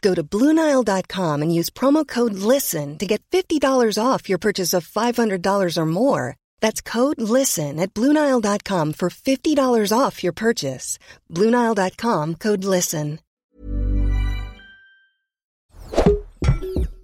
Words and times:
Go 0.00 0.14
to 0.14 0.22
Bluenile.com 0.22 1.42
and 1.42 1.54
use 1.54 1.70
promo 1.70 2.06
code 2.06 2.34
LISTEN 2.34 2.98
to 2.98 3.06
get 3.06 3.22
$50 3.30 3.60
off 4.00 4.28
your 4.28 4.38
purchase 4.38 4.72
of 4.72 4.86
$500 4.86 5.76
or 5.76 5.86
more. 5.86 6.36
That's 6.60 6.80
code 6.80 7.20
LISTEN 7.20 7.80
at 7.80 7.92
Bluenile.com 7.94 8.92
for 8.92 9.10
$50 9.10 9.92
off 9.92 10.22
your 10.22 10.32
purchase. 10.32 10.98
Bluenile.com 11.28 12.36
code 12.36 12.64
LISTEN. 12.64 13.18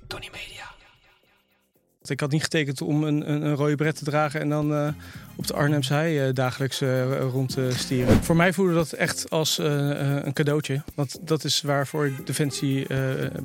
Tony 0.08 0.30
Media. 0.32 0.54
Ik 2.02 2.20
had 2.20 2.30
niet 2.30 2.42
getekend 2.42 2.82
om 2.82 3.04
een, 3.04 3.30
een, 3.30 3.42
een 3.42 3.54
rode 3.54 3.74
bret 3.74 3.96
te 3.96 4.04
dragen 4.04 4.40
en 4.40 4.48
dan 4.48 4.72
uh, 4.72 4.88
op 5.36 5.46
de 5.46 5.54
Arnhemse 5.54 5.92
hei 5.92 6.28
uh, 6.28 6.34
dagelijks 6.34 6.82
uh, 6.82 7.20
rond 7.20 7.50
te 7.50 7.70
stieren. 7.74 8.24
Voor 8.24 8.36
mij 8.36 8.52
voelde 8.52 8.74
dat 8.74 8.92
echt 8.92 9.30
als 9.30 9.58
een 9.58 10.32
cadeautje. 10.32 10.82
Want 10.94 11.18
dat 11.20 11.44
is 11.44 11.62
waarvoor 11.62 12.06
ik 12.06 12.26
Defensie 12.26 12.86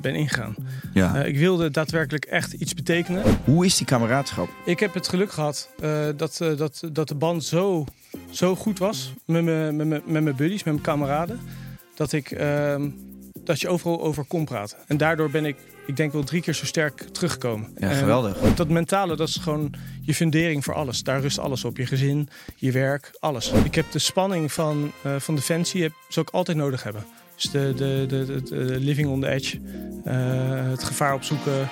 ben 0.00 0.14
ingegaan. 0.14 0.54
Ja. 0.92 1.22
ik 1.24 1.38
wilde 1.38 1.70
daadwerkelijk 1.70 2.24
echt 2.24 2.52
iets 2.52 2.74
betekenen. 2.74 3.22
Hoe 3.44 3.64
is 3.64 3.76
die 3.76 3.86
kameraadschap? 3.86 4.48
Ik 4.64 4.80
heb 4.80 4.94
het 4.94 5.08
geluk 5.08 5.32
gehad 5.32 5.70
dat, 6.16 6.40
dat, 6.56 6.82
dat 6.92 7.08
de 7.08 7.14
band 7.14 7.44
zo, 7.44 7.84
zo 8.30 8.56
goed 8.56 8.78
was 8.78 9.12
met 9.24 9.44
mijn 9.44 9.76
met 9.76 10.04
met 10.04 10.36
buddies, 10.36 10.64
met 10.64 10.74
mijn 10.74 10.84
kameraden. 10.86 11.40
Dat 11.94 12.12
ik 12.12 12.30
ehm, 12.30 12.88
dat 13.44 13.60
je 13.60 13.68
overal 13.68 14.00
over 14.00 14.24
kon 14.24 14.44
praten. 14.44 14.78
En 14.86 14.96
daardoor 14.96 15.30
ben 15.30 15.44
ik, 15.44 15.56
ik 15.90 15.96
denk 15.96 16.12
wel 16.12 16.24
drie 16.24 16.42
keer 16.42 16.54
zo 16.54 16.64
sterk 16.64 17.06
teruggekomen. 17.12 17.68
Ja, 17.78 17.92
geweldig. 17.92 18.36
En 18.36 18.54
dat 18.54 18.68
mentale, 18.68 19.16
dat 19.16 19.28
is 19.28 19.36
gewoon 19.36 19.74
je 20.02 20.14
fundering 20.14 20.64
voor 20.64 20.74
alles. 20.74 21.02
Daar 21.02 21.20
rust 21.20 21.38
alles 21.38 21.64
op. 21.64 21.76
Je 21.76 21.86
gezin, 21.86 22.28
je 22.56 22.72
werk, 22.72 23.16
alles. 23.20 23.52
Ik 23.64 23.74
heb 23.74 23.90
de 23.90 23.98
spanning 23.98 24.52
van, 24.52 24.92
uh, 25.06 25.16
van 25.18 25.34
Defensie, 25.34 25.82
heb, 25.82 25.92
zou 26.08 26.26
ik 26.28 26.34
altijd 26.34 26.56
nodig 26.56 26.82
hebben. 26.82 27.04
Dus 27.34 27.50
de, 27.50 27.72
de, 27.76 28.04
de, 28.08 28.24
de, 28.24 28.42
de 28.42 28.78
living 28.78 29.08
on 29.08 29.20
the 29.20 29.28
edge, 29.28 29.58
uh, 29.58 30.70
het 30.70 30.84
gevaar 30.84 31.14
opzoeken. 31.14 31.68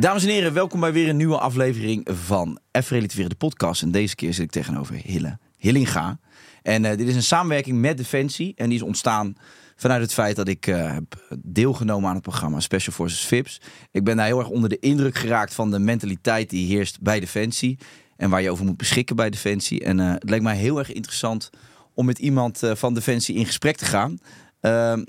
Dames 0.00 0.22
en 0.22 0.28
heren, 0.28 0.52
welkom 0.52 0.80
bij 0.80 0.92
weer 0.92 1.08
een 1.08 1.16
nieuwe 1.16 1.38
aflevering 1.38 2.08
van 2.12 2.58
F 2.82 2.90
Relativeren 2.90 3.30
de 3.30 3.36
podcast. 3.36 3.82
En 3.82 3.90
deze 3.90 4.14
keer 4.14 4.34
zit 4.34 4.44
ik 4.44 4.50
tegenover 4.50 4.94
Hille 4.94 5.38
Hillinga. 5.56 6.18
En 6.62 6.84
uh, 6.84 6.90
dit 6.90 7.08
is 7.08 7.14
een 7.14 7.22
samenwerking 7.22 7.78
met 7.78 7.96
Defensie. 7.96 8.52
En 8.56 8.68
die 8.68 8.78
is 8.78 8.84
ontstaan 8.84 9.36
vanuit 9.76 10.00
het 10.00 10.12
feit 10.12 10.36
dat 10.36 10.48
ik 10.48 10.66
uh, 10.66 10.92
heb 10.92 11.38
deelgenomen 11.38 12.08
aan 12.08 12.14
het 12.14 12.22
programma 12.22 12.60
Special 12.60 12.94
Forces 12.94 13.20
VIPS. 13.20 13.60
Ik 13.90 14.04
ben 14.04 14.16
daar 14.16 14.26
heel 14.26 14.38
erg 14.38 14.48
onder 14.48 14.68
de 14.68 14.78
indruk 14.78 15.16
geraakt 15.16 15.54
van 15.54 15.70
de 15.70 15.78
mentaliteit 15.78 16.50
die 16.50 16.66
heerst 16.66 17.00
bij 17.00 17.20
Defensie. 17.20 17.78
En 18.16 18.30
waar 18.30 18.42
je 18.42 18.50
over 18.50 18.64
moet 18.64 18.76
beschikken 18.76 19.16
bij 19.16 19.30
Defensie. 19.30 19.84
En 19.84 19.98
uh, 19.98 20.12
het 20.12 20.30
leek 20.30 20.42
mij 20.42 20.56
heel 20.56 20.78
erg 20.78 20.92
interessant 20.92 21.50
om 21.94 22.06
met 22.06 22.18
iemand 22.18 22.60
van 22.72 22.94
Defensie 22.94 23.34
in 23.34 23.46
gesprek 23.46 23.76
te 23.76 23.84
gaan. 23.84 24.18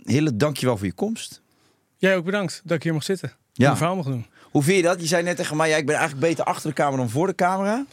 Hille, 0.03 0.35
dankjewel 0.35 0.77
voor 0.77 0.85
je 0.85 0.93
komst. 0.93 1.41
Jij 1.97 2.17
ook 2.17 2.25
bedankt 2.25 2.61
dat 2.63 2.77
ik 2.77 2.83
hier 2.83 2.93
mag 2.93 3.03
zitten. 3.03 3.31
Ja. 3.53 3.69
Een 3.69 3.77
verhaal 3.77 3.95
mag 3.95 4.05
doen. 4.05 4.25
Hoe 4.51 4.63
vind 4.63 4.77
je 4.77 4.83
dat? 4.83 5.01
Je 5.01 5.07
zei 5.07 5.23
net 5.23 5.35
tegen 5.35 5.57
mij, 5.57 5.69
ja, 5.69 5.77
ik 5.77 5.85
ben 5.85 5.95
eigenlijk 5.95 6.27
beter 6.27 6.45
achter 6.45 6.69
de 6.69 6.75
camera 6.75 6.97
dan 6.97 7.09
voor 7.09 7.27
de 7.27 7.35
camera. 7.35 7.75
Vind 7.75 7.87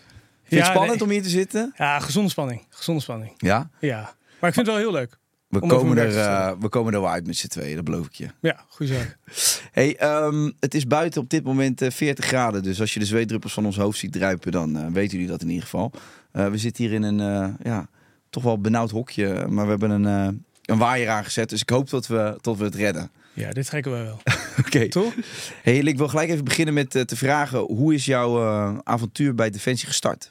je 0.49 0.56
Ja, 0.56 0.62
het 0.62 0.71
spannend 0.71 0.99
nee. 0.99 1.09
om 1.09 1.11
hier 1.11 1.22
te 1.22 1.28
zitten? 1.28 1.72
Ja, 1.77 2.00
gezonde 2.00 2.31
spanning. 2.31 2.62
Gezonde 2.69 3.03
spanning. 3.03 3.33
Ja. 3.37 3.71
Ja. 3.81 4.15
Maar 4.41 4.49
ik 4.49 4.55
vind 4.55 4.67
het 4.67 4.67
wel 4.67 4.77
heel 4.77 4.93
leuk. 4.93 5.19
We, 5.49 5.61
komen 5.61 5.99
er, 5.99 6.19
eh, 6.19 6.53
we 6.61 6.69
komen 6.69 6.94
er 6.94 7.00
wel 7.00 7.11
uit 7.11 7.27
met 7.27 7.37
z'n 7.37 7.47
tweeën, 7.47 7.75
dat 7.75 7.84
beloof 7.84 8.06
ik 8.06 8.12
je. 8.12 8.27
Ja, 8.41 8.65
goede 8.69 8.94
zaak. 8.94 9.17
Hey, 9.72 9.97
ehm, 9.97 10.50
het 10.61 10.75
is 10.75 10.87
buiten 10.87 11.21
op 11.21 11.31
dit 11.31 11.44
moment 11.44 11.83
eh, 11.83 11.91
40 11.91 12.25
graden. 12.25 12.62
Dus 12.62 12.81
als 12.81 12.94
je 12.94 13.00
de 13.00 13.06
zweetdruppels 13.06 13.53
van 13.53 13.67
ons 13.67 13.77
hoofd 13.77 13.99
ziet 13.99 14.12
druipen, 14.12 14.53
dan 14.53 14.77
eh, 14.77 14.87
weten 14.87 15.12
jullie 15.12 15.27
dat 15.33 15.43
in 15.43 15.49
ieder 15.49 15.62
geval. 15.62 15.93
Eh, 16.33 16.49
we 16.49 16.59
zitten 16.59 16.84
hier 16.84 16.93
in 16.93 17.03
een 17.03 17.21
eh, 17.21 17.49
ja, 17.62 17.88
toch 18.31 18.43
wel 18.43 18.59
benauwd 18.61 18.91
hokje. 18.91 19.47
Maar 19.49 19.65
we 19.65 19.71
hebben 19.71 19.91
een, 19.91 20.06
eh, 20.06 20.34
een 20.65 20.78
waaier 20.78 21.09
aangezet. 21.09 21.49
Dus 21.49 21.61
ik 21.61 21.71
hoop 21.71 21.91
dat 21.91 22.06
we, 22.06 22.38
tot 22.41 22.59
we 22.59 22.65
het 22.65 22.75
redden. 22.75 23.11
Ja, 23.36 23.50
dit 23.50 23.66
trekken 23.66 23.92
we 23.92 24.02
wel. 24.02 24.20
Oké. 24.66 24.88
Toch? 24.88 25.14
Hey, 25.62 25.78
ik 25.78 25.98
wil 25.98 26.08
gelijk 26.08 26.28
even 26.28 26.44
beginnen 26.44 26.74
met 26.74 26.94
eh, 26.94 27.02
te 27.02 27.16
vragen. 27.16 27.58
Hoe 27.58 27.94
is 27.94 28.04
jouw 28.04 28.41
eh, 28.42 28.78
avontuur 28.82 29.34
bij 29.34 29.50
Defensie 29.50 29.86
gestart? 29.86 30.28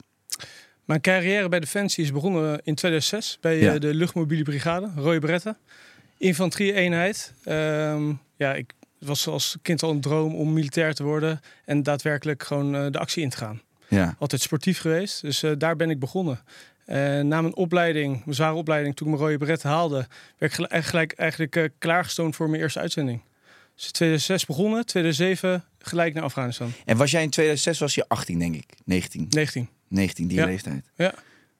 Mijn 0.85 1.01
carrière 1.01 1.49
bij 1.49 1.59
Defensie 1.59 2.03
is 2.03 2.11
begonnen 2.11 2.61
in 2.63 2.75
2006 2.75 3.37
bij 3.41 3.73
eh, 3.73 3.79
de 3.79 3.93
luchtmobiele 3.93 4.43
brigade, 4.43 4.91
Rode 4.95 5.19
Bretten. 5.19 5.57
Infanterie-eenheid. 6.17 7.33
Ehm, 7.43 8.13
ja, 8.35 8.53
ik 8.53 8.73
was 8.99 9.27
als 9.27 9.57
kind 9.61 9.83
al 9.83 9.91
een 9.91 10.01
droom 10.01 10.35
om 10.35 10.53
militair 10.53 10.93
te 10.93 11.03
worden 11.03 11.41
en 11.65 11.83
daadwerkelijk 11.83 12.43
gewoon 12.43 12.91
de 12.91 12.99
actie 12.99 13.23
in 13.23 13.29
te 13.29 13.37
gaan. 13.37 13.61
Ja. 13.87 14.15
Altijd 14.19 14.41
sportief 14.41 14.79
geweest, 14.79 15.21
dus 15.21 15.43
daar 15.57 15.75
ben 15.75 15.89
ik 15.89 15.99
begonnen. 15.99 16.39
En 16.85 17.27
na 17.27 17.41
mijn 17.41 17.55
opleiding, 17.55 18.21
mijn 18.25 18.35
zware 18.35 18.53
opleiding, 18.55 18.95
toen 18.95 19.07
ik 19.07 19.13
mijn 19.13 19.25
rode 19.25 19.37
beret 19.37 19.63
haalde, 19.63 20.07
werd 20.37 20.51
ik 20.51 20.53
gelijk, 20.53 20.85
gelijk 20.85 21.11
eigenlijk 21.13 21.55
eh, 21.55 21.63
klaargestoomd 21.77 22.35
voor 22.35 22.49
mijn 22.49 22.61
eerste 22.61 22.79
uitzending. 22.79 23.21
Dus 23.75 23.85
in 23.85 23.91
2006 23.91 24.45
begonnen, 24.45 24.85
2007 24.85 25.63
gelijk 25.79 26.13
naar 26.13 26.23
Afghanistan. 26.23 26.71
En 26.85 26.97
was 26.97 27.11
jij 27.11 27.23
in 27.23 27.29
2006 27.29 27.79
was 27.79 27.95
je 27.95 28.05
18, 28.07 28.39
denk 28.39 28.55
ik? 28.55 28.65
19. 28.85 29.27
19. 29.29 29.69
19, 29.87 30.27
die 30.27 30.37
Ja. 30.37 30.45
leeftijd. 30.45 30.85
Ja, 30.95 31.13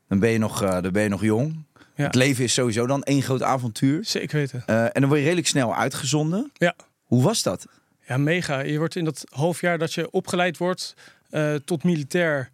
Dan 0.08 0.20
ben 0.20 0.30
je 0.30 0.38
nog, 0.38 0.62
eh, 0.64 0.82
dan 0.82 0.92
ben 0.92 1.04
je 1.04 1.10
nog 1.10 1.22
jong. 1.22 1.64
Ja. 1.96 2.06
Het 2.06 2.16
leven 2.16 2.44
is 2.44 2.54
sowieso 2.54 2.88
dan 2.88 3.04
één 3.04 3.22
groot 3.22 3.42
avontuur. 3.44 4.06
zeker 4.06 4.38
weten. 4.38 4.64
Eh, 4.66 4.84
en 4.84 4.90
dan 4.94 5.06
word 5.06 5.16
je 5.18 5.24
redelijk 5.26 5.48
snel 5.48 5.76
uitgezonden. 5.76 6.52
Ja. 6.54 6.76
Hoe 7.04 7.24
was 7.24 7.44
dat? 7.44 7.66
Ja, 8.08 8.18
mega. 8.18 8.60
Je 8.60 8.78
wordt 8.78 8.96
in 8.96 9.06
dat 9.06 9.24
half 9.30 9.62
jaar 9.62 9.78
dat 9.78 9.94
je 9.94 10.12
opgeleid 10.12 10.58
wordt 10.58 10.94
eh, 11.30 11.56
tot 11.56 11.84
militair, 11.84 12.50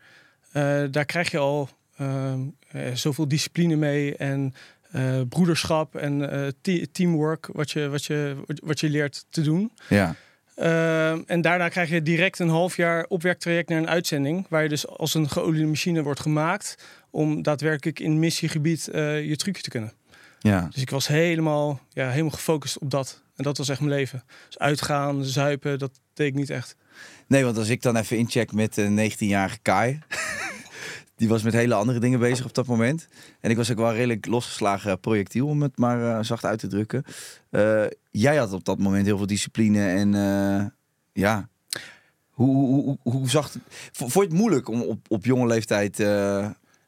eh, 0.52 0.84
daar 0.92 1.06
krijg 1.06 1.32
je 1.32 1.38
al 1.38 1.70
eh, 2.02 2.88
eh, 2.88 2.96
zoveel 2.96 3.28
discipline 3.28 3.76
mee 3.76 4.16
en 4.16 4.54
eh, 4.92 5.22
broederschap 5.30 5.96
en 5.96 6.32
eh, 6.32 6.48
te- 6.62 6.88
teamwork, 6.92 7.50
wat 7.54 7.72
je, 7.72 7.90
wat, 7.90 8.06
je, 8.06 8.36
wat 8.64 8.80
je 8.80 8.90
leert 8.90 9.26
te 9.30 9.42
doen. 9.42 9.72
Ja. 9.90 10.16
Eh, 10.56 11.30
en 11.30 11.42
daarna 11.42 11.70
krijg 11.70 11.90
je 11.90 12.02
direct 12.02 12.40
een 12.40 12.50
half 12.50 12.76
jaar 12.76 13.06
opwerktraject 13.08 13.70
naar 13.70 13.78
een 13.78 13.90
uitzending, 13.90 14.46
waar 14.50 14.64
je 14.64 14.70
dus 14.70 14.88
als 14.88 15.14
een 15.14 15.30
geoliede 15.30 15.66
machine 15.68 16.04
wordt 16.04 16.20
gemaakt 16.20 16.76
om 17.10 17.42
daadwerkelijk 17.42 18.00
in 18.00 18.20
missiegebied 18.20 18.90
je 18.94 19.34
trucje 19.38 19.62
te 19.62 19.70
kunnen. 19.70 19.94
ja. 20.40 20.68
Dus 20.72 20.82
ik 20.82 20.90
was 20.90 21.08
helemaal, 21.08 21.80
ja, 21.90 22.10
helemaal 22.10 22.32
gefocust 22.32 22.78
op 22.80 22.92
dat. 22.92 23.22
En 23.36 23.44
dat 23.44 23.58
was 23.58 23.70
echt 23.70 23.80
mijn 23.80 23.92
leven. 23.92 24.24
Dus 24.48 24.60
uitgaan, 24.60 25.24
zuipen, 25.26 25.80
dat 25.80 26.00
deed 26.14 26.28
ik 26.28 26.34
niet 26.34 26.50
echt. 26.50 26.76
Nee, 27.28 27.44
want 27.44 27.58
als 27.58 27.70
ik 27.70 27.82
dan 27.82 27.96
even 27.96 28.18
incheck 28.18 28.52
met 28.52 28.78
een 28.78 29.12
19-jarige 29.12 29.58
Kai. 29.62 30.00
Die 31.22 31.30
was 31.30 31.44
met 31.44 31.54
hele 31.54 31.74
andere 31.74 32.00
dingen 32.00 32.20
bezig 32.20 32.46
op 32.46 32.54
dat 32.54 32.66
moment. 32.66 33.08
En 33.40 33.50
ik 33.50 33.58
was 33.58 33.72
ook 33.72 33.78
wel 33.78 33.94
redelijk 33.94 34.26
losgeslagen 34.26 35.00
projectiel, 35.00 35.48
om 35.48 35.62
het 35.62 35.78
maar 35.78 36.18
eh, 36.18 36.24
zacht 36.24 36.46
uit 36.46 36.60
te 36.60 36.68
drukken. 36.68 37.04
Eh, 37.50 37.84
jij 38.12 38.36
had 38.36 38.54
op 38.54 38.66
dat 38.66 38.80
moment 38.80 39.06
heel 39.06 39.18
veel 39.18 39.26
discipline 39.28 39.88
en 39.88 40.16
eh, 40.16 40.66
ja. 41.14 41.50
Hoe, 42.30 42.56
hoe, 42.56 42.84
hoe, 42.84 42.98
hoe 43.14 43.30
zag 43.30 43.54
het... 43.54 43.62
Vond 43.92 44.14
je 44.14 44.20
het 44.20 44.34
moeilijk 44.34 44.68
om 44.68 44.82
op, 44.82 45.00
op 45.08 45.26
jonge 45.26 45.48
leeftijd 45.48 45.98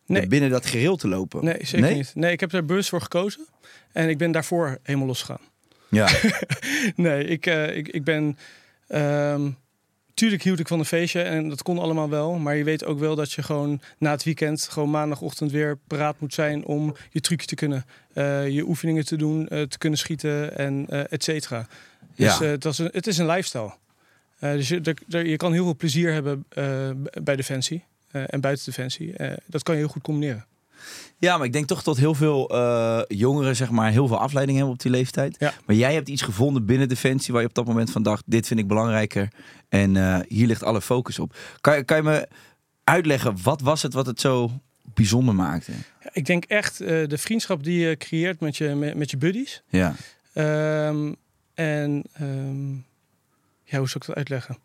Nee. 0.05 0.27
binnen 0.27 0.49
dat 0.49 0.65
geheel 0.65 0.95
te 0.95 1.07
lopen? 1.07 1.45
Nee, 1.45 1.57
zeker 1.61 1.93
niet. 1.93 2.11
Nee, 2.15 2.31
ik 2.31 2.39
heb 2.39 2.53
er 2.53 2.65
bewust 2.65 2.89
voor 2.89 3.01
gekozen. 3.01 3.45
En 3.91 4.09
ik 4.09 4.17
ben 4.17 4.31
daarvoor 4.31 4.77
helemaal 4.83 5.07
losgegaan. 5.07 5.41
Ja, 5.89 6.09
Nee, 6.95 7.23
ik, 7.25 7.45
ik, 7.75 7.87
ik 7.87 8.03
ben... 8.03 8.37
ehm, 8.87 9.49
tuurlijk 10.13 10.43
hield 10.43 10.59
ik 10.59 10.67
van 10.67 10.79
een 10.79 10.85
feestje 10.85 11.21
en 11.21 11.49
dat 11.49 11.61
kon 11.63 11.79
allemaal 11.79 12.09
wel. 12.09 12.33
Maar 12.33 12.55
je 12.55 12.63
weet 12.63 12.85
ook 12.85 12.99
wel 12.99 13.15
dat 13.15 13.31
je 13.31 13.43
gewoon 13.43 13.81
na 13.97 14.11
het 14.11 14.23
weekend, 14.23 14.63
gewoon 14.63 14.89
maandagochtend 14.89 15.51
weer 15.51 15.77
paraat 15.87 16.19
moet 16.19 16.33
zijn 16.33 16.65
om 16.65 16.95
je 17.11 17.19
trucje 17.21 17.47
te 17.47 17.55
kunnen. 17.55 17.85
eh, 18.13 18.49
je 18.49 18.63
oefeningen 18.67 19.05
te 19.05 19.15
doen, 19.15 19.47
eh, 19.47 19.61
te 19.61 19.77
kunnen 19.77 19.99
schieten 19.99 20.57
en 20.57 20.85
eh 20.89 21.03
et 21.09 21.23
cetera. 21.23 21.67
Dus 22.15 22.37
Ja. 22.37 22.43
het, 22.45 22.63
was 22.63 22.77
een, 22.77 22.89
het 22.91 23.07
is 23.07 23.17
een 23.17 23.25
lifestyle. 23.25 23.73
Dus 24.39 24.67
je, 24.67 24.81
er- 24.83 24.97
er- 25.09 25.25
je 25.27 25.37
kan 25.37 25.53
heel 25.53 25.63
veel 25.63 25.75
plezier 25.75 26.13
hebben 26.13 26.45
bij 27.23 27.35
Defensie 27.35 27.83
en 28.11 28.41
buiten 28.41 28.65
Defensie. 28.65 29.13
Dat 29.45 29.63
kan 29.63 29.75
je 29.75 29.81
heel 29.81 29.89
goed 29.89 30.01
combineren. 30.01 30.45
Ja, 31.17 31.37
maar 31.37 31.45
ik 31.45 31.53
denk 31.53 31.67
toch 31.67 31.83
dat 31.83 31.97
heel 31.97 32.13
veel 32.15 32.49
eh, 32.49 33.01
jongeren 33.07 33.55
zeg 33.55 33.69
maar, 33.69 33.91
heel 33.91 34.07
veel 34.07 34.19
afleiding 34.19 34.57
hebben 34.57 34.75
op 34.75 34.81
die 34.81 34.91
leeftijd. 34.91 35.35
Ja. 35.39 35.53
Maar 35.65 35.75
jij 35.75 35.93
hebt 35.93 36.09
iets 36.09 36.21
gevonden 36.21 36.65
binnen 36.65 36.87
Defensie 36.89 37.33
waar 37.33 37.41
je 37.41 37.47
op 37.47 37.53
dat 37.53 37.65
moment 37.65 37.91
van 37.91 38.03
dacht, 38.03 38.23
dit 38.25 38.47
vind 38.47 38.59
ik 38.59 38.67
belangrijker. 38.67 39.27
En 39.69 39.97
eh, 39.97 40.19
hier 40.27 40.47
ligt 40.47 40.63
alle 40.63 40.81
focus 40.81 41.19
op. 41.19 41.35
Kan, 41.61 41.75
je- 41.75 41.83
kan 41.83 41.97
je 41.97 42.03
me 42.03 42.27
uitleggen, 42.83 43.37
wat 43.43 43.61
was 43.61 43.81
het 43.81 43.93
wat 43.93 44.05
het 44.05 44.19
zo 44.21 44.51
bijzonder 44.93 45.35
maakte? 45.35 45.71
Ik 46.11 46.25
denk 46.25 46.43
echt 46.45 46.81
eh, 46.81 47.07
de 47.07 47.17
vriendschap 47.17 47.63
die 47.63 47.79
je 47.87 47.97
creëert 47.97 48.39
met 48.39 48.57
je, 48.57 48.67
met, 48.75 48.95
met 48.95 49.11
je 49.11 49.17
buddies. 49.17 49.63
Ja, 49.69 49.95
Ehm, 50.33 51.13
en 51.53 52.03
ehm, 52.13 52.71
ja, 53.63 53.77
hoe 53.77 53.87
zou 53.89 53.95
ik 53.99 54.05
dat 54.05 54.15
uitleggen? 54.15 54.57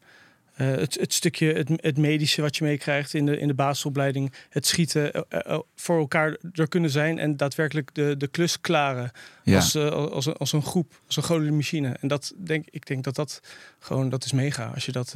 Eh, 0.58 0.66
het, 0.66 0.96
het 1.00 1.14
stukje, 1.14 1.52
het, 1.52 1.68
het 1.76 1.96
medische 1.96 2.42
wat 2.42 2.56
je 2.56 2.64
meekrijgt 2.64 3.14
in 3.14 3.26
de, 3.26 3.38
in 3.38 3.48
de 3.48 3.54
basisopleiding. 3.54 4.32
Het 4.48 4.66
schieten, 4.66 5.12
eh, 5.12 5.22
eh, 5.28 5.58
voor 5.74 5.98
elkaar 5.98 6.36
er 6.52 6.68
kunnen 6.68 6.90
zijn 6.90 7.18
en 7.18 7.36
daadwerkelijk 7.36 7.94
de, 7.94 8.14
de 8.16 8.26
klus 8.26 8.60
klaren. 8.60 9.10
ja. 9.42 9.56
Als, 9.56 9.76
als, 9.76 10.26
een, 10.26 10.36
als 10.36 10.52
een 10.52 10.62
groep, 10.62 11.00
als 11.06 11.16
een 11.16 11.22
grote 11.22 11.50
machine. 11.50 11.96
En 12.00 12.08
dat 12.08 12.32
denk, 12.36 12.66
ik 12.70 12.86
denk 12.86 13.04
dat 13.04 13.14
dat 13.14 13.40
gewoon, 13.78 14.08
dat 14.08 14.24
is 14.24 14.32
mega. 14.32 14.70
Als 14.74 14.86
je 14.86 14.92
dat, 14.92 15.14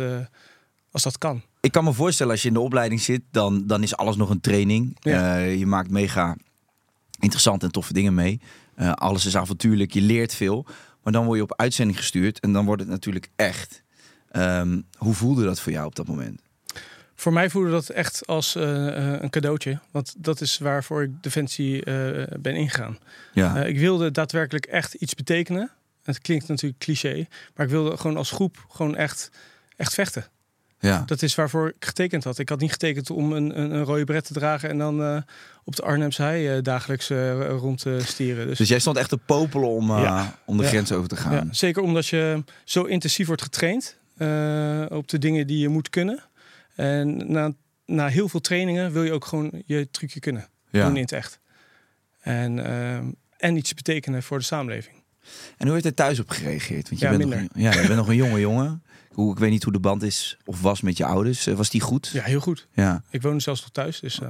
als 0.90 1.02
dat 1.02 1.18
kan. 1.18 1.42
Ik 1.60 1.72
kan 1.72 1.84
me 1.84 1.92
voorstellen, 1.92 2.32
als 2.32 2.42
je 2.42 2.48
in 2.48 2.54
de 2.54 2.60
opleiding 2.60 3.00
zit, 3.00 3.22
dan, 3.30 3.66
dan 3.66 3.82
is 3.82 3.96
alles 3.96 4.16
nog 4.16 4.30
een 4.30 4.40
training. 4.40 4.96
Ja. 5.00 5.36
Je 5.38 5.66
maakt 5.66 5.90
mega 5.90 6.36
interessante 7.20 7.66
en 7.66 7.72
toffe 7.72 7.92
dingen 7.92 8.14
mee. 8.14 8.40
Alles 8.94 9.26
is 9.26 9.36
avontuurlijk, 9.36 9.92
je 9.92 10.00
leert 10.00 10.34
veel. 10.34 10.66
Maar 11.02 11.12
dan 11.12 11.24
word 11.24 11.36
je 11.36 11.42
op 11.42 11.54
uitzending 11.56 11.98
gestuurd 11.98 12.40
en 12.40 12.52
dan 12.52 12.64
wordt 12.64 12.82
het 12.82 12.90
natuurlijk 12.90 13.28
echt. 13.36 13.82
Ehm, 14.32 14.80
hoe 14.96 15.14
voelde 15.14 15.44
dat 15.44 15.60
voor 15.60 15.72
jou 15.72 15.86
op 15.86 15.94
dat 15.96 16.06
moment? 16.06 16.40
Voor 17.14 17.32
mij 17.32 17.50
voelde 17.50 17.70
dat 17.70 17.88
echt 17.88 18.26
als 18.26 18.54
eh, 18.56 18.86
eh, 19.14 19.22
een 19.22 19.30
cadeautje. 19.30 19.78
Want 19.90 20.14
dat 20.18 20.40
is 20.40 20.58
waarvoor 20.58 21.02
ik 21.02 21.10
Defensie 21.22 21.84
eh, 21.84 22.26
ben 22.40 22.54
ingegaan. 22.54 22.98
Ja, 23.32 23.64
ik 23.64 23.78
wilde 23.78 24.10
daadwerkelijk 24.10 24.66
echt 24.66 24.94
iets 24.94 25.14
betekenen. 25.14 25.70
Het 26.02 26.18
klinkt 26.20 26.48
natuurlijk 26.48 26.80
cliché, 26.80 27.26
maar 27.54 27.66
ik 27.66 27.72
wilde 27.72 27.96
gewoon 27.96 28.16
als 28.16 28.30
groep 28.30 28.64
gewoon 28.70 28.96
echt, 28.96 29.30
echt 29.76 29.94
vechten. 29.94 30.26
ja. 30.78 31.02
Dat 31.06 31.22
is 31.22 31.34
waarvoor 31.34 31.68
ik 31.68 31.84
getekend 31.84 32.24
had. 32.24 32.38
Ik 32.38 32.48
had 32.48 32.60
niet 32.60 32.72
getekend 32.72 33.10
om 33.10 33.32
een, 33.32 33.58
een, 33.60 33.70
een 33.70 33.84
rode 33.84 34.04
bret 34.04 34.24
te 34.24 34.32
dragen 34.32 34.68
en 34.68 34.78
dan 34.78 35.24
op 35.64 35.76
de 35.76 35.82
Arnhemse 35.82 36.22
hei 36.22 36.62
dagelijks 36.62 37.08
rond 37.48 37.78
te 37.78 37.98
stieren. 38.04 38.46
Dus, 38.46 38.58
Dus 38.58 38.68
jij 38.68 38.78
stond 38.78 38.96
echt 38.96 39.08
te 39.08 39.16
popelen 39.16 39.68
om, 39.68 39.88
Ja. 39.90 40.38
om 40.46 40.56
de 40.56 40.62
Ja. 40.62 40.68
grens 40.68 40.92
over 40.92 41.08
te 41.08 41.16
gaan. 41.16 41.32
ja, 41.32 41.44
zeker 41.50 41.82
omdat 41.82 42.06
je 42.06 42.44
zo 42.64 42.82
intensief 42.84 43.26
wordt 43.26 43.42
getraind 43.42 43.96
op 44.90 45.08
de 45.08 45.18
dingen 45.18 45.46
die 45.46 45.58
je 45.58 45.68
moet 45.68 45.90
kunnen. 45.90 46.22
En 46.74 47.32
na, 47.32 47.52
na 47.86 48.08
heel 48.08 48.28
veel 48.28 48.40
trainingen 48.40 48.92
wil 48.92 49.02
je 49.02 49.12
ook 49.12 49.24
gewoon 49.24 49.62
je 49.66 49.90
trucje 49.90 50.20
kunnen 50.20 50.48
Ja. 50.70 50.86
doen 50.86 50.96
in 50.96 51.02
het 51.02 51.12
echt. 51.12 51.40
En, 52.20 52.64
ehm, 52.66 53.10
en 53.36 53.56
iets 53.56 53.74
betekenen 53.74 54.22
voor 54.22 54.38
de 54.38 54.44
samenleving. 54.44 54.96
En 55.56 55.64
hoe 55.64 55.70
heeft 55.72 55.84
hij 55.84 55.92
thuis 55.92 56.20
op 56.20 56.30
gereageerd? 56.30 56.88
Want 56.88 57.00
je, 57.00 57.06
Ja, 57.06 57.16
bent, 57.16 57.30
nog 57.30 57.38
een, 57.38 57.50
ja, 57.54 57.72
je 57.72 57.86
bent 57.86 57.94
nog 57.96 58.08
een 58.08 58.16
jonge 58.16 58.40
jongen. 58.40 58.82
Hoe, 59.10 59.32
ik 59.32 59.38
weet 59.38 59.50
niet 59.50 59.62
hoe 59.62 59.72
de 59.72 59.80
band 59.80 60.02
is 60.02 60.36
of 60.44 60.60
was 60.60 60.80
met 60.80 60.96
je 60.96 61.04
ouders. 61.04 61.46
Eh, 61.46 61.54
Was 61.54 61.70
die 61.70 61.80
goed? 61.80 62.10
Ja, 62.12 62.22
heel 62.22 62.40
goed. 62.40 62.68
Ja. 62.72 63.02
Ik 63.10 63.22
woonde 63.22 63.40
zelfs 63.40 63.60
nog 63.60 63.70
thuis. 63.70 64.00
Dus 64.00 64.20
eh, 64.20 64.28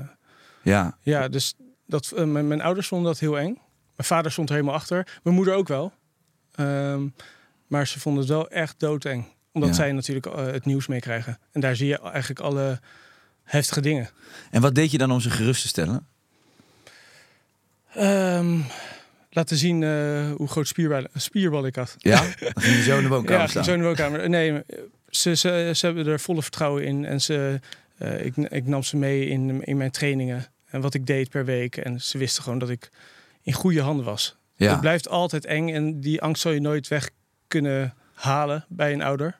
ja. 0.62 0.96
ja, 1.02 1.28
dus 1.28 1.54
dat, 1.86 2.12
eh, 2.16 2.24
mijn, 2.24 2.48
mijn 2.48 2.60
ouders 2.60 2.86
vonden 2.88 3.06
dat 3.06 3.18
heel 3.20 3.38
eng. 3.38 3.52
Mijn 3.96 4.08
vader 4.08 4.32
stond 4.32 4.48
er 4.48 4.54
helemaal 4.54 4.76
achter. 4.76 5.20
Mijn 5.22 5.36
moeder 5.36 5.54
ook 5.54 5.68
wel. 5.68 5.92
Ehm, 6.54 7.08
maar 7.66 7.86
ze 7.86 8.00
vonden 8.00 8.20
het 8.22 8.30
wel 8.32 8.50
echt 8.50 8.80
doodeng. 8.80 9.24
Omdat 9.52 9.70
Ja. 9.70 9.76
zij 9.76 9.92
natuurlijk 9.92 10.26
eh, 10.26 10.46
het 10.46 10.64
nieuws 10.64 10.86
meekrijgen. 10.86 11.38
En 11.52 11.60
daar 11.60 11.76
zie 11.76 11.86
je 11.86 12.00
eigenlijk 12.00 12.40
alle 12.40 12.80
heftige 13.44 13.80
dingen. 13.80 14.08
En 14.50 14.60
wat 14.60 14.74
deed 14.74 14.90
je 14.90 14.98
dan 14.98 15.10
om 15.10 15.20
ze 15.20 15.30
gerust 15.30 15.62
te 15.62 15.68
stellen? 15.68 16.06
Ehm, 17.94 18.58
laten 19.30 19.56
zien 19.56 19.82
eh, 19.82 20.32
hoe 20.32 20.48
groot 20.48 20.66
spierbal, 20.68 21.04
spierbal 21.14 21.66
ik 21.66 21.74
had. 21.76 21.94
Ja? 21.98 22.16
Ging 22.38 22.76
je 22.76 22.82
zo 22.82 22.96
in 22.96 23.02
de 23.02 23.08
woonkamer 23.08 23.50
ja, 23.54 23.62
zo 23.62 23.72
in 23.72 23.78
de 23.78 23.84
woonkamer. 23.84 24.28
Nee, 24.28 24.62
ze, 25.08 25.34
ze, 25.36 25.70
ze 25.74 25.86
hebben 25.86 26.06
er 26.06 26.20
volle 26.20 26.42
vertrouwen 26.42 26.84
in. 26.84 27.04
En 27.04 27.20
ze, 27.20 27.60
eh, 27.98 28.24
ik, 28.24 28.36
ik 28.36 28.66
nam 28.66 28.82
ze 28.82 28.96
mee 28.96 29.26
in, 29.26 29.64
in 29.64 29.76
mijn 29.76 29.90
trainingen. 29.90 30.46
En 30.70 30.80
wat 30.80 30.94
ik 30.94 31.06
deed 31.06 31.28
per 31.28 31.44
week. 31.44 31.76
En 31.76 32.00
ze 32.00 32.18
wisten 32.18 32.42
gewoon 32.42 32.58
dat 32.58 32.68
ik 32.70 32.90
in 33.42 33.52
goede 33.52 33.80
handen 33.80 34.04
was. 34.04 34.36
Ja. 34.56 34.70
Het 34.70 34.80
blijft 34.80 35.08
altijd 35.08 35.44
eng. 35.44 35.68
En 35.74 36.00
die 36.00 36.20
angst 36.22 36.42
zal 36.42 36.52
je 36.52 36.60
nooit 36.60 36.88
weg 36.88 37.10
kunnen 37.48 37.94
halen 38.14 38.64
bij 38.68 38.92
een 38.92 39.02
ouder. 39.02 39.38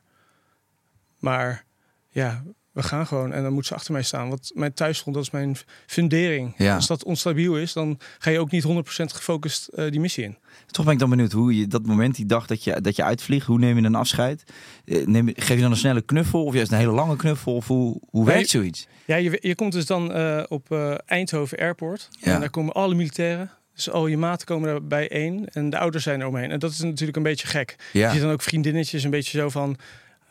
Maar 1.23 1.65
ja, 2.09 2.43
we 2.71 2.83
gaan 2.83 3.07
gewoon. 3.07 3.31
En 3.33 3.43
dan 3.43 3.53
moet 3.53 3.65
ze 3.65 3.73
achter 3.75 3.91
mij 3.93 4.03
staan. 4.03 4.29
Want 4.29 4.51
mijn 4.53 4.73
thuisgrond, 4.73 5.15
dat 5.15 5.25
is 5.25 5.31
mijn 5.31 5.55
fundering. 5.85 6.53
Ja. 6.57 6.75
Als 6.75 6.87
dat 6.87 7.03
onstabiel 7.03 7.57
is, 7.57 7.73
dan 7.73 7.99
ga 8.19 8.29
je 8.29 8.39
ook 8.39 8.51
niet 8.51 8.63
100% 8.67 8.67
gefocust 9.05 9.67
eh, 9.67 9.91
die 9.91 9.99
missie 9.99 10.23
in. 10.23 10.37
Toch 10.67 10.85
ben 10.85 10.93
ik 10.93 10.99
dan 10.99 11.09
benieuwd 11.09 11.31
hoe 11.31 11.57
je 11.57 11.67
dat 11.67 11.85
moment, 11.85 12.15
die 12.15 12.25
dag 12.25 12.47
dat 12.47 12.63
je, 12.63 12.81
dat 12.81 12.95
je 12.95 13.03
uitvliegt, 13.03 13.45
hoe 13.45 13.59
neem 13.59 13.77
je 13.77 13.83
een 13.83 13.95
afscheid? 13.95 14.43
Eh, 14.85 15.05
Neem, 15.05 15.27
je- 15.27 15.33
geef 15.37 15.55
je 15.55 15.61
dan 15.61 15.71
een 15.71 15.77
snelle 15.77 16.01
knuffel 16.01 16.43
of 16.43 16.53
juist 16.53 16.71
een 16.71 16.77
hele 16.77 16.91
lange 16.91 17.15
knuffel? 17.15 17.55
Of 17.55 17.67
hoe, 17.67 17.99
werkt 18.25 18.49
zoiets? 18.49 18.87
Ja, 19.05 19.15
je, 19.15 19.37
je 19.41 19.55
komt 19.55 19.71
dus 19.73 19.85
dan 19.85 20.11
eh, 20.13 20.43
op 20.47 20.71
Eindhoven 21.05 21.57
Airport. 21.57 22.09
Ja. 22.19 22.33
En 22.33 22.39
daar 22.39 22.49
komen 22.49 22.73
alle 22.73 22.95
militairen. 22.95 23.51
Dus 23.73 23.89
al 23.89 24.07
je 24.07 24.17
maten 24.17 24.45
komen 24.47 24.69
er 24.69 24.87
bijeen. 24.87 25.47
En 25.47 25.69
de 25.69 25.77
ouders 25.77 26.03
zijn 26.03 26.19
er 26.21 26.27
omheen. 26.27 26.51
En 26.51 26.59
dat 26.59 26.71
is 26.71 26.79
natuurlijk 26.79 27.17
een 27.17 27.23
beetje 27.23 27.47
gek. 27.47 27.75
Je 27.93 27.99
Ja. 27.99 28.11
ziet 28.11 28.21
dan 28.21 28.31
ook 28.31 28.41
vriendinnetjes 28.41 29.03
een 29.03 29.09
beetje 29.09 29.37
zo 29.39 29.49
van... 29.49 29.77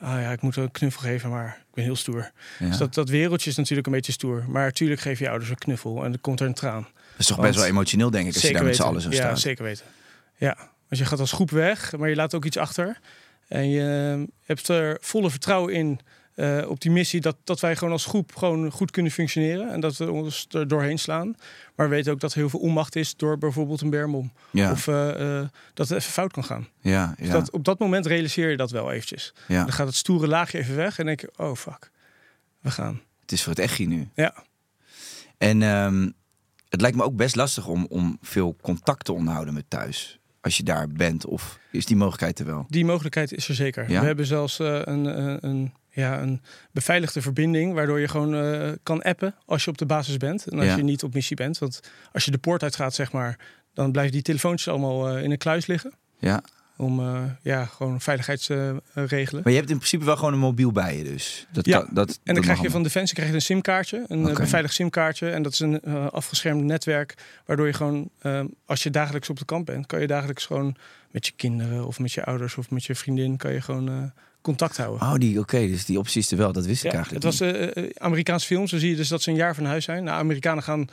Ah 0.03 0.21
ja, 0.21 0.31
ik 0.33 0.41
moet 0.41 0.57
een 0.57 0.71
knuffel 0.71 1.01
geven, 1.01 1.31
maar 1.31 1.57
ik 1.69 1.75
ben 1.75 1.85
heel 1.85 1.97
stoer. 1.97 2.31
ja. 2.59 2.67
Dus 2.69 2.77
dat, 2.77 2.95
dat 2.95 3.09
wereldje 3.09 3.51
is 3.51 3.57
natuurlijk 3.57 3.87
een 3.87 3.93
beetje 3.93 4.13
stoer. 4.13 4.45
Maar 4.49 4.65
natuurlijk 4.65 5.01
geef 5.01 5.19
je 5.19 5.29
ouders 5.29 5.51
een 5.51 5.59
knuffel 5.59 6.05
en 6.05 6.11
dan 6.11 6.21
komt 6.21 6.41
er 6.41 6.47
een 6.47 6.55
traan. 6.55 6.83
Dat 6.83 6.93
is 7.19 7.27
toch 7.27 7.37
Want- 7.37 7.49
best 7.49 7.61
wel 7.61 7.71
emotioneel, 7.71 8.11
denk 8.11 8.27
ik, 8.29 8.35
als 8.35 8.43
je 8.43 8.53
daar 8.53 8.65
met 8.65 8.77
z'n 8.77 8.83
allen 8.83 9.01
zo 9.01 9.09
ja, 9.11 9.15
staat. 9.15 9.41
zeker 9.41 9.65
weten. 9.65 9.85
Ja, 10.37 10.55
want 10.89 11.01
je 11.01 11.05
gaat 11.05 11.21
als 11.21 11.33
groep 11.33 11.51
weg, 11.51 11.97
maar 11.97 12.09
je 12.09 12.15
laat 12.17 12.35
ook 12.35 12.45
iets 12.45 12.57
achter. 12.57 12.99
En 13.49 13.69
je 13.71 14.27
hebt 14.45 14.69
er 14.69 14.99
volle 15.01 15.31
vertrouwen 15.31 15.75
in 15.75 16.01
eh, 16.35 16.65
op 16.69 16.81
die 16.81 16.91
missie 16.91 17.21
dat, 17.21 17.37
dat 17.45 17.61
wij 17.61 17.77
gewoon 17.77 17.93
als 17.93 18.05
groep 18.05 18.37
gewoon 18.37 18.71
goed 18.71 18.91
kunnen 18.91 19.13
functioneren. 19.13 19.71
En 19.73 19.81
dat 19.81 19.97
we 19.97 20.11
ons 20.11 20.47
er 20.51 20.69
doorheen 20.69 20.99
slaan. 20.99 21.35
Maar 21.77 21.89
we 21.89 21.95
weten 21.95 22.13
ook 22.13 22.21
dat 22.21 22.33
er 22.33 22.39
heel 22.39 22.49
veel 22.49 22.61
onmacht 22.61 22.97
is 22.97 23.17
door 23.17 23.39
bijvoorbeeld 23.39 23.81
een 23.81 23.91
bermbom. 23.91 24.33
Ja, 24.51 24.71
Of 24.71 24.89
eh, 24.89 25.39
eh, 25.41 25.49
dat 25.75 25.89
het 25.89 25.99
even 25.99 26.13
fout 26.13 26.33
kan 26.33 26.45
gaan. 26.45 26.69
ja, 26.81 27.15
Dus 27.19 27.27
ja, 27.27 27.33
dat, 27.33 27.51
op 27.51 27.65
dat 27.65 27.79
moment 27.79 28.07
realiseer 28.07 28.51
je 28.51 28.57
dat 28.57 28.71
wel 28.71 28.93
eventjes. 28.93 29.33
ja. 29.49 29.63
Dan 29.65 29.73
gaat 29.73 29.87
het 29.87 29.97
stoere 29.97 30.27
laagje 30.27 30.59
even 30.59 30.77
weg 30.77 30.99
en 30.99 31.07
denk 31.07 31.21
je, 31.21 31.33
oh 31.37 31.55
fuck, 31.55 31.91
we 32.61 32.71
gaan. 32.71 33.01
Het 33.21 33.33
is 33.33 33.43
voor 33.43 33.53
het 33.53 33.61
echt 33.61 33.79
nu. 33.79 34.09
Ja. 34.15 34.35
En 35.39 35.63
ehm, 35.63 36.11
het 36.69 36.81
lijkt 36.81 36.97
me 36.97 37.03
ook 37.03 37.17
best 37.17 37.37
lastig 37.37 37.67
om, 37.67 37.87
om 37.89 38.19
veel 38.21 38.57
contact 38.61 39.05
te 39.05 39.13
onderhouden 39.13 39.55
met 39.55 39.65
thuis. 39.69 40.21
Als 40.43 40.57
je 40.57 40.63
daar 40.63 40.89
bent, 40.89 41.27
of 41.27 41.59
is 41.71 41.87
die 41.87 41.97
mogelijkheid 41.97 42.39
er 42.39 42.47
wel? 42.47 42.67
Die 42.69 42.85
mogelijkheid 42.85 43.33
is 43.33 43.49
er 43.49 43.55
zeker. 43.55 43.91
Ja? 43.91 44.01
We 44.01 44.07
hebben 44.07 44.27
zelfs 44.27 44.59
eh, 44.59 44.67
een, 44.85 45.05
een, 45.05 45.39
een, 45.41 45.73
ja, 45.91 46.21
een 46.21 46.41
beveiligde 46.71 47.23
verbinding, 47.23 47.75
waardoor 47.75 48.01
je 48.01 48.09
gewoon 48.09 48.35
eh, 48.35 48.71
kan 48.83 49.03
appen 49.03 49.35
als 49.47 49.65
je 49.65 49.71
op 49.71 49.79
de 49.79 49.87
basis 49.87 50.17
bent 50.17 50.47
en 50.47 50.59
als 50.59 50.67
Ja. 50.67 50.77
je 50.77 50.83
niet 50.83 51.03
op 51.03 51.15
missie 51.15 51.37
bent. 51.37 51.59
Want 51.59 51.81
als 52.13 52.25
je 52.25 52.31
de 52.31 52.39
poort 52.39 52.63
uitgaat, 52.63 52.95
zeg 52.95 53.13
maar, 53.13 53.39
dan 53.75 53.93
blijven 53.93 54.13
die 54.13 54.23
telefoontjes 54.23 54.69
allemaal 54.69 55.09
eh, 55.09 55.23
in 55.23 55.31
een 55.31 55.39
kluis 55.39 55.67
liggen. 55.67 55.93
Ja. 56.19 56.43
Om 56.77 57.01
eh, 57.01 57.23
ja, 57.43 57.65
gewoon 57.65 58.01
veiligheidsregelen. 58.01 59.43
Maar 59.43 59.53
je 59.53 59.59
hebt 59.59 59.71
in 59.71 59.77
principe 59.77 60.05
wel 60.05 60.17
gewoon 60.17 60.33
een 60.33 60.39
mobiel 60.39 60.73
bij 60.73 60.97
je 60.97 61.05
dus. 61.05 61.47
Dat 61.53 61.67
Ja, 61.67 61.79
kan, 61.79 61.89
dat, 61.95 62.09
En 62.09 62.15
dat 62.25 62.35
dan 62.35 62.45
krijg 62.45 62.61
je 62.61 62.71
van 62.71 62.83
Defensie 62.83 63.15
krijg 63.15 63.29
je 63.31 63.35
een 63.37 63.43
simkaartje, 63.43 64.05
een 64.09 64.29
eh, 64.29 64.35
beveiligd 64.37 64.75
simkaartje. 64.75 65.31
En 65.31 65.43
dat 65.43 65.53
is 65.53 65.61
een 65.61 65.81
eh, 65.81 66.07
afgeschermd 66.07 66.63
netwerk, 66.65 67.15
waardoor 67.47 67.67
je 67.67 67.73
gewoon, 67.73 68.09
eh, 68.19 68.41
als 68.67 68.83
je 68.83 68.91
dagelijks 68.91 69.31
op 69.31 69.39
de 69.39 69.45
kamp 69.45 69.67
bent, 69.67 69.87
kan 69.87 70.01
je 70.01 70.07
dagelijks 70.07 70.47
gewoon 70.47 70.77
met 71.11 71.27
je 71.27 71.33
kinderen 71.37 71.87
of 71.87 71.99
met 71.99 72.13
je 72.13 72.25
ouders 72.25 72.57
of 72.57 72.71
met 72.71 72.85
je 72.85 72.95
vriendin, 72.95 73.37
kan 73.37 73.53
je 73.53 73.61
gewoon 73.61 74.13
contact 74.41 74.77
houden. 74.77 75.07
Oh, 75.09 75.15
die, 75.15 75.39
oké, 75.41 75.59
dus 75.67 75.85
die 75.85 75.99
optie 75.99 76.21
is 76.21 76.31
er 76.31 76.37
wel. 76.37 76.53
Dat 76.53 76.67
wist 76.67 76.85
ik 76.85 76.93
Ja, 76.93 76.99
het 76.99 77.09
eigenlijk 77.13 77.25
was 77.25 77.41
niet. 77.41 77.73
eh, 77.93 78.03
Amerikaanse 78.05 78.47
films. 78.47 78.71
Dan 78.71 78.81
zie 78.81 78.91
je 78.91 78.97
dus 78.97 79.09
dat 79.09 79.23
ze 79.23 79.31
een 79.31 79.37
jaar 79.37 79.55
van 79.55 79.65
huis 79.65 79.85
zijn. 79.85 80.05
Nou, 80.05 80.19
Amerikanen 80.19 80.63
gaan 80.63 80.87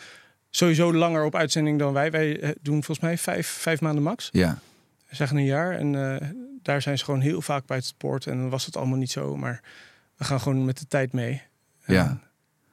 sowieso 0.50 0.94
langer 0.94 1.24
op 1.26 1.36
uitzending 1.36 1.80
dan 1.80 1.94
wij. 1.94 2.12
Wij 2.12 2.56
doen 2.62 2.84
volgens 2.84 3.00
mij 3.00 3.18
vijf, 3.18 3.48
vijf 3.48 3.82
maanden 3.82 4.04
max. 4.04 4.30
Ja, 4.32 4.60
zeggen 5.10 5.38
een 5.38 5.46
jaar. 5.46 5.78
En 5.78 6.20
eh, 6.22 6.28
daar 6.62 6.82
zijn 6.82 6.98
ze 6.98 7.04
gewoon 7.04 7.22
heel 7.22 7.42
vaak 7.42 7.66
buiten 7.66 7.90
het 7.90 8.00
poort. 8.00 8.28
En 8.28 8.38
dan 8.38 8.50
was 8.50 8.66
het 8.66 8.78
allemaal 8.78 8.98
niet 8.98 9.12
zo. 9.12 9.38
Maar 9.38 9.62
we 10.18 10.24
gaan 10.24 10.40
gewoon 10.40 10.66
met 10.66 10.78
de 10.80 10.88
tijd 10.88 11.14
mee. 11.14 11.42
Ja. 11.86 12.20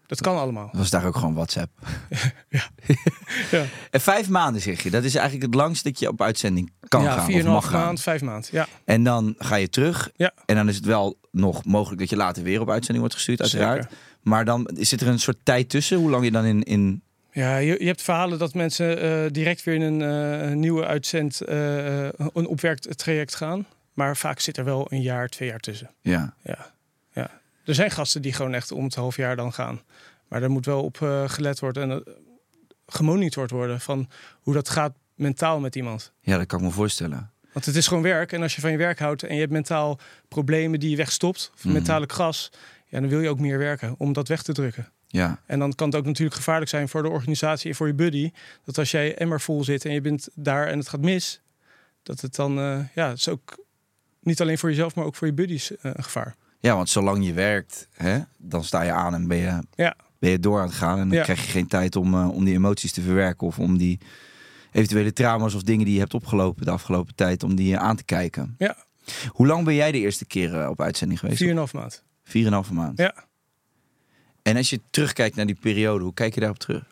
Dat 0.06 0.20
kan 0.20 0.36
allemaal. 0.38 0.66
dat 0.66 0.80
was 0.80 0.90
daar 0.90 1.04
ook 1.04 1.16
gewoon 1.16 1.34
WhatsApp. 1.34 1.70
Ja, 3.50 3.64
En 3.90 4.00
vijf 4.00 4.28
maanden 4.28 4.62
zeg 4.62 4.82
je. 4.82 4.90
Dat 4.90 5.04
is 5.04 5.14
eigenlijk 5.14 5.46
het 5.46 5.54
langst 5.54 5.84
dat 5.84 5.98
je 5.98 6.08
op 6.08 6.22
uitzending 6.22 6.72
kan 6.88 7.02
ja 7.02 7.12
gaan 7.12 7.24
vier 7.24 7.38
of 7.38 7.44
een 7.44 7.50
mag 7.50 7.62
half 7.62 7.72
gaan. 7.72 7.84
maand, 7.84 8.00
vijf 8.00 8.22
maand. 8.22 8.48
Ja, 8.52 8.66
En 8.84 9.04
dan 9.04 9.34
ga 9.38 9.54
je 9.54 9.68
terug. 9.68 10.10
Ja. 10.16 10.32
En 10.46 10.56
dan 10.56 10.68
is 10.68 10.76
het 10.76 10.84
wel 10.84 11.18
nog 11.30 11.64
mogelijk 11.64 12.00
dat 12.00 12.10
je 12.10 12.16
later 12.16 12.42
weer 12.42 12.60
op 12.60 12.70
uitzending 12.70 12.98
wordt 12.98 13.14
gestuurd, 13.14 13.40
uiteraard. 13.40 13.82
Zeker. 13.82 13.96
Maar 14.22 14.44
dan 14.44 14.70
zit 14.74 15.00
er 15.00 15.08
een 15.08 15.18
soort 15.18 15.38
tijd 15.42 15.68
tussen, 15.68 15.98
hoe 15.98 16.10
lang 16.10 16.24
je 16.24 16.30
dan 16.30 16.44
in... 16.44 16.62
in... 16.62 17.02
Ja, 17.36 17.56
je, 17.56 17.76
je 17.78 17.86
hebt 17.86 18.02
verhalen 18.02 18.38
dat 18.38 18.54
mensen 18.54 19.00
eh, 19.00 19.30
direct 19.32 19.62
weer 19.64 19.74
in 19.74 19.80
een 19.82 20.02
eh, 20.42 20.54
nieuwe 20.56 20.86
uitzend, 20.86 21.40
eh, 21.40 22.04
een 22.18 22.46
opwerktraject 22.46 23.34
gaan. 23.34 23.66
Maar 23.92 24.16
vaak 24.16 24.40
zit 24.40 24.56
er 24.56 24.64
wel 24.64 24.86
een 24.92 25.02
jaar, 25.02 25.28
twee 25.28 25.48
jaar 25.48 25.58
tussen. 25.60 25.90
Ja, 26.00 26.34
Ja, 26.42 26.72
ja. 27.12 27.30
Er 27.64 27.74
zijn 27.74 27.90
gasten 27.90 28.22
die 28.22 28.32
gewoon 28.32 28.54
echt 28.54 28.72
om 28.72 28.84
het 28.84 28.94
half 28.94 29.16
jaar 29.16 29.36
dan 29.36 29.52
gaan. 29.52 29.80
Maar 30.28 30.42
er 30.42 30.50
moet 30.50 30.66
wel 30.66 30.82
op 30.82 30.96
gelet 31.26 31.60
worden 31.60 31.90
en 31.90 32.04
gemonitord 32.86 33.50
worden 33.50 33.80
van 33.80 34.08
hoe 34.40 34.54
dat 34.54 34.68
gaat 34.68 34.92
mentaal 35.14 35.60
met 35.60 35.76
iemand. 35.76 36.12
ja, 36.20 36.36
dat 36.38 36.46
kan 36.46 36.58
ik 36.58 36.64
me 36.64 36.70
voorstellen. 36.70 37.30
Want 37.52 37.64
het 37.66 37.76
is 37.76 37.86
gewoon 37.86 38.02
werk. 38.02 38.32
En 38.32 38.42
als 38.42 38.54
je 38.54 38.60
van 38.60 38.70
je 38.70 38.76
werk 38.76 38.98
houdt 38.98 39.22
en 39.22 39.34
je 39.34 39.40
hebt 39.40 39.52
mentaal 39.52 39.98
problemen 40.28 40.80
die 40.80 40.90
je 40.90 40.96
wegstopt, 40.96 41.50
of 41.54 41.64
Mhm. 41.64 41.72
mentale 41.72 42.06
kras, 42.06 42.50
ja, 42.86 43.00
dan 43.00 43.08
wil 43.08 43.20
je 43.20 43.28
ook 43.28 43.40
meer 43.40 43.58
werken 43.58 43.94
om 43.98 44.12
dat 44.12 44.28
weg 44.28 44.42
te 44.42 44.52
drukken. 44.52 44.88
Ja, 45.06 45.40
En 45.46 45.58
dan 45.58 45.74
kan 45.74 45.86
het 45.88 45.96
ook 45.96 46.04
natuurlijk 46.04 46.36
gevaarlijk 46.36 46.70
zijn 46.70 46.88
voor 46.88 47.02
de 47.02 47.08
organisatie 47.08 47.70
en 47.70 47.76
voor 47.76 47.86
je 47.86 47.94
buddy. 47.94 48.30
Dat 48.64 48.78
als 48.78 48.90
jij 48.90 49.16
emmer 49.16 49.40
vol 49.40 49.64
zit 49.64 49.84
en 49.84 49.92
je 49.92 50.00
bent 50.00 50.28
daar 50.34 50.66
en 50.66 50.78
het 50.78 50.88
gaat 50.88 51.00
mis, 51.00 51.40
dat 52.02 52.20
het 52.20 52.34
dan, 52.34 52.58
eh, 52.58 52.78
ja, 52.94 53.08
het 53.08 53.18
is 53.18 53.28
ook 53.28 53.64
niet 54.20 54.40
alleen 54.40 54.58
voor 54.58 54.68
jezelf, 54.68 54.94
maar 54.94 55.04
ook 55.04 55.14
voor 55.14 55.26
je 55.26 55.32
buddies 55.32 55.76
eh, 55.76 55.90
een 55.94 56.04
gevaar. 56.04 56.34
ja 56.60 56.74
want 56.76 56.88
zolang 56.88 57.26
je 57.26 57.32
werkt, 57.32 57.88
hè, 57.92 58.18
dan 58.38 58.64
sta 58.64 58.82
je 58.82 58.92
aan 58.92 59.14
en 59.14 59.26
ben 59.28 59.36
je, 59.36 59.58
Ja. 59.74 59.96
ben 60.18 60.30
je 60.30 60.40
door 60.40 60.60
aan 60.60 60.66
het 60.66 60.74
gaan. 60.76 60.98
En 60.98 61.08
dan 61.08 61.16
Ja. 61.18 61.22
krijg 61.24 61.44
je 61.44 61.50
geen 61.50 61.66
tijd 61.66 61.96
om, 61.96 62.14
eh, 62.14 62.28
om 62.28 62.44
die 62.44 62.54
emoties 62.54 62.92
te 62.92 63.00
verwerken 63.02 63.46
of 63.46 63.58
om 63.58 63.78
die 63.78 63.98
eventuele 64.72 65.12
trauma's 65.12 65.54
of 65.54 65.62
dingen 65.62 65.84
die 65.84 65.94
je 65.94 66.00
hebt 66.00 66.14
opgelopen 66.14 66.64
de 66.64 66.70
afgelopen 66.70 67.14
tijd, 67.14 67.42
om 67.42 67.54
die 67.54 67.78
aan 67.78 67.96
te 67.96 68.04
kijken. 68.04 68.54
Ja. 68.58 68.76
Hoe 69.28 69.46
lang 69.46 69.64
ben 69.64 69.74
jij 69.74 69.92
de 69.92 69.98
eerste 69.98 70.24
keer 70.26 70.68
op 70.68 70.80
uitzending 70.80 71.20
geweest? 71.20 71.38
4,5 71.38 71.72
maand. 71.72 72.02
Vier 72.24 72.40
en 72.42 72.46
een 72.48 72.52
halve 72.52 72.74
maand. 72.74 72.98
Ja. 72.98 73.14
En 74.46 74.56
als 74.56 74.70
je 74.70 74.80
terugkijkt 74.90 75.36
naar 75.36 75.46
die 75.46 75.58
periode, 75.60 76.04
hoe 76.04 76.14
kijk 76.14 76.34
je 76.34 76.40
daarop 76.40 76.58
terug? 76.58 76.84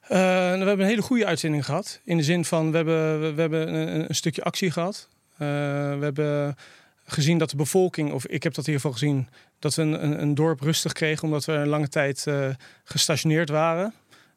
Eh, 0.00 0.08
we 0.08 0.64
hebben 0.64 0.80
een 0.80 0.86
hele 0.86 1.02
goede 1.02 1.26
uitzending 1.26 1.64
gehad. 1.64 2.00
In 2.04 2.16
de 2.16 2.22
zin 2.22 2.44
van, 2.44 2.70
we 2.70 2.76
hebben, 2.76 3.20
we, 3.20 3.32
we 3.32 3.40
hebben 3.40 3.74
een, 3.74 4.08
een 4.08 4.14
stukje 4.14 4.42
actie 4.42 4.70
gehad. 4.70 5.08
Eh, 5.32 5.38
we 5.98 5.98
hebben 6.00 6.56
gezien 7.04 7.38
dat 7.38 7.50
de 7.50 7.56
bevolking, 7.56 8.12
of 8.12 8.26
ik 8.26 8.42
heb 8.42 8.54
dat 8.54 8.66
in 8.66 8.72
ieder 8.72 8.90
geval 8.90 8.92
gezien, 8.92 9.28
dat 9.58 9.74
we 9.74 9.82
een, 9.82 10.04
een, 10.04 10.22
een 10.22 10.34
dorp 10.34 10.60
rustig 10.60 10.92
kregen 10.92 11.24
omdat 11.24 11.44
we 11.44 11.52
een 11.52 11.68
lange 11.68 11.88
tijd 11.88 12.26
eh, 12.26 12.48
gestationeerd 12.84 13.48
waren 13.48 13.94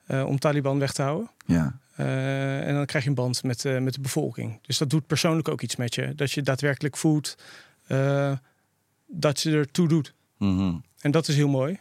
om 0.07 0.39
Taliban 0.39 0.79
weg 0.79 0.93
te 0.93 1.01
houden. 1.01 1.29
Ja, 1.45 1.79
en 2.65 2.73
dan 2.73 2.85
krijg 2.85 3.03
je 3.03 3.09
een 3.09 3.15
band 3.15 3.43
met, 3.43 3.63
met 3.63 3.93
de 3.93 4.01
bevolking. 4.01 4.59
Dus 4.61 4.77
dat 4.77 4.89
doet 4.89 5.07
persoonlijk 5.07 5.47
ook 5.47 5.61
iets 5.61 5.75
met 5.75 5.95
je. 5.95 6.15
Dat 6.15 6.31
je 6.31 6.41
daadwerkelijk 6.41 6.97
voelt 6.97 7.35
dat 9.07 9.41
je 9.41 9.51
ertoe 9.51 9.87
doet. 9.87 10.13
Mhm. 10.37 10.75
En 11.01 11.11
dat 11.11 11.27
is 11.27 11.35
heel 11.35 11.47
mooi. 11.47 11.79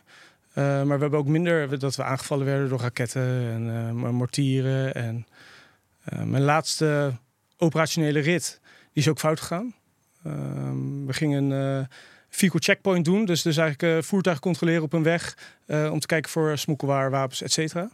Eh, 0.56 0.64
maar 0.64 0.96
we 0.96 1.00
hebben 1.00 1.18
ook 1.18 1.26
minder 1.26 1.78
dat 1.78 1.96
we 1.96 2.02
aangevallen 2.02 2.46
werden 2.46 2.68
door 2.68 2.80
raketten 2.80 3.22
en 3.22 3.70
eh, 4.04 4.10
mortieren. 4.10 4.94
En 4.94 5.26
eh, 6.04 6.22
mijn 6.22 6.42
laatste 6.42 7.12
operationele 7.56 8.18
rit, 8.18 8.60
die 8.92 9.02
is 9.02 9.08
ook 9.08 9.18
fout 9.18 9.40
gegaan. 9.40 9.74
Ehm, 10.24 11.06
we 11.06 11.12
gingen 11.12 11.50
een 11.50 11.80
eh 11.80 11.86
vehicle 12.28 12.60
checkpoint 12.60 13.04
doen. 13.04 13.24
Dus, 13.24 13.42
dus 13.42 13.56
eigenlijk 13.56 14.04
voertuigen 14.04 14.44
controleren 14.44 14.82
op 14.82 14.92
een 14.92 15.02
weg. 15.02 15.36
om 15.66 16.00
te 16.00 16.06
kijken 16.06 16.30
voor 16.30 16.58
smokkelwaar, 16.58 17.10
wapens, 17.10 17.42
et 17.42 17.52
cetera. 17.52 17.90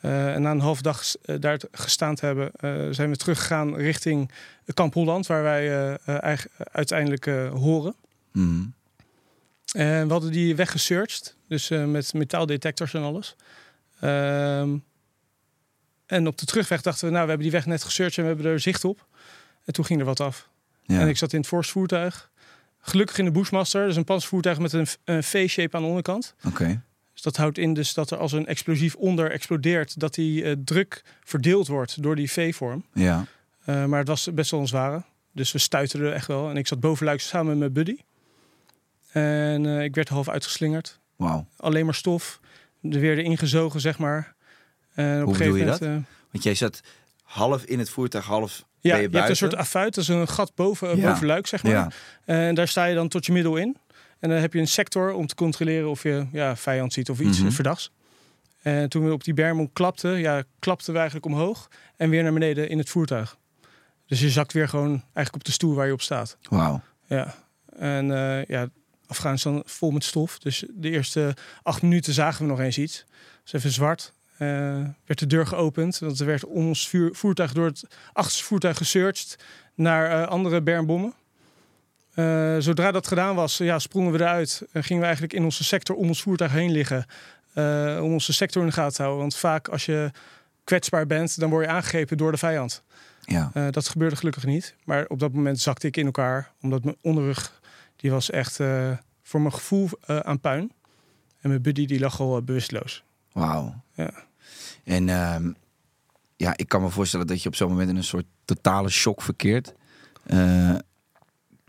En 0.00 0.42
na 0.42 0.50
een 0.50 0.60
half 0.60 0.80
dag 0.80 1.02
daar 1.38 1.60
gestaan 1.70 2.14
te 2.14 2.26
hebben, 2.26 2.50
zijn 2.94 3.10
we 3.10 3.16
teruggegaan 3.16 3.76
richting 3.76 4.30
Kamp 4.74 4.94
Holland, 4.94 5.26
waar 5.26 5.42
wij 5.42 5.98
uiteindelijk 6.72 7.24
horen. 7.52 7.94
Mhm. 8.32 8.62
En 9.72 10.06
we 10.06 10.12
hadden 10.12 10.32
die 10.32 10.56
weg 10.56 10.70
gesearched, 10.70 11.36
dus 11.48 11.70
eh, 11.70 11.84
met 11.84 12.12
metaaldetectors 12.14 12.94
en 12.94 13.02
alles. 13.02 13.36
Ehm, 14.00 14.76
en 16.06 16.26
op 16.26 16.38
de 16.38 16.46
terugweg 16.46 16.82
dachten 16.82 17.04
we, 17.06 17.12
nou, 17.12 17.22
we 17.22 17.28
hebben 17.28 17.48
die 17.50 17.56
weg 17.56 17.66
net 17.66 17.84
gesearched 17.84 18.18
en 18.18 18.22
we 18.22 18.28
hebben 18.28 18.52
er 18.52 18.60
zicht 18.60 18.84
op. 18.84 19.06
En 19.64 19.72
toen 19.72 19.84
ging 19.84 20.00
er 20.00 20.06
wat 20.06 20.20
af. 20.20 20.48
ja. 20.82 21.00
En 21.00 21.08
ik 21.08 21.16
zat 21.16 21.32
in 21.32 21.38
het 21.38 21.48
voorste 21.48 21.72
voertuig. 21.72 22.30
Gelukkig 22.80 23.18
in 23.18 23.24
de 23.24 23.30
Bushmaster, 23.30 23.86
dus 23.86 23.96
een 23.96 24.04
panzervoertuig 24.04 24.58
met 24.58 24.72
een, 24.72 24.86
een 25.04 25.22
V-shape 25.22 25.76
aan 25.76 25.82
de 25.82 25.88
onderkant. 25.88 26.34
Oké. 26.46 26.82
Dus 27.12 27.22
dat 27.22 27.36
houdt 27.36 27.58
in 27.58 27.74
dus 27.74 27.94
dat 27.94 28.10
er 28.10 28.18
als 28.18 28.32
een 28.32 28.46
explosief 28.46 28.94
onder 28.94 29.30
explodeert, 29.30 30.00
dat 30.00 30.14
die 30.14 30.44
eh, 30.44 30.56
druk 30.64 31.02
verdeeld 31.24 31.66
wordt 31.66 32.02
door 32.02 32.16
die 32.16 32.30
V-vorm. 32.30 32.84
Ja. 32.94 33.26
Eh, 33.64 33.84
maar 33.84 33.98
het 33.98 34.08
was 34.08 34.28
best 34.34 34.50
wel 34.50 34.60
een 34.60 34.68
zware. 34.68 35.02
Dus 35.32 35.52
we 35.52 35.58
stuiterden 35.58 36.14
echt 36.14 36.26
wel. 36.26 36.50
En 36.50 36.56
ik 36.56 36.66
zat 36.66 36.80
bovenluik 36.80 37.20
samen 37.20 37.46
met 37.46 37.58
mijn 37.58 37.72
buddy. 37.72 38.02
En 39.12 39.66
eh, 39.66 39.82
ik 39.84 39.94
werd 39.94 40.08
half 40.08 40.28
uitgeslingerd. 40.28 41.00
Wauw. 41.16 41.46
Alleen 41.56 41.84
maar 41.84 41.94
stof. 41.94 42.40
Er 42.82 43.00
weer 43.00 43.18
erin 43.18 43.38
gezogen, 43.38 43.80
zeg 43.80 43.98
maar. 43.98 44.34
En 44.94 45.20
op 45.20 45.24
Hoe 45.36 45.44
een 45.46 45.52
je 45.54 45.58
moment, 45.64 45.82
eh, 45.82 45.88
Want 46.30 46.44
jij 46.44 46.54
zat 46.54 46.80
half 47.22 47.64
in 47.64 47.78
het 47.78 47.90
voertuig, 47.90 48.24
half 48.24 48.64
ja, 48.80 48.96
je, 48.96 49.10
je 49.10 49.16
hebt 49.16 49.28
een 49.28 49.36
soort 49.36 49.54
affuit. 49.54 49.94
Dat 49.94 50.04
is 50.04 50.08
een 50.10 50.28
gat 50.28 50.54
boven, 50.54 50.96
Ja. 50.96 51.08
boven 51.08 51.26
luik, 51.26 51.46
zeg 51.46 51.62
maar. 51.62 51.72
Ja. 51.72 51.90
En 52.24 52.54
daar 52.54 52.68
sta 52.68 52.84
je 52.84 52.94
dan 52.94 53.08
tot 53.08 53.26
je 53.26 53.32
middel 53.32 53.56
in. 53.56 53.76
En 54.18 54.28
dan 54.28 54.38
heb 54.38 54.52
je 54.52 54.58
een 54.60 54.66
sector 54.68 55.12
om 55.12 55.26
te 55.26 55.34
controleren 55.34 55.90
of 55.90 56.02
je 56.02 56.26
ja, 56.32 56.56
vijand 56.56 56.92
ziet 56.92 57.10
of 57.10 57.20
iets 57.20 57.40
Mhm. 57.40 57.50
verdachts. 57.50 57.90
En 58.62 58.88
toen 58.88 59.04
we 59.06 59.12
op 59.12 59.24
die 59.24 59.34
bermon 59.34 59.70
klapten, 59.72 60.18
ja, 60.18 60.42
klapten 60.58 60.92
we 60.92 60.98
eigenlijk 60.98 61.26
omhoog. 61.26 61.68
En 61.96 62.10
weer 62.10 62.22
naar 62.22 62.32
beneden 62.32 62.68
in 62.68 62.78
het 62.78 62.88
voertuig. 62.88 63.36
Dus 64.06 64.20
je 64.20 64.30
zakt 64.30 64.52
weer 64.52 64.68
gewoon 64.68 64.90
eigenlijk 64.90 65.34
op 65.34 65.44
de 65.44 65.52
stoel 65.52 65.74
waar 65.74 65.86
je 65.86 65.92
op 65.92 66.00
staat. 66.00 66.36
Wauw. 66.48 66.80
Ja, 67.06 67.34
en 67.76 68.10
eh, 68.12 68.44
ja, 68.44 68.68
Afghanistan 69.12 69.62
vol 69.66 69.90
met 69.90 70.04
stof. 70.04 70.38
Dus 70.38 70.64
de 70.70 70.90
eerste 70.90 71.36
acht 71.62 71.82
minuten 71.82 72.12
zagen 72.12 72.44
we 72.44 72.50
nog 72.50 72.60
eens 72.60 72.78
iets. 72.78 73.04
Dus 73.42 73.52
even 73.52 73.70
zwart. 73.70 74.12
Eh, 74.42 74.48
werd 75.04 75.18
de 75.18 75.26
deur 75.26 75.46
geopend. 75.46 75.98
Want 75.98 76.20
er 76.20 76.26
werd 76.26 76.44
ons 76.44 76.88
vuur, 76.88 77.14
voertuig 77.14 77.52
door 77.52 77.66
het 77.66 77.84
achterste 78.12 78.44
voertuig 78.44 78.76
gesearched 78.76 79.38
naar 79.74 80.10
eh, 80.10 80.28
andere 80.28 80.62
bermbommen. 80.62 81.14
Eh, 82.14 82.56
zodra 82.58 82.90
dat 82.90 83.06
gedaan 83.06 83.34
was, 83.34 83.56
ja, 83.56 83.78
sprongen 83.78 84.12
we 84.12 84.18
eruit. 84.18 84.62
En 84.72 84.84
gingen 84.84 84.98
we 84.98 85.04
eigenlijk 85.04 85.34
in 85.34 85.44
onze 85.44 85.64
sector 85.64 85.96
om 85.96 86.08
ons 86.08 86.22
voertuig 86.22 86.52
heen 86.52 86.70
liggen. 86.70 87.06
om 88.02 88.12
onze 88.12 88.32
sector 88.32 88.62
in 88.62 88.68
de 88.68 88.74
gaten 88.74 88.94
te 88.94 89.02
houden. 89.02 89.20
Want 89.20 89.36
vaak 89.36 89.68
als 89.68 89.86
je 89.86 90.10
kwetsbaar 90.64 91.06
bent, 91.06 91.38
dan 91.40 91.50
word 91.50 91.64
je 91.64 91.70
aangegrepen 91.70 92.16
door 92.16 92.32
de 92.32 92.38
vijand. 92.38 92.82
Ja. 93.24 93.70
Dat 93.70 93.88
gebeurde 93.88 94.16
gelukkig 94.16 94.44
niet. 94.44 94.74
Maar 94.84 95.06
op 95.06 95.18
dat 95.18 95.32
moment 95.32 95.60
zakte 95.60 95.86
ik 95.86 95.96
in 95.96 96.06
elkaar. 96.06 96.52
Omdat 96.62 96.84
mijn 96.84 96.96
onderrug, 97.00 97.60
die 98.02 98.10
was 98.10 98.30
echt 98.30 98.60
eh, 98.60 98.90
voor 99.22 99.40
mijn 99.40 99.52
gevoel 99.54 99.88
eh, 100.06 100.18
aan 100.18 100.40
puin. 100.40 100.72
En 101.40 101.48
mijn 101.48 101.62
buddy 101.62 101.86
die 101.86 102.00
lag 102.00 102.20
al 102.20 102.36
eh, 102.36 102.42
bewusteloos. 102.42 103.04
Wauw. 103.32 103.82
Ja. 103.94 104.10
En 104.84 105.08
ehm, 105.08 105.52
ja, 106.36 106.52
ik 106.56 106.68
kan 106.68 106.82
me 106.82 106.88
voorstellen 106.88 107.26
dat 107.26 107.42
je 107.42 107.48
op 107.48 107.54
zo'n 107.54 107.68
moment 107.68 107.88
in 107.90 107.96
een 107.96 108.04
soort 108.04 108.26
totale 108.44 108.88
shock 108.88 109.22
verkeert. 109.22 109.74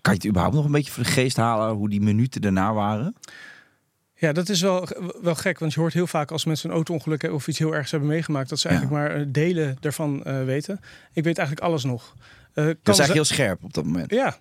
Kan 0.01 0.13
je 0.13 0.19
het 0.19 0.25
überhaupt 0.27 0.55
nog 0.55 0.65
een 0.65 0.71
beetje 0.71 0.91
voor 0.91 1.03
de 1.03 1.09
geest 1.09 1.37
halen 1.37 1.75
hoe 1.75 1.89
die 1.89 2.01
minuten 2.01 2.41
daarna 2.41 2.73
waren? 2.73 3.15
Ja, 4.15 4.31
dat 4.31 4.49
is 4.49 4.61
wel, 4.61 4.87
wel 5.21 5.35
gek. 5.35 5.59
Want 5.59 5.73
je 5.73 5.79
hoort 5.79 5.93
heel 5.93 6.07
vaak 6.07 6.31
als 6.31 6.45
mensen 6.45 6.69
een 6.69 6.75
auto-ongeluk 6.75 7.21
hebben 7.21 7.39
of 7.39 7.47
iets 7.47 7.59
heel 7.59 7.75
ergs 7.75 7.91
hebben 7.91 8.09
meegemaakt. 8.09 8.49
Dat 8.49 8.59
ze 8.59 8.69
Ja. 8.69 8.73
eigenlijk 8.75 9.03
maar 9.07 9.31
delen 9.31 9.77
daarvan 9.79 10.23
weten. 10.45 10.79
Ik 11.13 11.23
weet 11.23 11.37
eigenlijk 11.37 11.67
alles 11.67 11.83
nog. 11.83 12.13
Dat 12.53 12.63
kan 12.65 12.65
is 12.65 12.75
ze- 12.83 12.83
eigenlijk 12.85 13.13
heel 13.13 13.23
scherp 13.25 13.63
op 13.63 13.73
dat 13.73 13.83
moment. 13.85 14.11
Ja, 14.11 14.37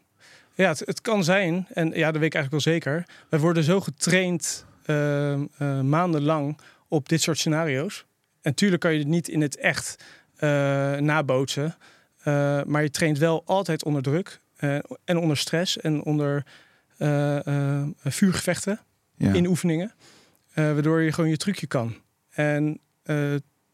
ja 0.54 0.68
het, 0.68 0.78
het 0.78 1.00
kan 1.00 1.24
zijn. 1.24 1.66
En 1.72 1.86
ja, 1.88 2.10
dat 2.10 2.20
weet 2.20 2.34
ik 2.34 2.34
eigenlijk 2.34 2.50
wel 2.64 2.74
zeker. 2.74 3.04
Wij 3.28 3.38
worden 3.40 3.64
zo 3.64 3.80
getraind 3.80 4.66
eh, 4.84 5.32
eh, 5.32 5.40
maandenlang 5.80 6.58
op 6.88 7.08
dit 7.08 7.22
soort 7.22 7.38
scenario's. 7.38 8.04
En 8.42 8.54
tuurlijk 8.54 8.80
kan 8.80 8.92
je 8.92 8.98
het 8.98 9.08
niet 9.08 9.28
in 9.28 9.40
het 9.40 9.56
echt 9.56 10.04
eh, 10.36 10.48
nabootsen. 10.96 11.76
Eh, 12.22 12.62
maar 12.62 12.82
je 12.82 12.90
traint 12.90 13.18
wel 13.18 13.42
altijd 13.46 13.84
onder 13.84 14.02
druk. 14.02 14.40
en 15.04 15.16
onder 15.18 15.36
stress. 15.36 15.78
En 15.80 16.02
onder 16.02 16.44
vuurgevechten 18.04 18.80
Ja. 19.16 19.32
in 19.32 19.46
oefeningen. 19.46 19.92
waardoor 20.54 21.00
je 21.00 21.12
gewoon 21.12 21.30
je 21.30 21.36
trucje 21.36 21.66
kan. 21.66 21.96
En 22.30 22.80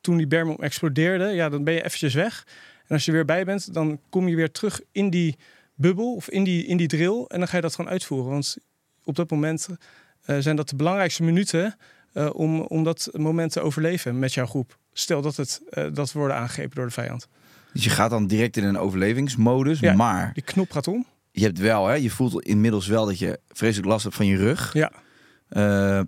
toen 0.01 0.17
die 0.17 0.27
berm 0.27 0.51
explodeerde, 0.51 1.25
ja, 1.25 1.49
dan 1.49 1.65
ben 1.65 1.75
je 1.75 1.85
eventjes 1.85 2.15
weg. 2.15 2.47
En 2.87 2.95
als 2.95 3.05
je 3.05 3.13
weer 3.13 3.25
bij 3.25 3.45
bent, 3.45 3.75
dan 3.75 4.01
kom 4.11 4.29
je 4.29 4.37
weer 4.37 4.51
terug 4.51 4.81
in 4.93 5.11
die 5.11 5.37
bubbel 5.79 6.15
of 6.15 6.29
in 6.31 6.45
die, 6.45 6.65
in 6.67 6.77
die 6.77 6.87
drill. 6.87 7.25
En 7.29 7.39
dan 7.39 7.49
ga 7.49 7.57
je 7.57 7.63
dat 7.63 7.75
gewoon 7.75 7.91
uitvoeren. 7.91 8.31
Want 8.31 8.57
op 9.05 9.17
dat 9.17 9.31
moment 9.31 9.69
eh, 10.25 10.37
zijn 10.39 10.57
dat 10.57 10.69
de 10.69 10.77
belangrijkste 10.77 11.23
minuten 11.23 11.77
eh, 12.13 12.31
om, 12.33 12.61
om 12.61 12.85
dat 12.85 13.09
moment 13.13 13.53
te 13.53 13.61
overleven 13.61 14.19
met 14.19 14.35
jouw 14.35 14.47
groep. 14.47 14.79
Stel 14.93 15.23
dat, 15.23 15.37
het, 15.37 15.63
eh, 15.71 15.87
dat 15.93 16.13
we 16.13 16.19
worden 16.19 16.37
aangegrepen 16.37 16.77
door 16.77 16.87
de 16.87 16.93
vijand. 16.93 17.29
Dus 17.73 17.85
je 17.85 17.91
gaat 17.91 18.11
dan 18.11 18.27
direct 18.27 18.57
in 18.57 18.65
een 18.65 18.79
overlevingsmodus. 18.79 19.81
Ja. 19.81 19.95
Maar 19.95 20.31
Die 20.35 20.43
knop 20.43 20.71
gaat 20.71 20.89
om. 20.89 21.07
je 21.31 21.45
hebt 21.45 21.59
wel, 21.59 21.87
hè, 21.87 21.95
je 21.95 22.11
voelt 22.11 22.43
inmiddels 22.43 22.87
wel 22.87 23.07
dat 23.07 23.19
je 23.19 23.41
vreselijk 23.49 23.89
last 23.89 24.03
hebt 24.05 24.17
van 24.17 24.27
je 24.27 24.37
rug. 24.37 24.73
Ja. 24.73 24.93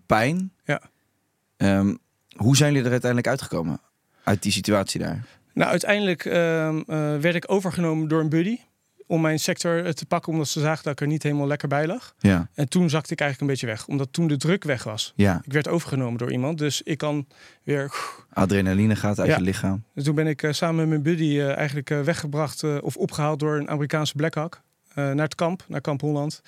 Pijn. 0.06 0.52
Ja. 0.64 0.80
Ehm, 1.56 1.94
hoe 2.36 2.56
zijn 2.56 2.68
jullie 2.70 2.84
er 2.84 2.92
uiteindelijk 2.92 3.30
uitgekomen? 3.30 3.80
Uit 4.24 4.42
die 4.42 4.52
situatie 4.52 5.00
daar? 5.00 5.26
Nou, 5.54 5.70
uiteindelijk 5.70 6.24
ehm, 6.24 6.78
eh, 6.86 7.16
werd 7.16 7.34
ik 7.34 7.44
overgenomen 7.50 8.08
door 8.08 8.20
een 8.20 8.28
buddy. 8.28 8.58
Om 9.11 9.21
mijn 9.21 9.38
sector 9.38 9.85
eh, 9.85 9.93
te 9.93 10.07
pakken, 10.07 10.33
omdat 10.33 10.49
ze 10.49 10.61
zagen 10.61 10.83
dat 10.85 10.93
ik 10.93 11.00
er 11.00 11.07
niet 11.07 11.23
helemaal 11.23 11.47
lekker 11.47 11.69
bij 11.69 11.87
lag. 11.87 12.14
Ja, 12.19 12.49
En 12.55 12.69
toen 12.69 12.90
zakte 12.90 13.12
ik 13.12 13.21
eigenlijk 13.21 13.40
een 13.50 13.57
beetje 13.59 13.75
weg, 13.76 13.87
omdat 13.87 14.12
toen 14.12 14.26
de 14.29 14.37
druk 14.37 14.64
weg 14.64 14.85
was. 14.85 15.12
ja. 15.17 15.40
Ik 15.45 15.52
werd 15.52 15.69
overgenomen 15.69 16.19
door 16.19 16.33
iemand, 16.33 16.59
dus 16.59 16.83
ik 16.83 16.99
kan 16.99 17.26
weer. 17.62 17.93
Adrenaline 18.33 18.97
gaat 18.97 19.19
uit 19.19 19.29
Ja. 19.29 19.37
je 19.37 19.43
lichaam. 19.43 19.83
Dus 19.95 20.05
toen 20.05 20.14
ben 20.14 20.26
ik 20.26 20.43
eh, 20.43 20.52
samen 20.52 20.76
met 20.76 20.88
mijn 20.88 21.02
buddy 21.02 21.38
eh, 21.38 21.57
eigenlijk 21.57 21.88
weggebracht 21.88 22.81
of 22.81 22.97
opgehaald 22.97 23.38
door 23.40 23.57
een 23.57 23.69
Amerikaanse 23.69 24.14
Black 24.14 24.35
Hawk 24.35 24.61
eh, 24.88 24.95
naar 24.95 25.25
het 25.25 25.35
kamp, 25.35 25.64
naar 25.69 25.81
kamp 25.81 26.00
Holland. 26.00 26.43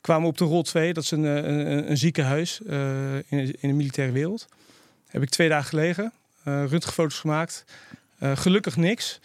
Kwamen 0.00 0.28
op 0.28 0.38
de 0.38 0.44
Rol 0.44 0.62
2, 0.62 0.92
dat 0.92 1.02
is 1.02 1.10
een, 1.10 1.22
een, 1.24 1.90
een 1.90 1.96
ziekenhuis 1.96 2.60
in, 2.60 3.26
in 3.28 3.68
de 3.68 3.72
militaire 3.72 4.12
wereld. 4.12 4.46
Heb 5.06 5.22
ik 5.22 5.28
twee 5.28 5.48
dagen 5.48 5.68
gelegen, 5.68 6.12
eh 6.44 6.64
röntgenfoto's 6.68 7.18
gemaakt. 7.20 7.64
Gelukkig 8.20 8.76
niks. 8.76 9.20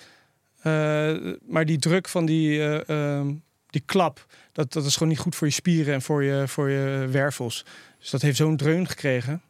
Eh, 0.61 1.33
maar 1.47 1.65
die 1.65 1.77
druk 1.77 2.07
van 2.07 2.25
die, 2.25 2.59
eh, 2.59 3.17
ehm, 3.17 3.33
die 3.69 3.81
klap, 3.85 4.25
dat, 4.51 4.73
dat 4.73 4.85
is 4.85 4.93
gewoon 4.93 5.09
niet 5.09 5.19
goed 5.19 5.35
voor 5.35 5.47
je 5.47 5.53
spieren 5.53 5.93
en 5.93 6.01
voor 6.01 6.23
je, 6.23 6.47
voor 6.47 6.69
je 6.69 7.07
wervels. 7.11 7.65
Dus 7.99 8.09
dat 8.09 8.21
heeft 8.21 8.37
zo'n 8.37 8.57
dreun 8.57 8.87
gekregen. 8.87 9.41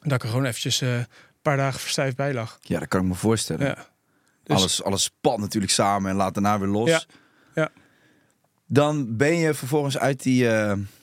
Dat 0.00 0.12
ik 0.12 0.22
er 0.22 0.28
gewoon 0.28 0.44
eventjes 0.44 0.80
eh, 0.80 0.96
een 0.96 1.06
paar 1.42 1.56
dagen 1.56 1.80
verstijfd 1.80 2.16
bij 2.16 2.34
lag. 2.34 2.58
Ja, 2.62 2.78
dat 2.78 2.88
kan 2.88 3.00
ik 3.00 3.06
me 3.06 3.14
voorstellen. 3.14 3.66
Ja. 3.66 3.86
Dus- 4.42 4.56
Alles, 4.56 4.82
alles 4.82 5.02
spat 5.02 5.38
natuurlijk 5.38 5.72
samen 5.72 6.10
en 6.10 6.16
laat 6.16 6.34
daarna 6.34 6.58
weer 6.58 6.68
los. 6.68 6.88
Ja, 6.88 7.02
ja. 7.54 7.70
Dan 8.66 9.16
ben 9.16 9.36
je 9.36 9.54
vervolgens 9.54 9.98
uit 9.98 10.22
die 10.22 10.44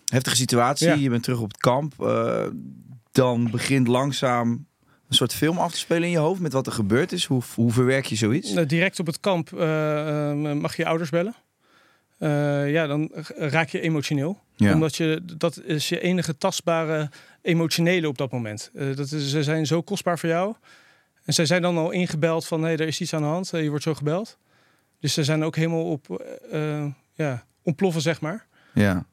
heftige 0.05 0.35
situatie. 0.35 0.87
Ja. 0.87 0.93
Je 0.93 1.09
bent 1.09 1.23
terug 1.23 1.39
op 1.39 1.51
het 1.51 1.57
kamp. 1.57 1.93
Dan 3.11 3.51
begint 3.51 3.87
langzaam 3.87 4.67
een 5.07 5.15
soort 5.15 5.33
film 5.33 5.57
af 5.57 5.71
te 5.71 5.77
spelen 5.77 6.03
in 6.03 6.09
je 6.09 6.17
hoofd 6.17 6.41
met 6.41 6.53
wat 6.53 6.65
er 6.65 6.71
gebeurd 6.71 7.11
is. 7.11 7.25
Hoe, 7.25 7.41
hoe 7.55 7.71
verwerk 7.71 8.05
je 8.05 8.15
zoiets? 8.15 8.53
Nou, 8.53 8.65
direct 8.65 8.99
op 8.99 9.05
het 9.05 9.19
kamp 9.19 9.53
eh, 9.53 10.31
eh, 10.31 10.57
mag 10.57 10.75
je 10.75 10.81
je 10.81 10.87
ouders 10.87 11.09
bellen. 11.09 11.35
Eh, 12.17 12.71
ja, 12.71 12.87
dan 12.87 13.11
raak 13.35 13.69
je 13.69 13.79
emotioneel. 13.79 14.39
Ja. 14.55 14.73
Omdat 14.73 14.95
je, 14.95 15.21
dat 15.37 15.61
is 15.63 15.89
je 15.89 15.99
enige 15.99 16.37
tastbare 16.37 17.09
emotionele 17.41 18.07
op 18.07 18.17
dat 18.17 18.31
moment. 18.31 18.71
Dat 18.73 19.11
is, 19.11 19.29
ze 19.29 19.43
zijn 19.43 19.65
zo 19.65 19.81
kostbaar 19.81 20.19
voor 20.19 20.29
jou. 20.29 20.55
En 21.23 21.33
zij 21.33 21.45
zijn 21.45 21.61
dan 21.61 21.77
al 21.77 21.91
ingebeld 21.91 22.45
van, 22.47 22.63
hé, 22.63 22.71
er 22.71 22.87
is 22.87 23.01
iets 23.01 23.13
aan 23.13 23.21
de 23.21 23.27
hand. 23.27 23.49
Je 23.49 23.69
wordt 23.69 23.83
zo 23.83 23.93
gebeld. 23.93 24.37
Dus 24.99 25.13
ze 25.13 25.23
zijn 25.23 25.43
ook 25.43 25.55
helemaal 25.55 25.85
op, 25.85 26.25
ja, 27.13 27.45
ontploffen, 27.63 28.01
zeg 28.01 28.21
maar. 28.21 28.45
Ja. 28.73 29.05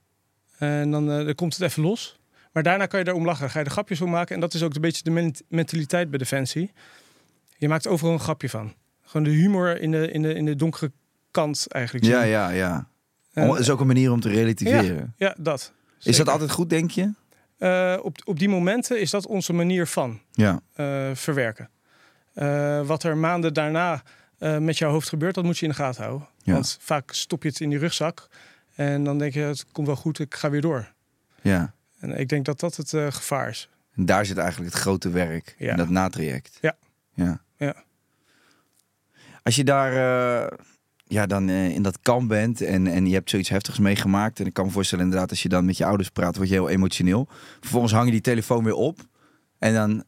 En 0.58 0.90
dan, 0.90 1.06
dan 1.06 1.34
komt 1.34 1.52
het 1.52 1.62
even 1.62 1.82
los. 1.82 2.20
Maar 2.52 2.62
daarna 2.62 2.86
kan 2.86 3.00
je 3.00 3.06
erom 3.08 3.24
lachen. 3.24 3.50
Ga 3.50 3.58
je 3.58 3.64
er 3.64 3.70
grapjes 3.70 4.00
om 4.00 4.10
maken. 4.10 4.34
En 4.34 4.40
dat 4.40 4.54
is 4.54 4.62
ook 4.62 4.74
een 4.74 4.80
beetje 4.80 5.02
de 5.02 5.10
men- 5.10 5.34
mentaliteit 5.48 6.10
bij 6.10 6.18
Defensie. 6.18 6.72
Je 7.56 7.68
maakt 7.68 7.86
overal 7.86 8.12
een 8.12 8.20
grapje 8.20 8.48
van. 8.48 8.74
Gewoon 9.02 9.26
de 9.26 9.32
humor 9.32 9.80
in 9.80 9.90
de, 9.90 10.10
in 10.10 10.22
de, 10.22 10.34
in 10.34 10.44
de 10.44 10.56
donkere 10.56 10.92
kant 11.30 11.66
eigenlijk. 11.68 12.04
Ja, 12.06 12.22
ja, 12.22 12.48
ja. 12.48 12.86
En- 13.32 13.42
Om- 13.44 13.50
Het 13.50 13.60
is 13.60 13.70
ook 13.70 13.80
een 13.80 13.86
manier 13.86 14.12
om 14.12 14.20
te 14.20 14.28
relativeren. 14.28 15.14
ja, 15.16 15.34
dat. 15.38 15.72
Is 16.02 16.16
dat 16.16 16.28
altijd 16.28 16.50
goed, 16.50 16.70
denk 16.70 16.90
je? 16.90 17.10
Eh, 17.58 17.98
op, 18.02 18.18
op 18.24 18.38
die 18.38 18.48
momenten 18.48 19.00
is 19.00 19.10
dat 19.10 19.26
onze 19.26 19.52
manier 19.52 19.86
van 19.86 20.20
Ja. 20.32 20.60
eh, 20.74 21.10
verwerken. 21.14 21.70
Eh, 22.34 22.80
wat 22.86 23.02
er 23.02 23.16
maanden 23.16 23.54
daarna 23.54 24.02
eh, 24.38 24.58
met 24.58 24.78
jouw 24.78 24.90
hoofd 24.90 25.08
gebeurt, 25.08 25.34
dat 25.34 25.44
moet 25.44 25.58
je 25.58 25.64
in 25.66 25.70
de 25.70 25.76
gaten 25.76 26.02
houden. 26.04 26.28
Ja. 26.42 26.52
Want 26.52 26.78
vaak 26.80 27.12
stop 27.12 27.42
je 27.42 27.48
het 27.48 27.60
in 27.60 27.68
die 27.70 27.78
rugzak. 27.78 28.28
En 28.74 29.04
dan 29.04 29.18
denk 29.18 29.32
je, 29.34 29.40
het 29.40 29.66
komt 29.72 29.86
wel 29.86 29.96
goed, 29.96 30.18
ik 30.18 30.34
ga 30.34 30.50
weer 30.50 30.60
door. 30.60 30.92
ja. 31.42 31.74
En 32.02 32.18
ik 32.18 32.28
denk 32.28 32.44
dat 32.44 32.60
dat 32.60 32.76
het 32.76 32.92
eh, 32.92 33.06
gevaar 33.10 33.48
is. 33.48 33.68
En 33.94 34.06
daar 34.06 34.26
zit 34.26 34.36
eigenlijk 34.38 34.72
het 34.72 34.82
grote 34.82 35.10
werk. 35.10 35.54
Ja. 35.58 35.70
In 35.70 35.76
dat 35.76 35.88
natraject. 35.88 36.58
Ja. 36.60 36.76
ja. 37.14 37.42
Ja. 37.56 37.74
Als 39.42 39.56
je 39.56 39.64
daar 39.64 39.92
eh, 39.92 40.58
ja, 41.04 41.26
dan 41.26 41.48
eh, 41.48 41.68
in 41.68 41.82
dat 41.82 41.98
kamp 42.02 42.28
bent 42.28 42.60
en, 42.60 42.86
en 42.86 43.06
je 43.06 43.14
hebt 43.14 43.30
zoiets 43.30 43.48
heftigs 43.48 43.78
meegemaakt. 43.78 44.40
En 44.40 44.46
ik 44.46 44.52
kan 44.52 44.64
me 44.64 44.70
voorstellen 44.70 45.04
inderdaad, 45.04 45.30
als 45.30 45.42
je 45.42 45.48
dan 45.48 45.64
met 45.64 45.76
je 45.76 45.84
ouders 45.84 46.08
praat, 46.08 46.36
word 46.36 46.48
je 46.48 46.54
heel 46.54 46.68
emotioneel. 46.68 47.28
Vervolgens 47.60 47.92
hang 47.92 48.04
je 48.04 48.12
die 48.12 48.20
telefoon 48.20 48.64
weer 48.64 48.74
op. 48.74 49.00
En 49.58 49.74
dan 49.74 50.04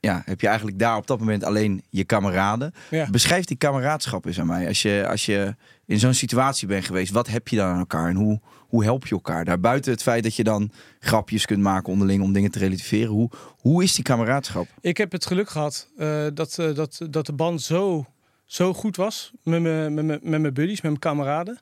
ja, 0.00 0.22
heb 0.24 0.40
je 0.40 0.46
eigenlijk 0.46 0.78
daar 0.78 0.96
op 0.96 1.06
dat 1.06 1.18
moment 1.18 1.44
alleen 1.44 1.82
je 1.88 2.04
kameraden. 2.04 2.74
Ja. 2.90 3.10
Beschrijf 3.10 3.44
die 3.44 3.56
kameraadschap 3.56 4.26
eens 4.26 4.40
aan 4.40 4.46
mij. 4.46 4.66
Als 4.66 4.82
je, 4.82 5.06
als 5.08 5.26
je 5.26 5.54
in 5.86 5.98
zo'n 5.98 6.14
situatie 6.14 6.68
bent 6.68 6.84
geweest, 6.84 7.12
wat 7.12 7.26
heb 7.26 7.48
je 7.48 7.56
dan 7.56 7.68
aan 7.68 7.78
elkaar? 7.78 8.08
En 8.08 8.16
hoe, 8.16 8.40
hoe 8.58 8.84
help 8.84 9.06
je 9.06 9.14
elkaar? 9.14 9.44
Daar 9.44 9.60
buiten 9.60 9.92
het 9.92 10.02
feit 10.02 10.22
dat 10.22 10.36
je 10.36 10.44
dan 10.44 10.70
grapjes 11.00 11.46
kunt 11.46 11.62
maken 11.62 11.92
onderling 11.92 12.22
om 12.22 12.32
dingen 12.32 12.50
te 12.50 12.58
relativeren. 12.58 13.10
Hoe, 13.12 13.30
hoe 13.58 13.82
is 13.82 13.94
die 13.94 14.04
kameraadschap? 14.04 14.66
Ik 14.80 14.96
heb 14.96 15.12
het 15.12 15.26
geluk 15.26 15.48
gehad 15.48 15.88
eh, 15.96 16.26
dat, 16.34 16.58
eh, 16.58 16.74
dat, 16.74 17.00
dat 17.10 17.26
de 17.26 17.32
band 17.32 17.62
zo, 17.62 18.06
zo 18.44 18.74
goed 18.74 18.96
was 18.96 19.32
met 19.42 19.62
mijn 19.62 19.94
met 19.94 20.04
mijn- 20.04 20.20
met 20.22 20.40
mijn 20.40 20.54
buddies, 20.54 20.80
met 20.80 20.90
mijn 20.90 20.98
kameraden, 20.98 21.58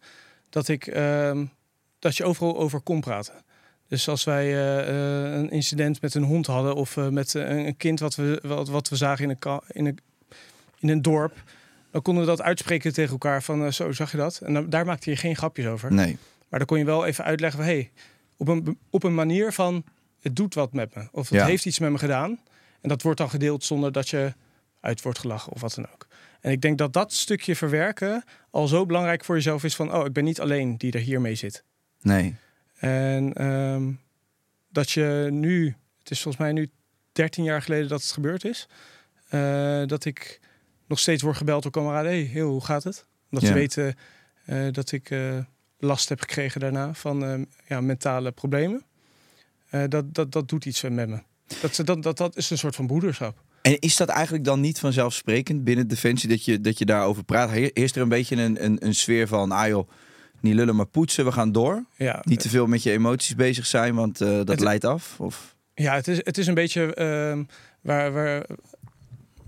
dat, 0.50 0.68
ik, 0.68 0.86
ehm, 0.86 1.44
dat 1.98 2.16
je 2.16 2.24
overal 2.24 2.56
over 2.58 2.80
kon 2.80 3.00
praten. 3.00 3.34
Dus 3.88 4.08
als 4.08 4.24
wij 4.24 4.46
eh, 4.46 5.34
een 5.38 5.50
incident 5.50 6.00
met 6.00 6.14
een 6.14 6.22
hond 6.24 6.46
hadden 6.46 6.74
of 6.74 6.96
met 6.96 7.34
een 7.34 7.76
kind 7.76 8.00
wat 8.00 8.14
we, 8.14 8.38
wat, 8.42 8.68
wat 8.68 8.88
we 8.88 8.96
zagen 8.96 9.24
in 9.24 9.36
een, 9.40 9.60
in, 9.68 9.86
een, 9.86 9.98
in 10.78 10.88
een 10.88 11.02
dorp, 11.02 11.42
dan 11.92 12.02
konden 12.02 12.22
we 12.24 12.28
dat 12.28 12.42
uitspreken 12.42 12.92
tegen 12.92 13.10
elkaar 13.12 13.42
van 13.42 13.64
eh, 13.64 13.70
zo 13.72 13.92
zag 13.92 14.10
je 14.10 14.16
dat. 14.16 14.40
En 14.44 14.54
dan, 14.54 14.70
daar 14.70 14.84
maakte 14.86 15.10
je 15.10 15.16
geen 15.16 15.36
grapjes 15.36 15.66
over. 15.66 15.92
Nee. 15.92 16.18
Maar 16.48 16.58
dan 16.58 16.68
kon 16.68 16.78
je 16.78 16.84
wel 16.84 17.06
even 17.06 17.24
uitleggen 17.24 17.58
van... 17.60 17.68
hey, 17.68 17.90
op, 18.36 18.48
een, 18.48 18.78
op 18.90 19.02
een 19.02 19.14
manier 19.14 19.52
van 19.52 19.84
het 20.20 20.36
doet 20.36 20.54
wat 20.54 20.72
met 20.72 20.94
me. 20.94 21.08
Of 21.12 21.28
het 21.28 21.38
Ja. 21.38 21.46
heeft 21.46 21.66
iets 21.66 21.78
met 21.78 21.90
me 21.90 21.98
gedaan. 21.98 22.40
En 22.80 22.88
dat 22.88 23.02
wordt 23.02 23.18
dan 23.18 23.30
gedeeld 23.30 23.64
zonder 23.64 23.92
dat 23.92 24.08
je 24.08 24.32
uit 24.80 25.02
wordt 25.02 25.18
gelachen 25.18 25.52
of 25.52 25.60
wat 25.60 25.74
dan 25.74 25.86
ook. 25.92 26.06
En 26.40 26.50
ik 26.50 26.60
denk 26.60 26.78
dat 26.78 26.92
dat 26.92 27.12
stukje 27.12 27.56
verwerken 27.56 28.24
al 28.50 28.66
zo 28.68 28.86
belangrijk 28.86 29.24
voor 29.24 29.34
jezelf 29.34 29.64
is 29.64 29.74
van... 29.76 29.94
oh, 29.94 30.06
ik 30.06 30.12
ben 30.12 30.24
niet 30.24 30.40
alleen 30.40 30.78
die 30.78 30.92
er 30.92 31.00
hiermee 31.00 31.34
zit. 31.34 31.64
Nee. 32.00 32.34
En 32.78 33.32
ehm, 33.32 33.90
dat 34.68 34.90
je 34.90 35.28
nu... 35.30 35.76
Het 35.98 36.10
is 36.10 36.22
volgens 36.22 36.42
mij 36.44 36.52
nu 36.52 36.70
13 37.12 37.44
jaar 37.44 37.62
geleden 37.62 37.88
dat 37.88 38.02
het 38.02 38.10
gebeurd 38.12 38.44
is. 38.44 38.68
eh, 39.28 39.82
dat 39.86 40.04
ik 40.04 40.40
nog 40.86 40.98
steeds 40.98 41.22
word 41.22 41.36
gebeld 41.36 41.62
door 41.62 41.72
kameraden. 41.72 42.10
hey, 42.10 42.20
heel, 42.20 42.50
hoe 42.50 42.64
gaat 42.64 42.84
het? 42.84 43.06
Omdat 43.30 43.48
ze 43.48 43.54
weten 43.54 43.94
eh, 44.44 44.66
dat 44.70 44.92
ik 44.92 45.10
eh, 45.10 45.38
last 45.78 46.08
heb 46.08 46.20
gekregen 46.20 46.60
daarna 46.60 46.94
van 46.94 47.24
eh, 47.24 47.40
ja, 47.68 47.80
mentale 47.80 48.32
problemen. 48.32 48.82
Dat, 49.88 50.14
dat, 50.14 50.32
dat 50.32 50.48
doet 50.48 50.64
iets 50.64 50.82
met 50.82 51.08
me. 51.08 51.18
Dat, 51.60 51.80
dat, 51.84 52.02
dat, 52.02 52.16
dat 52.16 52.36
is 52.36 52.50
een 52.50 52.58
soort 52.58 52.74
van 52.74 52.86
broederschap. 52.86 53.42
En 53.62 53.78
is 53.78 53.96
dat 53.96 54.08
eigenlijk 54.08 54.44
dan 54.44 54.60
niet 54.60 54.78
vanzelfsprekend 54.78 55.64
binnen 55.64 55.88
Defensie 55.88 56.28
dat 56.28 56.44
je, 56.44 56.60
dat 56.60 56.78
je 56.78 56.84
daarover 56.84 57.24
praat? 57.24 57.50
Eerst 57.52 57.96
er 57.96 58.02
een 58.02 58.08
beetje 58.08 58.36
een, 58.36 58.64
een, 58.64 58.86
een 58.86 58.94
sfeer 58.94 59.28
van, 59.28 59.50
ah 59.52 59.68
joh, 59.68 59.88
niet 60.40 60.54
lullen 60.54 60.76
maar 60.76 60.86
poetsen, 60.86 61.24
we 61.24 61.32
gaan 61.32 61.52
door. 61.52 61.84
Ja, 61.96 62.20
Niet 62.24 62.40
te 62.40 62.48
veel 62.48 62.66
met 62.66 62.82
je 62.82 62.90
emoties 62.90 63.34
bezig 63.34 63.66
zijn, 63.66 63.94
want 63.94 64.18
dat 64.18 64.48
Het- 64.48 64.60
leidt 64.60 64.84
af. 64.84 65.20
Of... 65.20 65.56
ja 65.74 65.94
het, 65.94 66.08
is, 66.08 66.16
het 66.22 66.38
is 66.38 66.46
een 66.46 66.54
beetje 66.54 66.94
ehm, 66.94 67.44
waar, 67.80 68.12
waar, 68.12 68.46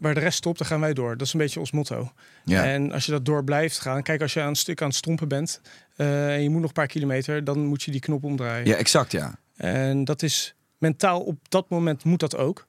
waar 0.05 0.15
de 0.15 0.21
rest 0.21 0.37
stopt, 0.39 0.59
dan 0.59 0.67
gaan 0.67 0.81
wij 0.81 0.93
door. 0.93 1.17
Dat 1.17 1.27
is 1.27 1.33
een 1.33 1.39
beetje 1.39 1.61
ons 1.61 1.71
motto. 1.73 2.13
Ja. 2.45 2.65
En 2.65 2.93
als 2.93 3.05
je 3.07 3.13
dat 3.13 3.25
door 3.25 3.45
blijft 3.45 3.79
gaan, 3.79 4.03
kijk, 4.03 4.23
als 4.23 4.33
je 4.33 4.41
aan 4.41 4.49
een 4.49 4.55
stuk 4.57 4.83
aan 4.83 4.89
het 4.89 4.97
stompen 4.97 5.29
bent 5.29 5.61
eh, 5.97 6.35
en 6.35 6.43
je 6.43 6.49
moet 6.51 6.59
nog 6.61 6.69
een 6.69 6.73
paar 6.75 6.87
kilometer, 6.87 7.45
dan 7.45 7.65
moet 7.67 7.83
je 7.83 7.91
die 7.91 8.01
knop 8.01 8.25
omdraaien. 8.25 8.67
ja, 8.67 8.75
exact 8.75 9.13
ja. 9.13 9.39
En 9.57 10.05
dat 10.05 10.23
is 10.23 10.55
mentaal 10.79 11.21
op 11.21 11.39
dat 11.49 11.69
moment 11.69 12.05
moet 12.05 12.21
dat 12.21 12.37
ook. 12.37 12.67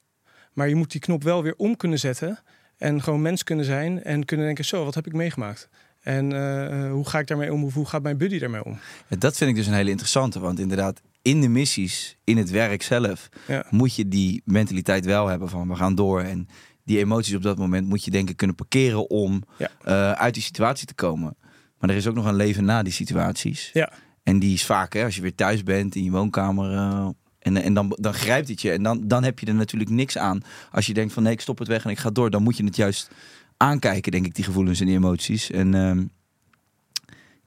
Maar 0.54 0.70
je 0.70 0.76
moet 0.76 0.92
die 0.92 1.02
knop 1.02 1.24
wel 1.24 1.44
weer 1.44 1.54
om 1.58 1.78
kunnen 1.78 2.00
zetten. 2.00 2.40
En 2.78 3.02
gewoon 3.04 3.22
mens 3.22 3.44
kunnen 3.44 3.66
zijn. 3.66 4.04
En 4.04 4.26
kunnen 4.26 4.46
denken, 4.46 4.66
zo, 4.66 4.84
wat 4.86 4.96
heb 4.96 5.08
ik 5.08 5.14
meegemaakt? 5.14 5.70
En 6.02 6.32
eh, 6.34 6.92
hoe 6.92 7.08
ga 7.10 7.20
ik 7.20 7.28
daarmee 7.28 7.54
om? 7.54 7.64
Of 7.64 7.74
hoe 7.74 7.86
gaat 7.86 8.02
mijn 8.04 8.18
buddy 8.18 8.40
daarmee 8.40 8.64
om? 8.64 8.80
Ja, 9.08 9.16
Dat 9.18 9.38
vind 9.38 9.50
ik 9.50 9.56
dus 9.56 9.68
een 9.68 9.74
hele 9.74 9.90
interessante, 9.90 10.40
want 10.40 10.60
inderdaad, 10.60 11.02
in 11.22 11.42
de 11.42 11.48
missies, 11.48 12.18
in 12.24 12.38
het 12.38 12.50
werk 12.50 12.82
zelf, 12.84 13.30
Ja. 13.48 13.66
moet 13.70 13.96
je 13.96 14.08
die 14.08 14.42
mentaliteit 14.46 15.06
wel 15.06 15.28
hebben 15.28 15.50
van 15.50 15.68
we 15.68 15.76
gaan 15.76 15.96
door. 15.96 16.22
En 16.22 16.48
die 16.86 16.98
emoties 16.98 17.36
op 17.36 17.42
dat 17.42 17.58
moment 17.58 17.88
moet 17.88 18.04
je 18.04 18.12
denk 18.12 18.30
ik 18.30 18.38
kunnen 18.38 18.56
parkeren 18.56 19.10
om 19.10 19.44
Ja. 19.58 19.70
eh, 19.84 20.12
uit 20.12 20.34
die 20.34 20.44
situatie 20.44 20.88
te 20.88 20.94
komen. 20.94 21.36
Maar 21.80 21.90
er 21.90 21.96
is 21.96 22.08
ook 22.08 22.16
nog 22.16 22.26
een 22.26 22.36
leven 22.36 22.66
na 22.66 22.84
die 22.84 22.94
situaties. 22.94 23.70
Ja. 23.74 23.92
En 24.24 24.40
die 24.40 24.54
is 24.54 24.66
vaak, 24.66 24.94
hè, 24.94 25.04
als 25.04 25.16
je 25.16 25.22
weer 25.22 25.36
thuis 25.36 25.64
bent 25.64 25.96
in 25.96 26.04
je 26.04 26.12
woonkamer. 26.12 26.72
eh, 26.72 27.08
en 27.40 27.58
en 27.58 27.74
dan, 27.74 27.98
dan 28.00 28.14
grijpt 28.14 28.48
het 28.48 28.62
je. 28.62 28.72
En 28.72 28.84
dan, 28.84 29.08
dan 29.08 29.24
heb 29.24 29.40
je 29.40 29.46
er 29.46 29.54
natuurlijk 29.56 29.90
niks 29.90 30.18
aan. 30.18 30.42
Als 30.72 30.86
je 30.86 30.94
denkt 30.94 31.14
van 31.14 31.24
nee, 31.24 31.32
ik 31.34 31.42
stop 31.42 31.58
het 31.60 31.68
weg 31.68 31.84
en 31.84 31.90
ik 31.90 31.98
ga 31.98 32.10
door. 32.10 32.30
Dan 32.30 32.44
moet 32.44 32.58
je 32.58 32.64
het 32.64 32.76
juist 32.76 33.10
aankijken, 33.58 34.12
denk 34.12 34.26
ik, 34.26 34.36
die 34.36 34.44
gevoelens 34.44 34.80
en 34.80 34.86
die 34.86 34.96
emoties. 34.96 35.52
En 35.52 35.74
ehm, 35.74 36.06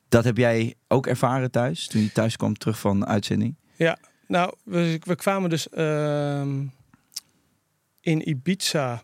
dat 0.09 0.25
heb 0.25 0.37
jij 0.37 0.75
ook 0.89 1.07
ervaren 1.07 1.51
thuis, 1.51 1.87
toen 1.87 2.03
je 2.03 2.13
thuis 2.13 2.37
kwam 2.37 2.55
terug 2.59 2.79
van 2.79 3.07
uitzending? 3.07 3.55
Nou, 4.27 4.55
we, 4.65 5.01
we 5.05 5.17
kwamen 5.17 5.51
dus 5.51 5.69
ehm, 5.69 6.65
in 8.01 8.29
Ibiza 8.29 9.03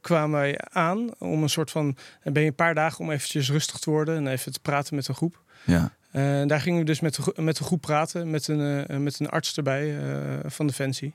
kwamen 0.00 0.40
wij 0.40 0.58
aan 0.58 1.10
om 1.18 1.42
een 1.42 1.48
soort 1.48 1.70
van... 1.70 1.96
Ben 2.22 2.42
je 2.42 2.48
een 2.48 2.54
paar 2.54 2.74
dagen 2.74 2.98
om 3.00 3.10
eventjes 3.10 3.50
rustig 3.50 3.78
te 3.78 3.90
worden 3.90 4.16
en 4.16 4.26
even 4.26 4.52
te 4.52 4.60
praten 4.60 4.94
met 4.94 5.08
een 5.08 5.14
groep. 5.14 5.42
Ja. 5.64 5.92
En 6.10 6.48
daar 6.48 6.60
gingen 6.60 6.78
we 6.78 6.84
dus 6.84 7.00
met 7.00 7.14
de, 7.14 7.42
met 7.42 7.56
de 7.56 7.64
groep 7.64 7.80
praten, 7.80 8.30
met 8.30 8.48
een, 8.48 8.86
eh, 8.86 8.96
met 8.96 9.20
een 9.20 9.28
arts 9.28 9.56
erbij 9.56 9.98
eh, 9.98 10.50
van 10.50 10.66
Defensie. 10.66 11.14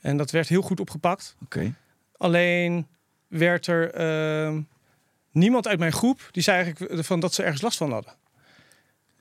En 0.00 0.16
dat 0.16 0.30
werd 0.30 0.48
heel 0.48 0.62
goed 0.62 0.80
opgepakt. 0.80 1.36
Oké. 1.44 1.74
Alleen 2.16 2.86
werd 3.26 3.66
er 3.66 3.90
ehm, 3.94 4.60
niemand 5.30 5.66
uit 5.66 5.78
mijn 5.78 5.92
groep 5.92 6.28
die 6.30 6.42
zei 6.42 6.62
eigenlijk 6.62 7.04
van 7.04 7.20
dat 7.20 7.34
ze 7.34 7.42
ergens 7.42 7.62
last 7.62 7.78
van 7.78 7.92
hadden. 7.92 8.12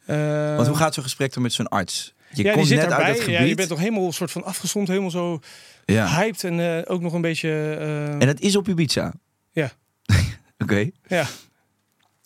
Eh, 0.05 0.55
Want 0.55 0.67
hoe 0.67 0.77
gaat 0.77 0.93
zo'n 0.93 1.03
gesprek 1.03 1.33
dan 1.33 1.43
met 1.43 1.53
zo'n 1.53 1.67
arts? 1.67 2.13
Je 2.29 2.37
ja, 2.37 2.43
die 2.43 2.51
komt 2.51 2.67
zit 2.67 2.77
net 2.77 2.89
daarbij. 2.89 3.05
uit 3.07 3.15
het 3.15 3.23
gebied. 3.23 3.39
Ja, 3.39 3.45
je 3.45 3.55
bent 3.55 3.69
toch 3.69 3.79
helemaal 3.79 4.11
soort 4.11 4.31
van 4.31 4.43
afgezond, 4.43 4.87
helemaal 4.87 5.09
zo 5.11 5.39
ja. 5.85 6.07
hyped 6.07 6.43
en 6.43 6.59
eh, 6.59 6.91
ook 6.93 7.01
nog 7.01 7.13
een 7.13 7.21
beetje. 7.21 7.49
eh, 7.79 8.09
En 8.11 8.19
dat 8.19 8.39
is 8.39 8.55
op 8.55 8.67
Ibiza? 8.67 9.13
Ja. 9.51 9.71
Oké. 10.63 10.89
ja. 11.07 11.25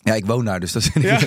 Ja, 0.04 0.14
ik 0.14 0.26
woon 0.26 0.44
daar, 0.44 0.60
dus 0.60 0.72
dat 0.72 0.82
vind, 0.82 1.04
Ja. 1.04 1.18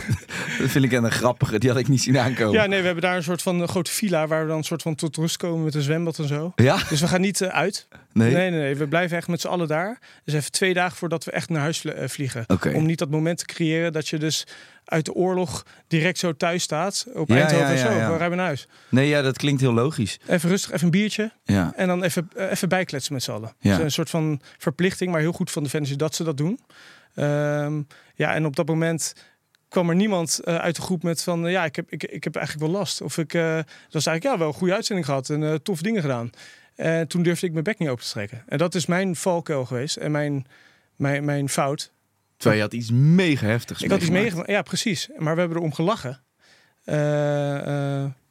Dat 0.59 0.69
vind 0.69 0.85
ik 0.85 0.91
een 0.91 1.11
grappige. 1.11 1.59
Die 1.59 1.69
had 1.69 1.79
ik 1.79 1.87
niet 1.87 2.01
zien 2.01 2.17
aankomen. 2.19 2.53
ja, 2.53 2.65
nee, 2.65 2.79
we 2.79 2.85
hebben 2.85 3.03
daar 3.03 3.15
een 3.15 3.23
soort 3.23 3.41
van 3.41 3.67
grote 3.67 3.91
villa 3.91 4.27
waar 4.27 4.41
we 4.41 4.47
dan 4.47 4.57
een 4.57 4.63
soort 4.63 4.81
van 4.81 4.95
tot 4.95 5.15
rust 5.15 5.37
komen 5.37 5.63
met 5.63 5.75
een 5.75 5.81
zwembad 5.81 6.19
en 6.19 6.27
zo. 6.27 6.51
Ja? 6.55 6.77
Dus 6.89 7.01
we 7.01 7.07
gaan 7.07 7.21
niet 7.21 7.41
eh, 7.41 7.47
uit. 7.49 7.87
Nee? 8.13 8.33
Nee, 8.33 8.49
nee, 8.49 8.59
nee. 8.59 8.75
We 8.75 8.87
blijven 8.87 9.17
echt 9.17 9.27
met 9.27 9.41
z'n 9.41 9.47
allen 9.47 9.67
daar. 9.67 9.99
Dus 10.23 10.33
even 10.33 10.51
twee 10.51 10.73
dagen 10.73 10.97
voordat 10.97 11.23
we 11.23 11.31
echt 11.31 11.49
naar 11.49 11.61
huis 11.61 11.85
eh, 11.85 12.07
vliegen. 12.07 12.43
Oké. 12.47 12.71
Om 12.73 12.85
niet 12.85 12.99
dat 12.99 13.09
moment 13.09 13.37
te 13.37 13.45
creëren 13.45 13.93
dat 13.93 14.07
je 14.07 14.17
dus 14.17 14.47
uit 14.85 15.05
de 15.05 15.13
oorlog 15.13 15.65
direct 15.87 16.17
zo 16.17 16.33
thuis 16.35 16.63
staat. 16.63 17.05
Op 17.13 17.29
Ja, 17.29 17.35
Eindhoven 17.35 17.75
ja, 17.75 17.77
zo. 17.77 18.11
We 18.11 18.17
rijden 18.17 18.37
naar 18.37 18.45
huis. 18.45 18.67
Nee, 18.89 19.07
ja, 19.07 19.21
dat 19.21 19.37
klinkt 19.37 19.61
heel 19.61 19.73
logisch. 19.73 20.19
Even 20.27 20.49
rustig, 20.49 20.71
even 20.71 20.85
een 20.85 20.91
biertje. 20.91 21.31
Ja. 21.43 21.73
En 21.75 21.87
dan 21.87 22.03
even, 22.03 22.29
eh, 22.35 22.51
even 22.51 22.69
bijkletsen 22.69 23.13
met 23.13 23.23
z'n 23.23 23.31
allen. 23.31 23.53
Ja. 23.59 23.75
Dus 23.75 23.83
een 23.83 23.91
soort 23.91 24.09
van 24.09 24.41
verplichting, 24.57 25.11
maar 25.11 25.19
heel 25.19 25.31
goed 25.31 25.51
van 25.51 25.63
Defensie 25.63 25.95
dat 25.95 26.15
ze 26.15 26.23
dat 26.23 26.37
doen. 26.37 26.59
Ehm, 27.15 27.81
ja, 28.15 28.33
en 28.33 28.45
op 28.45 28.55
dat 28.55 28.67
moment 28.67 29.13
kwam 29.69 29.89
er 29.89 29.95
niemand 29.95 30.39
eh, 30.39 30.55
uit 30.55 30.75
de 30.75 30.81
groep 30.81 31.03
met 31.03 31.23
van... 31.23 31.45
eh, 31.45 31.51
ja, 31.51 31.65
ik 31.65 31.75
heb, 31.75 31.91
ik, 31.91 32.03
ik 32.03 32.23
heb 32.23 32.35
eigenlijk 32.35 32.67
wel 32.67 32.79
last. 32.79 33.01
Of 33.01 33.17
ik... 33.17 33.33
eh, 33.33 33.55
dat 33.55 33.65
was 33.91 34.05
eigenlijk 34.05 34.23
ja, 34.23 34.37
wel 34.37 34.47
een 34.47 34.59
goede 34.59 34.73
uitzending 34.73 35.07
gehad 35.07 35.29
en 35.29 35.63
toffe 35.63 35.83
dingen 35.83 36.01
gedaan. 36.01 36.29
En 36.75 37.07
toen 37.07 37.23
durfde 37.23 37.45
ik 37.45 37.51
mijn 37.51 37.63
bek 37.63 37.79
niet 37.79 37.89
open 37.89 38.03
te 38.03 38.09
trekken. 38.09 38.43
En 38.47 38.57
dat 38.57 38.75
is 38.75 38.85
mijn 38.85 39.15
valkuil 39.15 39.65
geweest 39.65 39.95
en 39.95 40.11
mijn, 40.11 40.45
mijn, 40.95 41.25
mijn 41.25 41.49
fout. 41.49 41.91
Terwijl 42.37 42.55
je 42.61 42.67
had 42.67 42.73
iets 42.73 42.91
mega 42.91 43.45
heftigs 43.45 43.81
Ik 43.81 43.89
had 43.89 44.01
iets 44.01 44.09
meegemaakt. 44.09 44.49
Ja, 44.49 44.61
precies. 44.61 45.09
Maar 45.17 45.33
we 45.33 45.39
hebben 45.39 45.57
erom 45.57 45.73
gelachen. 45.73 46.21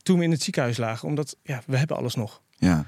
toen 0.03 0.18
we 0.18 0.25
in 0.25 0.31
het 0.31 0.42
ziekenhuis 0.42 0.77
lagen. 0.77 1.09
Omdat, 1.09 1.37
ja, 1.42 1.62
we 1.66 1.77
hebben 1.77 1.97
alles 1.97 2.14
nog. 2.14 2.42
Ja. 2.57 2.87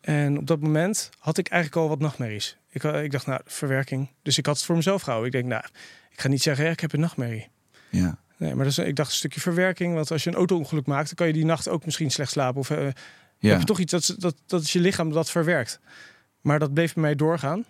En 0.00 0.38
op 0.38 0.46
dat 0.46 0.60
moment 0.60 1.10
had 1.18 1.38
ik 1.38 1.48
eigenlijk 1.48 1.82
al 1.82 1.88
wat 1.88 1.98
nachtmerries. 1.98 2.56
Ik, 2.70 2.82
ik 2.82 3.10
dacht, 3.10 3.26
nou, 3.26 3.40
verwerking. 3.44 4.10
Dus 4.22 4.38
ik 4.38 4.46
had 4.46 4.56
het 4.56 4.64
voor 4.64 4.76
mezelf 4.76 5.02
gehouden. 5.02 5.32
Ik 5.32 5.34
denk, 5.40 5.46
nou, 5.46 5.64
ik 6.10 6.20
ga 6.20 6.28
niet 6.28 6.42
zeggen, 6.42 6.64
ja, 6.64 6.70
ik 6.70 6.80
heb 6.80 6.92
een 6.92 7.00
nachtmerrie. 7.00 7.48
Ja. 7.90 8.18
Nee, 8.36 8.54
maar 8.54 8.64
dat 8.64 8.78
is, 8.78 8.78
ik 8.78 8.96
dacht 8.96 9.10
een 9.10 9.16
stukje 9.16 9.40
verwerking. 9.40 9.94
Want 9.94 10.10
als 10.10 10.24
je 10.24 10.30
een 10.30 10.36
auto-ongeluk 10.36 10.86
maakt, 10.86 11.06
dan 11.06 11.14
kan 11.14 11.26
je 11.26 11.32
die 11.32 11.44
nacht 11.44 11.68
ook 11.68 11.84
misschien 11.84 12.10
slecht 12.10 12.30
slapen. 12.30 12.60
Of 12.60 12.70
eh, 12.70 12.86
Ja. 13.38 13.50
heb 13.50 13.58
je 13.58 13.64
toch 13.64 13.78
iets 13.78 13.92
dat, 13.92 14.14
dat, 14.18 14.34
dat 14.46 14.62
is 14.62 14.72
je 14.72 14.80
lichaam 14.80 15.12
dat 15.12 15.30
verwerkt. 15.30 15.80
Maar 16.40 16.58
dat 16.58 16.74
bleef 16.74 16.94
bij 16.94 17.02
mij 17.02 17.14
doorgaan. 17.14 17.64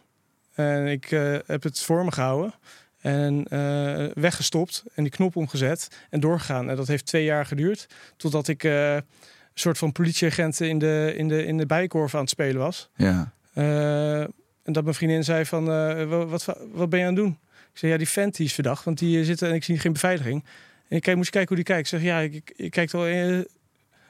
En 0.54 0.86
ik 0.86 1.10
eh, 1.10 1.36
heb 1.46 1.62
het 1.62 1.80
voor 1.80 2.04
me 2.04 2.12
gehouden. 2.12 2.54
En 3.00 3.44
eh, 3.48 4.06
weggestopt. 4.14 4.84
En 4.94 5.02
die 5.02 5.12
knop 5.12 5.36
omgezet. 5.36 5.88
En 6.10 6.20
doorgegaan. 6.20 6.70
En 6.70 6.76
dat 6.76 6.86
heeft 6.86 7.06
twee 7.06 7.24
jaar 7.24 7.46
geduurd. 7.46 7.86
Totdat 8.16 8.48
ik 8.48 8.62
een 8.62 9.02
soort 9.54 9.78
van 9.78 9.92
politieagent 9.92 10.60
in 10.60 10.78
de, 10.78 11.12
in, 11.16 11.28
de, 11.28 11.44
in 11.44 11.56
de 11.56 11.66
bijkorf 11.66 12.14
aan 12.14 12.20
het 12.20 12.30
spelen 12.30 12.60
was. 12.60 12.90
Ja. 12.96 13.32
En 13.54 14.72
dat 14.74 14.82
mijn 14.82 14.94
vriendin 14.96 15.24
zei 15.24 15.44
van, 15.44 15.64
wa- 15.64 16.26
wat, 16.26 16.44
wat 16.72 16.88
ben 16.90 16.98
je 16.98 17.06
aan 17.06 17.14
het 17.14 17.22
doen? 17.24 17.38
Ik 17.78 17.84
zei, 17.84 17.92
ja, 17.92 17.98
die 18.04 18.08
vent 18.12 18.36
die 18.36 18.46
is 18.46 18.52
verdacht, 18.52 18.84
want 18.84 18.98
die 18.98 19.18
eh, 19.20 19.24
zit 19.24 19.42
en 19.42 19.54
ik 19.54 19.64
zie 19.64 19.78
geen 19.78 19.92
beveiliging. 19.92 20.44
En 20.88 20.96
ik 20.96 21.02
kijk, 21.02 21.16
moest 21.16 21.26
je 21.28 21.32
kijken 21.38 21.54
hoe 21.56 21.64
die 21.64 21.74
kijkt. 21.74 21.92
Ik 21.92 21.98
zeg, 21.98 22.08
ja, 22.08 22.18
ik, 22.20 22.52
ik, 22.56 22.70
kijk 22.70 22.94
al 22.94 23.06
eh, 23.06 23.28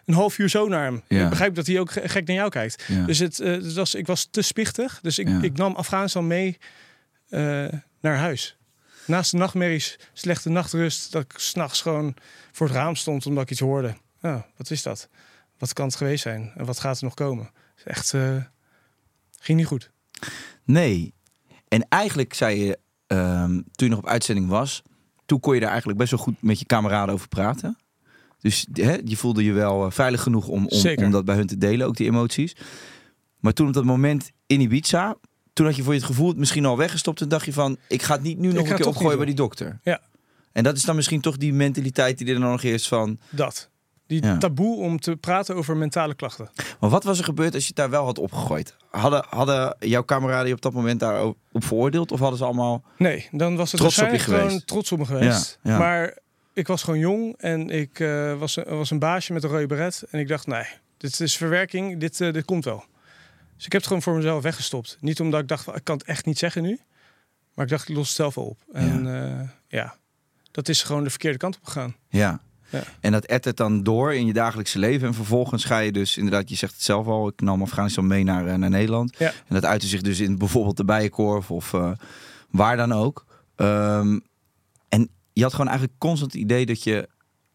een 0.05 0.15
half 0.15 0.39
uur 0.39 0.49
zo 0.49 0.69
naar 0.69 0.85
hem. 0.85 1.03
Ja. 1.09 1.23
Ik 1.25 1.29
begrijp 1.31 1.55
dat 1.55 1.67
hij 1.67 1.81
ook 1.81 1.91
ge- 1.91 2.09
gek 2.09 2.27
naar 2.27 2.37
jou 2.37 2.51
kijkt. 2.51 2.85
Ja. 2.87 3.05
Dus 3.07 3.19
het, 3.19 3.41
eh, 3.41 3.51
het 3.53 3.73
was, 3.75 3.95
ik 3.95 4.07
was 4.07 4.25
te 4.31 4.43
spichtig. 4.43 4.99
Dus 5.03 5.19
ik, 5.19 5.29
Ja. 5.29 5.43
ik 5.43 5.57
nam 5.57 5.75
Afghanistan 5.75 6.27
mee 6.27 6.59
naar 8.01 8.17
huis. 8.17 8.57
Naast 9.07 9.31
de 9.31 9.37
nachtmerries, 9.37 9.99
slechte 10.13 10.49
nachtrust, 10.49 11.13
dat 11.13 11.23
ik 11.23 11.33
s'nachts 11.37 11.81
gewoon 11.83 12.15
voor 12.53 12.67
het 12.67 12.77
raam 12.77 12.97
stond 12.97 13.27
omdat 13.27 13.43
ik 13.43 13.51
iets 13.51 13.61
hoorde. 13.61 13.95
Oh, 14.23 14.43
wat 14.57 14.71
is 14.71 14.83
dat? 14.83 15.09
Wat 15.59 15.73
kan 15.73 15.87
het 15.87 15.97
geweest 15.97 16.23
zijn? 16.23 16.53
En 16.57 16.65
wat 16.65 16.81
gaat 16.81 16.99
er 16.99 17.05
nog 17.05 17.15
komen? 17.15 17.51
Echt, 17.85 18.11
ging 19.41 19.59
niet 19.59 19.67
goed. 19.67 19.91
Nee. 20.65 21.15
En 21.69 21.87
eigenlijk 21.89 22.35
zei 22.35 22.65
je, 22.65 22.79
ehm, 23.09 23.53
toen 23.53 23.87
je 23.87 23.89
nog 23.89 23.99
op 23.99 24.07
uitzending 24.07 24.49
was, 24.49 24.83
toen 25.27 25.41
kon 25.41 25.55
je 25.55 25.61
daar 25.61 25.69
eigenlijk 25.69 25.99
best 25.99 26.11
wel 26.11 26.21
goed 26.21 26.43
met 26.43 26.59
je 26.59 26.65
kameraden 26.65 27.15
over 27.15 27.29
praten. 27.29 27.77
Dus 28.41 28.67
hè, 28.73 28.97
je 29.05 29.17
voelde 29.17 29.45
je 29.45 29.53
wel 29.53 29.85
eh, 29.85 29.91
veilig 29.91 30.23
genoeg 30.23 30.49
om, 30.49 30.67
om, 30.67 30.97
om 30.97 31.11
dat 31.11 31.25
bij 31.25 31.37
hun 31.37 31.47
te 31.47 31.59
delen, 31.59 31.87
ook 31.87 31.97
die 31.97 32.07
emoties. 32.07 32.57
Maar 33.39 33.53
toen 33.53 33.67
op 33.67 33.73
dat 33.73 33.85
moment 33.85 34.31
in 34.47 34.61
Ibiza, 34.61 35.17
toen 35.53 35.67
had 35.67 35.77
je 35.77 35.83
voor 35.83 35.93
je 35.93 35.99
het 35.99 36.09
gevoel 36.09 36.29
het 36.29 36.37
misschien 36.37 36.65
al 36.65 36.77
weggestopt. 36.77 37.19
Toen 37.19 37.29
dacht 37.29 37.45
je 37.45 37.53
van, 37.53 37.77
ik 37.89 38.03
ga 38.03 38.15
het 38.15 38.23
niet 38.23 38.39
nu 38.39 38.53
nog 38.53 38.69
een 38.69 38.77
keer 38.77 38.87
opgooien 38.87 39.17
bij 39.17 39.27
die 39.27 39.35
dokter. 39.35 39.81
Ja. 39.83 40.01
En 40.53 40.65
dat 40.65 40.77
is 40.77 40.83
dan 40.83 40.97
misschien 40.97 41.21
toch 41.21 41.37
die 41.37 41.53
mentaliteit 41.53 42.19
die 42.19 42.27
er 42.27 42.41
dan 42.41 42.51
nog 42.51 42.63
is 42.63 42.89
van... 42.89 43.19
Dat. 43.31 43.71
Die 44.09 44.25
Ja. 44.25 44.39
taboe 44.39 44.77
om 44.77 45.01
te 45.01 45.17
praten 45.17 45.55
over 45.57 45.77
mentale 45.77 46.15
klachten. 46.15 46.49
Maar 46.81 46.91
wat 46.91 47.05
was 47.05 47.19
er 47.19 47.25
gebeurd 47.25 47.55
als 47.55 47.63
je 47.63 47.69
het 47.69 47.77
daar 47.77 47.91
wel 47.91 48.05
had 48.05 48.19
opgegooid? 48.19 48.77
Hadden, 48.91 49.25
hadden 49.29 49.77
jouw 49.79 50.03
kameraden 50.03 50.49
je 50.49 50.55
op 50.55 50.63
dat 50.63 50.73
moment 50.73 51.01
daar 51.01 51.25
op 51.25 51.65
veroordeeld? 51.65 52.13
Of 52.13 52.19
hadden 52.19 52.39
ze 52.39 52.45
allemaal... 52.45 52.83
Nee, 52.97 53.29
dan 53.31 53.57
was 53.57 53.73
het 53.73 53.81
Trots 53.81 53.99
op 54.03 54.11
je 54.11 54.19
gewoon 54.19 54.65
trots 54.65 54.93
op 54.93 54.99
me 54.99 55.05
geweest. 55.05 55.59
Ja, 55.63 55.71
ja. 55.71 55.79
Maar 55.79 56.17
ik 56.53 56.67
was 56.67 56.83
gewoon 56.83 56.99
jong 56.99 57.35
en 57.37 57.71
ik 57.71 58.01
eh, 58.01 58.39
was, 58.39 58.55
was 58.67 58.91
een 58.91 58.99
baasje 58.99 59.33
met 59.33 59.43
een 59.45 59.51
rode 59.51 59.67
beret. 59.67 60.03
En 60.11 60.19
ik 60.19 60.29
dacht, 60.29 60.47
nee, 60.47 60.65
dit 60.97 61.21
is 61.21 61.37
verwerking, 61.37 62.01
dit, 62.01 62.21
eh, 62.21 62.33
dit 62.33 62.45
komt 62.45 62.65
wel. 62.65 62.85
Dus 63.57 63.67
ik 63.67 63.73
heb 63.73 63.81
het 63.81 63.87
gewoon 63.87 64.03
voor 64.03 64.15
mezelf 64.15 64.43
weggestopt. 64.43 64.97
Niet 65.01 65.21
omdat 65.21 65.41
ik 65.41 65.49
dacht, 65.49 65.67
ik 65.67 65.85
kan 65.85 65.97
het 65.97 66.07
echt 66.07 66.27
niet 66.27 66.39
zeggen 66.39 66.63
nu. 66.63 66.81
Maar 67.55 67.65
ik 67.65 67.71
dacht, 67.71 67.89
ik 67.89 67.97
los 67.97 68.07
het 68.07 68.17
zelf 68.17 68.35
wel 68.35 68.45
op. 68.45 68.59
En 68.73 69.05
ja, 69.07 69.55
ja 69.69 69.95
dat 70.51 70.69
is 70.69 70.83
gewoon 70.83 71.05
de 71.05 71.11
verkeerde 71.11 71.39
kant 71.39 71.57
op 71.57 71.65
gegaan. 71.65 71.97
Ja. 72.09 72.41
Ja. 72.71 72.83
En 73.01 73.13
dat 73.13 73.25
ettert 73.25 73.57
dan 73.57 73.83
door 73.83 74.15
in 74.15 74.27
je 74.27 74.33
dagelijkse 74.33 74.79
leven. 74.79 75.09
En 75.09 75.15
vervolgens 75.15 75.65
ga 75.65 75.79
je 75.79 75.93
dus 75.93 76.17
inderdaad, 76.17 76.49
je 76.49 76.57
zegt 76.57 76.73
het 76.73 76.83
zelf 76.83 77.07
al, 77.07 77.29
ik 77.29 77.41
nam 77.41 77.63
Afghanistan 77.63 78.07
mee 78.07 78.25
naar, 78.25 78.47
eh, 78.47 78.55
naar 78.55 78.71
Nederland. 78.71 79.19
Ja. 79.19 79.27
En 79.27 79.55
dat 79.55 79.65
uitte 79.65 79.87
zich 79.87 80.01
dus 80.01 80.21
in 80.21 80.39
bijvoorbeeld 80.39 80.77
de 80.77 80.85
Bijenkorf 80.85 81.51
of 81.51 81.75
eh, 81.75 81.91
waar 82.51 82.77
dan 82.77 82.93
ook. 82.93 83.25
Ehm, 83.57 84.19
en 84.89 85.09
je 85.33 85.43
had 85.43 85.53
gewoon 85.53 85.69
eigenlijk 85.69 85.99
constant 85.99 86.33
het 86.33 86.41
idee 86.41 86.67
dat 86.67 86.83
je 86.83 87.09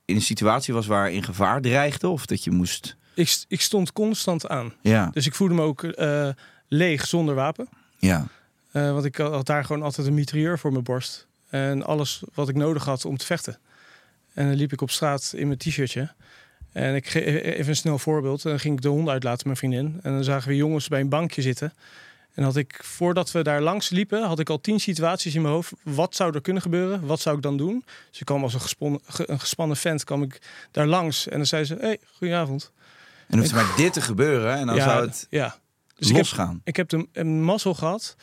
in 0.06 0.16
een 0.16 0.22
situatie 0.22 0.74
was 0.74 0.88
waar 0.88 1.12
in 1.12 1.24
gevaar 1.24 1.62
dreigde. 1.62 2.08
Of 2.10 2.26
dat 2.26 2.44
je 2.44 2.52
moest... 2.52 2.96
Ik, 3.16 3.44
ik 3.48 3.62
stond 3.62 3.92
constant 3.92 4.48
aan. 4.48 4.74
Ja, 4.82 5.10
Dus 5.14 5.26
ik 5.26 5.36
voelde 5.36 5.54
me 5.54 5.62
ook 5.62 5.84
eh, 5.84 6.30
leeg 6.68 7.08
zonder 7.08 7.36
wapen. 7.36 7.68
ja, 8.00 8.28
want 8.72 9.06
ik 9.06 9.18
had 9.18 9.46
daar 9.46 9.66
gewoon 9.66 9.82
altijd 9.84 10.08
een 10.08 10.14
mitrailleur 10.14 10.60
voor 10.60 10.72
mijn 10.72 10.84
borst. 10.84 11.28
En 11.50 11.84
alles 11.86 12.24
wat 12.34 12.50
ik 12.50 12.56
nodig 12.56 12.86
had 12.86 13.06
om 13.06 13.18
te 13.18 13.26
vechten. 13.26 13.58
En 14.34 14.48
dan 14.48 14.56
liep 14.56 14.72
ik 14.74 14.82
op 14.82 14.92
straat 14.92 15.34
in 15.36 15.48
mijn 15.48 15.60
t-shirtje. 15.60 16.12
En 16.72 16.96
ik 16.96 17.08
geef 17.08 17.26
even 17.26 17.68
een 17.70 17.76
snel 17.76 17.98
voorbeeld. 18.00 18.44
En 18.44 18.50
dan 18.50 18.60
ging 18.60 18.76
ik 18.76 18.82
de 18.82 18.88
hond 18.88 19.10
uitlaten 19.10 19.48
met 19.48 19.60
mijn 19.62 19.74
vriendin. 19.74 20.00
En 20.04 20.12
dan 20.14 20.24
zagen 20.24 20.48
we 20.50 20.56
jongens 20.56 20.88
bij 20.88 21.00
een 21.00 21.10
bankje 21.10 21.42
zitten. 21.42 21.74
En 22.34 22.44
had 22.44 22.56
ik, 22.56 22.80
voordat 22.84 23.32
we 23.32 23.42
daar 23.44 23.62
langs 23.62 23.90
liepen, 23.90 24.24
had 24.24 24.40
ik 24.40 24.50
al 24.50 24.62
tien 24.62 24.80
situaties 24.80 25.36
in 25.36 25.42
mijn 25.42 25.54
hoofd. 25.54 25.72
Wat 25.84 26.16
zou 26.16 26.34
er 26.36 26.42
kunnen 26.42 26.62
gebeuren? 26.62 27.06
Wat 27.06 27.20
zou 27.20 27.36
ik 27.36 27.42
dan 27.42 27.58
doen? 27.58 27.84
Dus 28.10 28.20
ik 28.20 28.26
kwam 28.26 28.44
als 28.44 28.54
een 28.54 28.62
gespannen, 28.62 29.00
ge- 29.08 29.30
een 29.30 29.40
gespannen 29.40 29.78
vent, 29.78 30.04
kwam 30.04 30.24
ik 30.24 30.42
daar 30.72 30.88
langs. 30.88 31.28
En 31.28 31.38
dan 31.38 31.46
zei 31.46 31.64
ze, 31.66 31.76
hey, 31.80 31.98
goedenavond. 32.18 32.72
En 33.28 33.38
hoeft 33.38 33.50
er 33.50 33.56
maar 33.56 33.74
dit 33.78 33.94
te 33.94 34.02
gebeuren 34.02 34.56
en 34.56 34.68
dan 34.68 34.76
ja, 34.76 34.84
zou 34.84 35.06
het 35.06 35.28
ja. 35.30 35.56
Dus 35.96 36.08
ik 36.10 36.16
heb, 36.16 36.24
losgaan. 36.26 36.62
ik 36.64 36.76
heb 36.76 36.90
de, 36.90 37.08
een 37.14 37.44
mazzel 37.44 37.74
gehad 37.74 38.16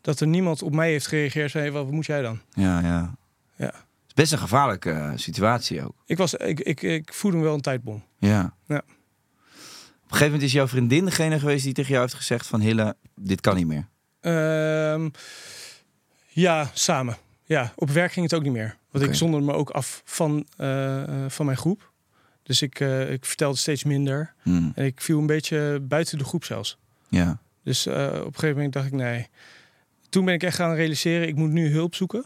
dat 0.00 0.20
er 0.20 0.26
niemand 0.26 0.62
op 0.62 0.74
mij 0.74 0.90
heeft 0.90 1.06
gereageerd. 1.06 1.50
Zei, 1.50 1.70
wat 1.70 1.90
moet 1.90 2.06
jij 2.06 2.22
dan? 2.22 2.40
Ja, 2.54 2.80
ja. 2.80 3.14
Ja. 3.56 3.74
Is 4.12 4.18
best 4.18 4.32
een 4.32 4.38
gevaarlijke 4.38 4.90
eh, 4.90 5.12
situatie 5.14 5.84
ook. 5.84 5.94
Ik, 6.06 6.16
was, 6.16 6.34
ik, 6.34 6.60
ik, 6.60 6.82
ik 6.82 7.14
voelde 7.14 7.36
me 7.36 7.42
wel 7.42 7.54
een 7.54 7.60
tijdbom. 7.60 8.04
Ja. 8.18 8.54
Ja. 8.66 8.76
Op 8.76 8.84
een 8.84 10.18
gegeven 10.18 10.24
moment 10.24 10.42
is 10.42 10.52
jouw 10.52 10.68
vriendin 10.68 11.04
degene 11.04 11.38
geweest 11.38 11.64
die 11.64 11.72
tegen 11.72 11.90
jou 11.90 12.02
heeft 12.02 12.14
gezegd 12.14 12.46
van 12.46 12.60
Hille, 12.60 12.96
dit 13.14 13.40
kan 13.40 13.56
niet 13.56 13.66
meer. 13.66 13.88
Ehm, 14.20 15.08
ja, 16.28 16.70
samen. 16.72 17.16
Ja, 17.44 17.72
op 17.76 17.90
werk 17.90 18.12
ging 18.12 18.24
het 18.30 18.34
ook 18.34 18.42
niet 18.42 18.52
meer. 18.52 18.76
Want 18.90 19.04
ik 19.04 19.14
zonderde 19.14 19.46
me 19.46 19.52
ook 19.52 19.70
af 19.70 20.02
van, 20.04 20.46
eh, 20.56 21.02
eh, 21.02 21.30
van 21.30 21.46
mijn 21.46 21.58
groep. 21.58 21.92
Dus 22.42 22.62
ik, 22.62 22.80
ik 23.08 23.24
vertelde 23.24 23.56
steeds 23.56 23.84
minder. 23.84 24.34
Hmm. 24.42 24.72
En 24.74 24.84
ik 24.84 25.00
viel 25.00 25.18
een 25.18 25.26
beetje 25.26 25.80
buiten 25.82 26.18
de 26.18 26.24
groep 26.24 26.44
zelfs. 26.44 26.78
Ja. 27.08 27.40
Dus 27.64 27.86
op 27.86 27.94
een 27.94 28.22
gegeven 28.24 28.54
moment 28.54 28.72
dacht 28.72 28.86
ik, 28.86 28.92
nee. 28.92 29.28
Toen 30.08 30.24
ben 30.24 30.34
ik 30.34 30.42
echt 30.42 30.56
gaan 30.56 30.74
realiseren, 30.74 31.28
ik 31.28 31.36
moet 31.36 31.50
nu 31.50 31.72
hulp 31.72 31.94
zoeken. 31.94 32.24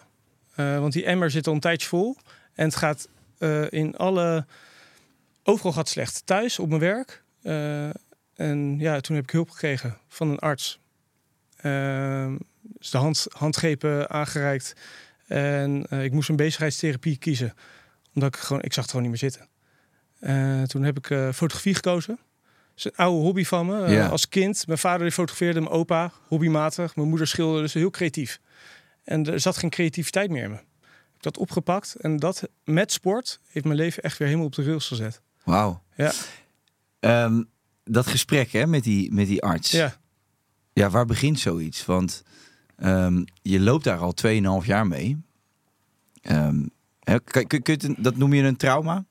Eh, 0.57 0.79
want 0.79 0.92
die 0.92 1.05
emmer 1.05 1.31
zit 1.31 1.47
al 1.47 1.55
een 1.55 1.61
tijdje 1.61 1.88
vol. 1.88 2.16
En 2.55 2.64
het 2.64 2.77
gaat 2.77 3.09
eh, 3.38 3.71
in 3.71 3.97
alle... 3.97 4.47
Overal 5.42 5.73
gaat 5.73 5.88
slecht. 5.88 6.23
Thuis, 6.25 6.59
op 6.59 6.69
mijn 6.69 6.81
werk. 6.81 7.23
Eh, 7.42 7.88
en 8.35 8.79
ja, 8.79 9.01
toen 9.01 9.16
heb 9.16 9.25
ik 9.25 9.31
hulp 9.31 9.51
gekregen 9.51 9.99
van 10.09 10.31
een 10.31 10.38
arts. 10.38 10.81
Ehm, 11.57 12.37
dus 12.61 12.90
de 12.90 12.99
hand, 12.99 13.27
handgrepen 13.29 14.11
aangereikt. 14.11 14.75
En 15.27 15.87
ik 15.90 16.12
moest 16.12 16.29
een 16.29 16.37
bezigheidstherapie 16.37 17.16
kiezen. 17.16 17.55
Omdat 18.14 18.35
ik 18.35 18.40
gewoon, 18.40 18.62
ik 18.62 18.73
zag 18.73 18.83
het 18.83 18.92
gewoon 18.92 19.11
niet 19.11 19.21
meer 19.21 19.31
zitten. 19.31 19.49
Toen 20.69 20.83
heb 20.83 20.99
ik 20.99 21.07
fotografie 21.35 21.75
gekozen. 21.75 22.19
Dat 22.75 22.77
is 22.77 22.85
een 22.85 22.97
oude 22.97 23.21
hobby 23.21 23.45
van 23.45 23.66
me. 23.66 23.90
Ja. 23.90 24.07
als 24.07 24.29
kind. 24.29 24.66
Mijn 24.66 24.79
vader 24.79 25.11
fotografeerde, 25.11 25.61
mijn 25.61 25.73
opa 25.73 26.12
hobbymatig. 26.29 26.97
Mijn 26.97 27.09
moeder 27.09 27.27
schilderde, 27.27 27.62
dus 27.62 27.75
heel 27.75 27.90
creatief. 27.90 28.40
En 29.07 29.27
er 29.33 29.40
zat 29.40 29.57
geen 29.57 29.71
creativiteit 29.71 30.31
meer 30.31 30.42
in 30.42 30.51
me. 30.51 30.57
ik 31.16 31.23
dat 31.23 31.38
opgepakt. 31.38 31.95
En 31.95 32.16
dat 32.16 32.49
met 32.64 32.92
sport 32.92 33.40
heeft 33.49 33.64
mijn 33.64 33.77
leven 33.79 34.03
echt 34.03 34.19
weer 34.19 34.27
helemaal 34.29 34.49
op 34.49 34.55
de 34.55 34.64
rails 34.64 34.87
gezet. 34.88 35.21
Wauw. 35.45 35.83
Ja. 35.97 36.12
Ehm, 37.01 37.42
dat 37.85 38.07
gesprek 38.07 38.51
hè, 38.53 38.66
met, 38.66 38.83
die, 38.85 39.12
met 39.12 39.27
die 39.27 39.42
arts. 39.42 39.71
Ja, 39.71 39.97
Ja, 40.73 40.90
waar 40.90 41.07
begint 41.07 41.38
zoiets? 41.38 41.85
Want 41.85 42.23
ehm, 42.77 43.25
je 43.42 43.61
loopt 43.61 43.85
daar 43.85 43.99
al 43.99 44.14
2,5 44.61 44.66
jaar 44.66 44.87
mee. 44.87 45.16
Ehm, 46.23 46.66
hè, 47.01 47.21
kun, 47.21 47.95
dat 47.99 48.16
noem 48.16 48.33
je 48.35 48.42
een 48.42 48.57
trauma? 48.57 49.05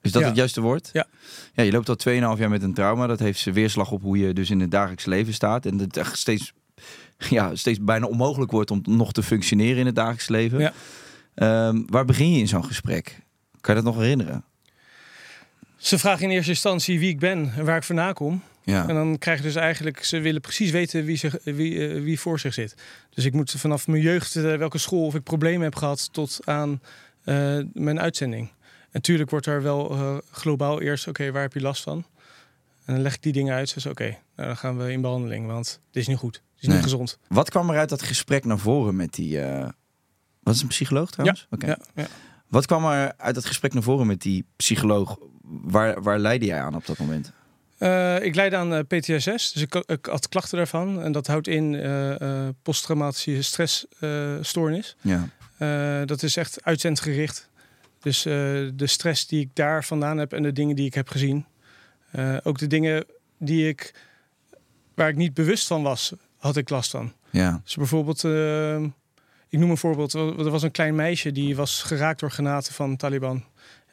Is 0.00 0.12
dat 0.12 0.22
Ja. 0.22 0.28
het 0.28 0.36
juiste 0.36 0.60
woord? 0.60 0.90
Ja. 0.92 1.06
ja. 1.54 1.62
Je 1.62 1.72
loopt 1.72 1.88
al 1.88 1.96
2,5 1.96 2.38
jaar 2.38 2.50
met 2.50 2.62
een 2.62 2.74
trauma. 2.74 3.06
Dat 3.06 3.18
heeft 3.18 3.38
zijn 3.40 3.54
weerslag 3.54 3.90
op 3.90 4.02
hoe 4.02 4.18
je 4.18 4.32
dus 4.32 4.50
in 4.50 4.60
het 4.60 4.70
dagelijks 4.70 5.04
leven 5.04 5.34
staat. 5.34 5.66
En 5.66 5.90
echt 5.90 6.18
steeds, 6.18 6.52
ja, 7.28 7.56
steeds 7.56 7.80
bijna 7.80 8.06
onmogelijk 8.06 8.50
wordt 8.50 8.70
om 8.70 8.82
nog 8.84 9.12
te 9.12 9.22
functioneren 9.22 9.76
in 9.76 9.86
het 9.86 9.94
dagelijks 9.94 10.28
leven. 10.28 10.60
Ja. 10.60 10.72
Ehm, 11.34 11.82
waar 11.86 12.04
begin 12.04 12.32
je 12.32 12.38
in 12.38 12.48
zo'n 12.48 12.64
gesprek? 12.64 13.20
Kan 13.60 13.74
je 13.74 13.82
dat 13.82 13.92
nog 13.92 14.02
herinneren? 14.02 14.44
ze 15.84 15.98
vragen 15.98 16.24
in 16.24 16.30
eerste 16.30 16.50
instantie 16.50 16.98
wie 16.98 17.08
ik 17.08 17.18
ben 17.18 17.52
en 17.56 17.64
waar 17.64 17.76
ik 17.76 17.82
vandaan 17.82 18.14
kom. 18.14 18.42
Ja. 18.62 18.88
En 18.88 18.94
dan 18.94 19.18
krijg 19.18 19.38
je 19.38 19.44
dus 19.44 19.54
eigenlijk, 19.54 20.04
ze 20.04 20.20
willen 20.20 20.40
precies 20.40 20.70
weten 20.70 21.04
wie, 21.04 21.16
zich, 21.16 21.36
wie, 21.42 21.88
eh, 21.88 22.02
wie 22.02 22.20
voor 22.20 22.40
zich 22.40 22.54
zit. 22.54 22.74
Dus 23.10 23.24
ik 23.24 23.32
moet 23.32 23.50
vanaf 23.50 23.86
mijn 23.86 24.02
jeugd, 24.02 24.36
eh, 24.36 24.56
welke 24.56 24.78
school 24.78 25.06
of 25.06 25.14
ik 25.14 25.22
problemen 25.22 25.62
heb 25.62 25.76
gehad, 25.76 26.12
tot 26.12 26.40
aan 26.44 26.80
eh, 27.24 27.58
mijn 27.72 28.00
uitzending. 28.00 28.48
En 28.48 28.90
natuurlijk 28.92 29.30
wordt 29.30 29.46
er 29.46 29.62
wel 29.62 30.22
globaal 30.30 30.80
eerst, 30.80 31.08
oké, 31.08 31.32
waar 31.32 31.42
heb 31.42 31.52
je 31.52 31.60
last 31.60 31.82
van? 31.82 32.04
En 32.84 32.94
dan 32.94 33.02
leg 33.02 33.14
ik 33.14 33.22
die 33.22 33.32
dingen 33.32 33.54
uit. 33.54 33.74
Dus 33.74 33.86
oké, 33.86 34.16
nou, 34.36 34.48
dan 34.48 34.56
gaan 34.56 34.78
we 34.78 34.92
in 34.92 35.00
behandeling, 35.00 35.46
want 35.46 35.80
dit 35.90 36.02
is 36.02 36.08
niet 36.08 36.18
goed. 36.18 36.42
Is 36.64 36.70
Nee. 36.70 36.76
niet 36.78 36.90
gezond. 36.90 37.18
Wat 37.28 37.50
kwam 37.50 37.70
er 37.70 37.78
uit 37.78 37.88
dat 37.88 38.02
gesprek 38.02 38.44
naar 38.44 38.58
voren 38.58 38.96
met 38.96 39.12
die... 39.14 39.40
eh, 39.40 39.68
Wat 40.42 40.54
is 40.54 40.62
een 40.62 40.68
psycholoog 40.68 41.10
trouwens? 41.10 41.46
Oké. 41.50 41.66
Ja, 41.66 41.78
ja. 41.94 42.06
Wat 42.48 42.66
kwam 42.66 42.84
er 42.86 43.14
uit 43.16 43.34
dat 43.34 43.44
gesprek 43.44 43.72
naar 43.74 43.82
voren 43.82 44.06
met 44.06 44.20
die 44.22 44.44
psycholoog? 44.56 45.18
Waar, 45.42 46.02
waar 46.02 46.18
leidde 46.18 46.46
jij 46.46 46.60
aan 46.60 46.74
op 46.74 46.86
dat 46.86 46.98
moment? 46.98 47.32
Eh, 47.78 48.22
ik 48.22 48.34
leid 48.34 48.54
aan 48.54 48.74
eh, 48.74 48.80
PTSS, 48.80 49.52
dus 49.52 49.56
ik, 49.62 49.74
ik 49.74 50.06
had 50.06 50.28
klachten 50.28 50.56
daarvan. 50.56 51.02
En 51.02 51.12
dat 51.12 51.26
houdt 51.26 51.48
in 51.48 51.74
eh, 51.74 52.48
posttraumatische 52.62 53.42
stressstoornis. 53.42 54.96
Ja. 55.00 55.28
Dat 56.04 56.22
is 56.22 56.36
echt 56.36 56.64
uitzendgericht. 56.64 57.48
Dus 58.00 58.22
de 58.22 58.72
stress 58.76 59.26
die 59.26 59.40
ik 59.40 59.48
daar 59.52 59.84
vandaan 59.84 60.18
heb 60.18 60.32
en 60.32 60.42
de 60.42 60.52
dingen 60.52 60.76
die 60.76 60.86
ik 60.86 60.94
heb 60.94 61.08
gezien. 61.08 61.46
Ook 62.42 62.58
de 62.58 62.66
dingen 62.66 63.04
die 63.38 63.68
ik, 63.68 63.94
waar 64.94 65.08
ik 65.08 65.16
niet 65.16 65.34
bewust 65.34 65.66
van 65.66 65.82
was, 65.82 66.12
had 66.44 66.56
ik 66.56 66.68
last 66.68 66.90
van. 66.90 67.12
Ja. 67.30 67.60
Dus 67.64 67.76
bijvoorbeeld, 67.76 68.24
eh, 68.24 68.82
ik 69.48 69.58
noem 69.58 69.70
een 69.70 69.76
voorbeeld. 69.76 70.12
Er 70.12 70.50
was 70.50 70.62
een 70.62 70.70
klein 70.70 70.94
meisje 70.94 71.32
die 71.32 71.56
was 71.56 71.82
geraakt 71.82 72.20
door 72.20 72.30
granaten 72.30 72.74
van 72.74 72.96
Taliban. 72.96 73.44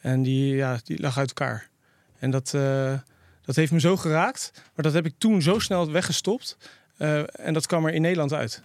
En 0.02 0.22
die, 0.22 0.56
ja, 0.56 0.80
die 0.84 1.02
lag 1.02 1.18
uit 1.18 1.28
elkaar. 1.28 1.70
En 2.20 2.32
dat, 2.32 2.54
eh, 2.54 2.94
dat 3.46 3.56
heeft 3.56 3.72
me 3.72 3.80
zo 3.80 3.98
geraakt. 3.98 4.52
Maar 4.54 4.84
dat 4.84 4.94
heb 4.94 5.06
ik 5.06 5.14
toen 5.18 5.42
zo 5.42 5.60
snel 5.60 5.92
weggestopt. 5.92 6.58
Eh, 6.98 7.24
en 7.48 7.54
dat 7.54 7.68
kwam 7.68 7.86
er 7.86 7.94
in 7.94 8.02
Nederland 8.02 8.34
uit. 8.34 8.64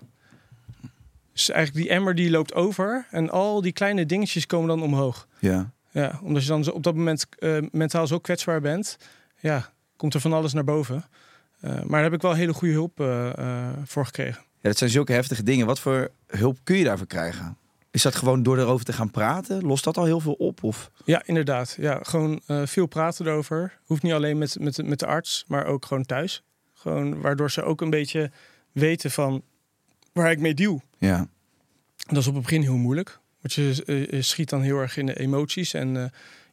Dus 1.32 1.50
eigenlijk 1.50 1.86
die 1.86 1.96
emmer 1.96 2.14
die 2.14 2.30
loopt 2.30 2.54
over. 2.54 3.06
En 3.10 3.30
al 3.30 3.60
die 3.60 3.72
kleine 3.72 4.06
dingetjes 4.06 4.46
komen 4.46 4.68
dan 4.68 4.82
omhoog. 4.82 5.26
Ja. 5.38 5.72
Ja, 5.90 6.20
omdat 6.22 6.42
je 6.42 6.48
dan 6.48 6.72
op 6.72 6.82
dat 6.82 6.94
moment 6.94 7.26
mentaal 7.70 8.06
zo 8.06 8.18
kwetsbaar 8.18 8.60
bent. 8.60 8.96
Ja, 9.40 9.70
komt 9.96 10.14
er 10.14 10.20
van 10.20 10.32
alles 10.32 10.52
naar 10.52 10.64
boven. 10.64 11.04
Eh, 11.60 11.70
maar 11.72 11.86
daar 11.88 12.02
heb 12.02 12.12
ik 12.12 12.22
wel 12.22 12.32
hele 12.34 12.52
goede 12.54 12.74
hulp 12.74 13.00
eh, 13.00 13.38
eh, 13.38 13.72
voor 13.84 14.04
gekregen. 14.06 14.42
ja, 14.60 14.68
dat 14.68 14.78
zijn 14.78 14.90
zulke 14.90 15.12
heftige 15.12 15.42
dingen. 15.42 15.66
Wat 15.66 15.80
voor 15.80 16.10
hulp 16.26 16.58
kun 16.62 16.76
je 16.76 16.84
daarvoor 16.84 17.06
krijgen? 17.06 17.56
Is 17.90 18.02
dat 18.02 18.14
gewoon 18.14 18.42
door 18.42 18.58
erover 18.58 18.84
te 18.84 18.92
gaan 18.92 19.10
praten? 19.10 19.62
Lost 19.62 19.84
dat 19.84 19.96
al 19.96 20.04
heel 20.04 20.20
veel 20.20 20.32
op? 20.32 20.62
Of? 20.62 20.90
Ja, 21.04 21.22
inderdaad. 21.26 21.76
Ja, 21.80 21.98
gewoon 22.02 22.40
veel 22.46 22.86
praten 22.86 23.26
erover. 23.26 23.78
Hoeft 23.84 24.02
niet 24.02 24.12
alleen 24.12 24.38
met, 24.38 24.56
met, 24.60 24.74
de- 24.74 24.82
met 24.82 24.98
de 24.98 25.06
arts, 25.06 25.44
maar 25.48 25.64
ook 25.66 25.84
gewoon 25.84 26.04
thuis. 26.04 26.42
Gewoon 26.74 27.20
waardoor 27.20 27.50
ze 27.50 27.62
ook 27.62 27.80
een 27.80 27.90
beetje 27.90 28.30
weten 28.72 29.10
van 29.10 29.42
waar 30.12 30.30
ik 30.30 30.40
mee 30.40 30.54
deal. 30.54 30.82
Ja. 30.98 31.28
Dat 31.96 32.16
is 32.16 32.26
op 32.26 32.34
het 32.34 32.42
begin 32.42 32.62
heel 32.62 32.76
moeilijk. 32.76 33.18
Want 33.40 33.54
je 33.54 34.18
schiet 34.20 34.48
dan 34.48 34.62
heel 34.62 34.78
erg 34.78 34.96
in 34.96 35.06
de 35.06 35.18
emoties. 35.18 35.74
En 35.74 35.88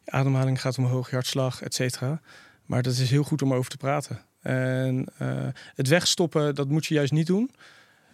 je 0.04 0.10
ademhaling 0.10 0.60
gaat 0.60 0.78
omhoog, 0.78 1.08
je 1.08 1.14
hartslag, 1.14 1.62
et 1.62 1.74
cetera. 1.74 2.20
Maar 2.66 2.82
dat 2.82 2.92
is 2.92 3.10
heel 3.10 3.22
goed 3.24 3.42
om 3.42 3.54
over 3.54 3.70
te 3.70 3.76
praten. 3.76 4.20
En 4.44 5.06
eh, 5.18 5.46
het 5.74 5.88
wegstoppen, 5.88 6.54
dat 6.54 6.68
moet 6.68 6.86
je 6.86 6.94
juist 6.94 7.12
niet 7.12 7.26
doen. 7.26 7.50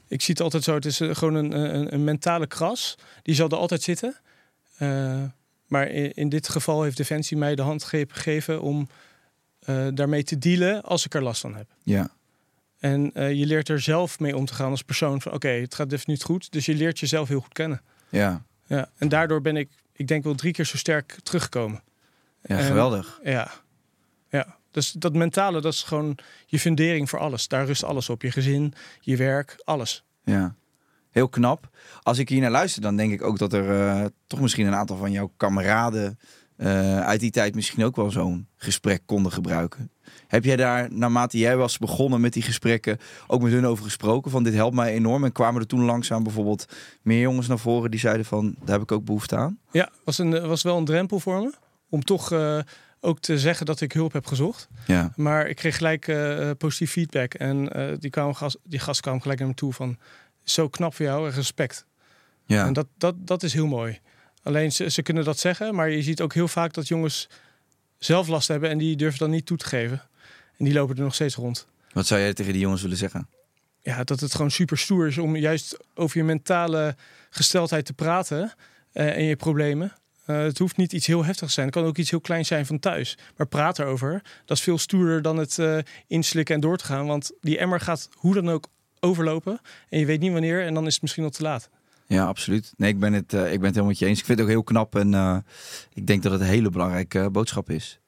Ik 0.09 0.23
zie 0.23 0.35
het 0.35 0.43
altijd 0.43 0.63
zo, 0.63 0.75
het 0.75 0.85
is 0.85 1.01
eh, 1.01 1.15
gewoon 1.15 1.35
een, 1.35 1.53
een, 1.53 1.95
een 1.95 2.05
mentale 2.05 2.47
kras. 2.47 2.97
Die 3.23 3.35
zal 3.35 3.49
er 3.49 3.57
altijd 3.57 3.83
zitten. 3.83 4.17
Eh, 4.77 5.23
maar 5.67 5.89
in, 5.89 6.13
in 6.15 6.29
dit 6.29 6.49
geval 6.49 6.83
heeft 6.83 6.97
Defensie 6.97 7.37
mij 7.37 7.55
de 7.55 7.63
handgreep 7.63 8.13
gegeven 8.13 8.63
om 8.63 8.89
eh, 9.61 9.87
daarmee 9.95 10.23
te 10.23 10.39
dealen 10.39 10.83
als 10.83 11.05
ik 11.05 11.15
er 11.15 11.23
last 11.23 11.41
van 11.41 11.55
heb. 11.55 11.67
Ja. 11.83 12.11
En 12.79 13.11
eh, 13.15 13.33
je 13.33 13.47
leert 13.47 13.69
er 13.69 13.81
zelf 13.81 14.19
mee 14.19 14.37
om 14.37 14.45
te 14.45 14.55
gaan 14.55 14.71
als 14.71 14.83
persoon. 14.83 15.21
Van 15.21 15.33
oké, 15.33 15.49
het 15.49 15.75
gaat 15.75 16.07
niet 16.07 16.23
goed. 16.23 16.53
Dus 16.53 16.67
je 16.67 16.75
leert 16.75 16.99
jezelf 16.99 17.29
heel 17.29 17.41
goed 17.41 17.53
kennen. 17.53 17.83
Ja. 18.09 18.43
Ja, 18.67 18.91
en 18.97 19.09
daardoor 19.09 19.41
ben 19.41 19.57
ik, 19.57 19.69
ik 19.93 20.09
denk 20.09 20.25
wel 20.25 20.35
drie 20.35 20.53
keer 20.53 20.65
zo 20.65 20.77
sterk 20.77 21.19
teruggekomen. 21.23 21.83
Ja, 22.43 22.59
En- 22.59 22.65
geweldig. 22.65 23.21
Ja, 23.23 23.51
ja. 24.29 24.57
Dus 24.71 24.93
dat 24.93 25.15
mentale, 25.15 25.61
dat 25.61 25.73
is 25.73 25.83
gewoon 25.83 26.19
je 26.47 26.59
fundering 26.59 27.11
voor 27.11 27.19
alles. 27.19 27.49
Daar 27.49 27.67
rust 27.67 27.85
alles 27.85 28.09
op. 28.09 28.23
Je 28.23 28.31
gezin, 28.31 28.73
je 29.01 29.17
werk, 29.17 29.61
alles. 29.65 30.05
Ja. 30.25 30.55
Heel 31.11 31.29
knap. 31.29 31.69
Als 32.03 32.19
ik 32.19 32.29
hier 32.29 32.41
naar 32.41 32.51
luister, 32.51 32.83
dan 32.83 32.97
denk 32.97 33.13
ik 33.13 33.23
ook 33.23 33.39
dat 33.39 33.53
er 33.53 33.89
eh, 33.89 34.05
toch 34.27 34.41
misschien 34.41 34.67
een 34.67 34.75
aantal 34.75 34.97
van 34.97 35.13
jouw 35.13 35.33
kameraden 35.37 36.19
eh, 36.61 37.01
uit 37.01 37.21
die 37.21 37.31
tijd 37.31 37.55
misschien 37.55 37.85
ook 37.85 37.97
wel 37.97 38.11
zo'n 38.11 38.47
gesprek 38.57 39.03
konden 39.07 39.33
gebruiken. 39.33 39.91
Heb 40.27 40.45
jij 40.45 40.57
daar, 40.57 40.89
naarmate 40.93 41.39
jij 41.39 41.57
was 41.57 41.79
begonnen 41.79 42.21
met 42.21 42.33
die 42.33 42.43
gesprekken, 42.43 42.99
ook 43.27 43.43
met 43.43 43.53
hun 43.53 43.67
over 43.67 43.85
gesproken? 43.85 44.31
Van 44.31 44.43
dit 44.43 44.55
helpt 44.55 44.75
mij 44.75 44.93
enorm. 44.93 45.25
En 45.25 45.33
kwamen 45.33 45.61
er 45.61 45.67
toen 45.67 45.85
langzaam 45.85 46.23
bijvoorbeeld 46.23 46.65
meer 47.03 47.21
jongens 47.21 47.47
naar 47.47 47.59
voren 47.59 47.91
die 47.91 48.01
zeiden 48.01 48.25
van, 48.25 48.55
daar 48.59 48.73
heb 48.73 48.83
ik 48.83 48.93
ook 48.93 49.05
behoefte 49.05 49.37
aan? 49.37 49.59
Ja, 49.71 49.91
was, 50.05 50.19
een, 50.19 50.47
was 50.47 50.63
wel 50.63 50.77
een 50.77 50.85
drempel 50.85 51.21
voor 51.21 51.41
me. 51.41 51.53
Om 51.89 52.03
toch 52.03 52.33
eh, 52.33 52.59
ook 53.01 53.21
te 53.21 53.39
zeggen 53.39 53.67
dat 53.67 53.81
ik 53.81 53.93
hulp 53.93 54.13
heb 54.13 54.27
gezocht. 54.27 54.69
Ja. 54.87 55.13
Maar 55.17 55.49
ik 55.49 55.57
kreeg 55.57 55.77
gelijk 55.77 56.09
eh, 56.09 56.51
positief 56.59 56.91
feedback. 56.91 57.35
En 57.35 57.73
eh, 57.73 57.97
die, 57.99 58.11
kwam 58.11 58.35
gas, 58.35 58.57
die 58.65 58.79
gast 58.79 59.01
kwam 59.01 59.21
gelijk 59.21 59.39
naar 59.39 59.49
me 59.49 59.55
toe 59.55 59.73
van... 59.73 59.99
Zo 60.45 60.69
knap 60.69 60.95
voor 60.95 61.05
jou 61.05 61.29
en 61.29 61.35
respect. 61.35 61.87
Ja. 62.47 62.67
En 62.67 62.73
dat, 62.73 62.87
dat, 62.99 63.15
dat 63.19 63.43
is 63.43 63.53
heel 63.53 63.67
mooi. 63.67 64.01
Alleen 64.43 64.73
ze, 64.73 64.91
ze 64.91 65.03
kunnen 65.03 65.25
dat 65.25 65.39
zeggen, 65.39 65.75
maar 65.75 65.91
je 65.91 66.03
ziet 66.03 66.21
ook 66.21 66.35
heel 66.35 66.49
vaak 66.49 66.73
dat 66.73 66.89
jongens 66.89 67.29
zelf 67.99 68.29
last 68.29 68.49
hebben 68.49 68.71
en 68.71 68.79
die 68.79 68.97
durven 68.97 69.19
dan 69.19 69.31
niet 69.31 69.47
toe 69.47 69.57
te 69.57 69.67
geven. 69.67 70.03
En 70.57 70.65
die 70.65 70.75
lopen 70.75 70.97
er 70.97 71.03
nog 71.03 71.15
steeds 71.15 71.35
rond. 71.35 71.67
Wat 71.93 72.07
zou 72.07 72.21
jij 72.21 72.35
tegen 72.35 72.53
die 72.53 72.61
jongens 72.61 72.83
willen 72.83 72.97
zeggen? 72.97 73.29
Ja, 73.83 74.05
dat 74.05 74.21
het 74.21 74.35
gewoon 74.35 74.51
super 74.51 74.79
stoer 74.79 75.07
is 75.07 75.19
om 75.19 75.37
juist 75.37 75.79
over 75.95 76.19
je 76.19 76.25
mentale 76.25 76.97
gesteldheid 77.31 77.85
te 77.85 77.93
praten 77.93 78.53
eh, 78.93 79.17
en 79.17 79.25
je 79.25 79.37
problemen. 79.37 79.93
Eh, 80.31 80.43
het 80.43 80.59
hoeft 80.59 80.77
niet 80.77 80.93
iets 80.93 81.07
heel 81.07 81.25
heftigs 81.25 81.47
te 81.47 81.53
zijn. 81.53 81.67
Het 81.67 81.75
kan 81.75 81.85
ook 81.85 81.97
iets 81.99 82.11
heel 82.11 82.21
kleins 82.21 82.49
zijn 82.49 82.67
van 82.67 82.79
thuis. 82.79 83.19
Maar 83.37 83.47
praat 83.47 83.79
erover. 83.79 84.23
Dat 84.45 84.57
is 84.57 84.63
veel 84.63 84.79
stoerder 84.79 85.23
dan 85.23 85.37
het 85.37 85.59
eh, 85.59 85.79
inslikken 86.07 86.55
en 86.55 86.61
door 86.61 86.77
te 86.77 86.85
gaan. 86.85 87.07
Want 87.07 87.33
die 87.41 87.59
emmer 87.59 87.81
gaat 87.81 88.09
hoe 88.15 88.35
dan 88.35 88.49
ook 88.49 88.67
overlopen. 89.01 89.61
En 89.89 89.99
je 89.99 90.07
weet 90.07 90.21
niet 90.21 90.33
wanneer. 90.33 90.67
En 90.67 90.75
dan 90.75 90.87
is 90.87 90.93
het 90.93 91.03
misschien 91.03 91.25
al 91.25 91.31
te 91.31 91.43
laat. 91.43 91.71
Ja, 92.07 92.25
absoluut. 92.25 92.73
Nee, 92.77 92.91
ik 92.91 92.99
ben 92.99 93.13
het, 93.13 93.33
eh, 93.33 93.41
ik 93.41 93.47
ben 93.47 93.53
het 93.53 93.63
helemaal 93.63 93.85
met 93.85 93.99
je 93.99 94.07
eens. 94.07 94.19
Ik 94.19 94.25
vind 94.25 94.39
het 94.39 94.47
ook 94.47 94.53
heel 94.53 94.63
knap 94.63 94.97
en 94.97 95.45
ik 95.95 96.07
denk 96.07 96.23
dat 96.23 96.33
het 96.33 96.41
een 96.41 96.47
hele 96.47 96.71
belangrijke 96.71 97.31
boodschap 97.31 97.71
is. 97.71 98.01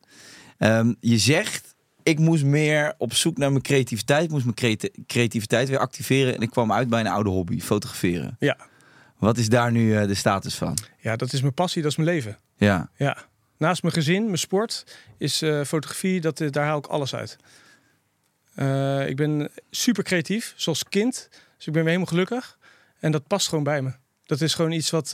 Ehm, 0.58 0.92
je 1.00 1.18
zegt, 1.18 1.74
ik 2.02 2.18
moest 2.18 2.44
meer 2.44 2.94
op 2.98 3.14
zoek 3.14 3.36
naar 3.36 3.50
mijn 3.50 3.62
creativiteit, 3.62 4.30
moest 4.30 4.44
mijn 4.44 4.56
creati- 4.56 4.90
creativiteit 5.06 5.68
weer 5.68 5.78
activeren 5.78 6.34
en 6.34 6.40
ik 6.40 6.50
kwam 6.50 6.72
uit 6.72 6.88
bij 6.88 7.00
een 7.00 7.06
oude 7.06 7.30
hobby, 7.30 7.60
fotograferen. 7.60 8.36
Ja. 8.38 8.56
Wat 9.22 9.38
is 9.38 9.48
daar 9.48 9.72
nu 9.72 9.96
eh, 9.96 10.06
de 10.06 10.14
status 10.14 10.54
van? 10.54 10.78
Ja, 10.98 11.16
dat 11.16 11.32
is 11.32 11.40
mijn 11.40 11.54
passie. 11.54 11.82
Dat 11.82 11.90
is 11.90 11.96
mijn 11.96 12.08
leven. 12.08 12.38
Ja, 12.56 12.90
Ja. 12.96 13.16
Naast 13.56 13.82
mijn 13.82 13.94
gezin, 13.94 14.24
mijn 14.24 14.38
sport, 14.38 14.84
is 15.18 15.42
eh, 15.42 15.64
fotografie, 15.64 16.20
dat, 16.20 16.40
eh, 16.40 16.50
daar 16.50 16.64
haal 16.64 16.78
ik 16.78 16.86
alles 16.86 17.14
uit. 17.14 17.36
Ik 19.08 19.16
ben 19.16 19.50
super 19.70 20.04
creatief, 20.04 20.52
zoals 20.56 20.84
kind. 20.84 21.28
Dus 21.56 21.66
ik 21.66 21.72
ben 21.72 21.86
helemaal 21.86 22.06
gelukkig. 22.06 22.58
En 22.98 23.12
dat 23.12 23.26
past 23.26 23.48
gewoon 23.48 23.64
bij 23.64 23.82
me. 23.82 23.92
Dat 24.26 24.40
is 24.40 24.54
gewoon 24.54 24.72
iets 24.72 24.90
wat, 24.90 25.10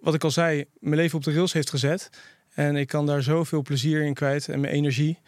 wat 0.00 0.14
ik 0.14 0.24
al 0.24 0.30
zei, 0.30 0.64
mijn 0.78 0.96
leven 0.96 1.18
op 1.18 1.24
de 1.24 1.32
rails 1.32 1.52
heeft 1.52 1.70
gezet. 1.70 2.10
En 2.54 2.76
ik 2.76 2.88
kan 2.88 3.06
daar 3.06 3.22
zoveel 3.22 3.62
plezier 3.62 4.02
in 4.02 4.14
kwijt 4.14 4.48
en 4.48 4.60
mijn 4.60 4.72
energie. 4.72 5.18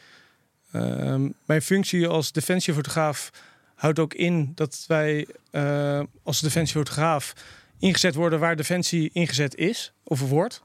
Ehm, 0.73 1.29
mijn 1.45 1.63
functie 1.63 2.09
als 2.09 2.33
defensiefotograaf 2.33 3.31
houdt 3.75 3.99
ook 3.99 4.15
in 4.15 4.53
dat 4.55 4.85
wij 4.87 5.27
als 6.23 6.41
defensiefotograaf 6.41 7.35
ingezet 7.81 8.15
worden 8.15 8.41
waar 8.41 8.57
defensie 8.57 9.11
ingezet 9.13 9.55
is 9.57 9.93
of 10.03 10.29
wordt. 10.29 10.63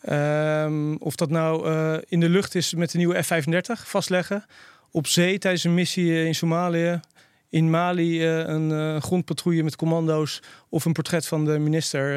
Ehm, 0.00 0.94
of 0.94 1.16
dat 1.16 1.30
nou 1.30 1.68
eh, 1.68 1.96
in 2.08 2.20
de 2.20 2.28
lucht 2.28 2.54
is 2.54 2.74
met 2.74 2.90
de 2.90 2.98
nieuwe 2.98 3.22
F-35 3.22 3.88
vastleggen. 3.88 4.44
Op 4.90 5.06
zee 5.06 5.38
tijdens 5.38 5.64
een 5.64 5.74
missie 5.74 6.24
in 6.24 6.34
Somalië. 6.34 7.00
in 7.48 7.70
Mali 7.70 8.26
een 8.26 8.70
uh, 8.70 9.00
grondpatrouille 9.00 9.62
met 9.62 9.76
commando's 9.76 10.42
of 10.68 10.84
een 10.84 10.92
portret 10.92 11.26
van 11.26 11.44
de 11.44 11.58
minister 11.58 12.14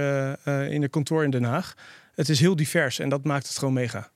in 0.69 0.81
de 0.81 0.87
kantoor 0.87 1.23
in 1.23 1.29
Den 1.29 1.43
Haag. 1.43 1.73
Het 2.15 2.29
is 2.29 2.39
heel 2.39 2.55
divers 2.55 2.99
en 2.99 3.09
dat 3.09 3.23
maakt 3.23 3.47
het 3.47 3.57
gewoon 3.57 3.73
mega. 3.73 4.11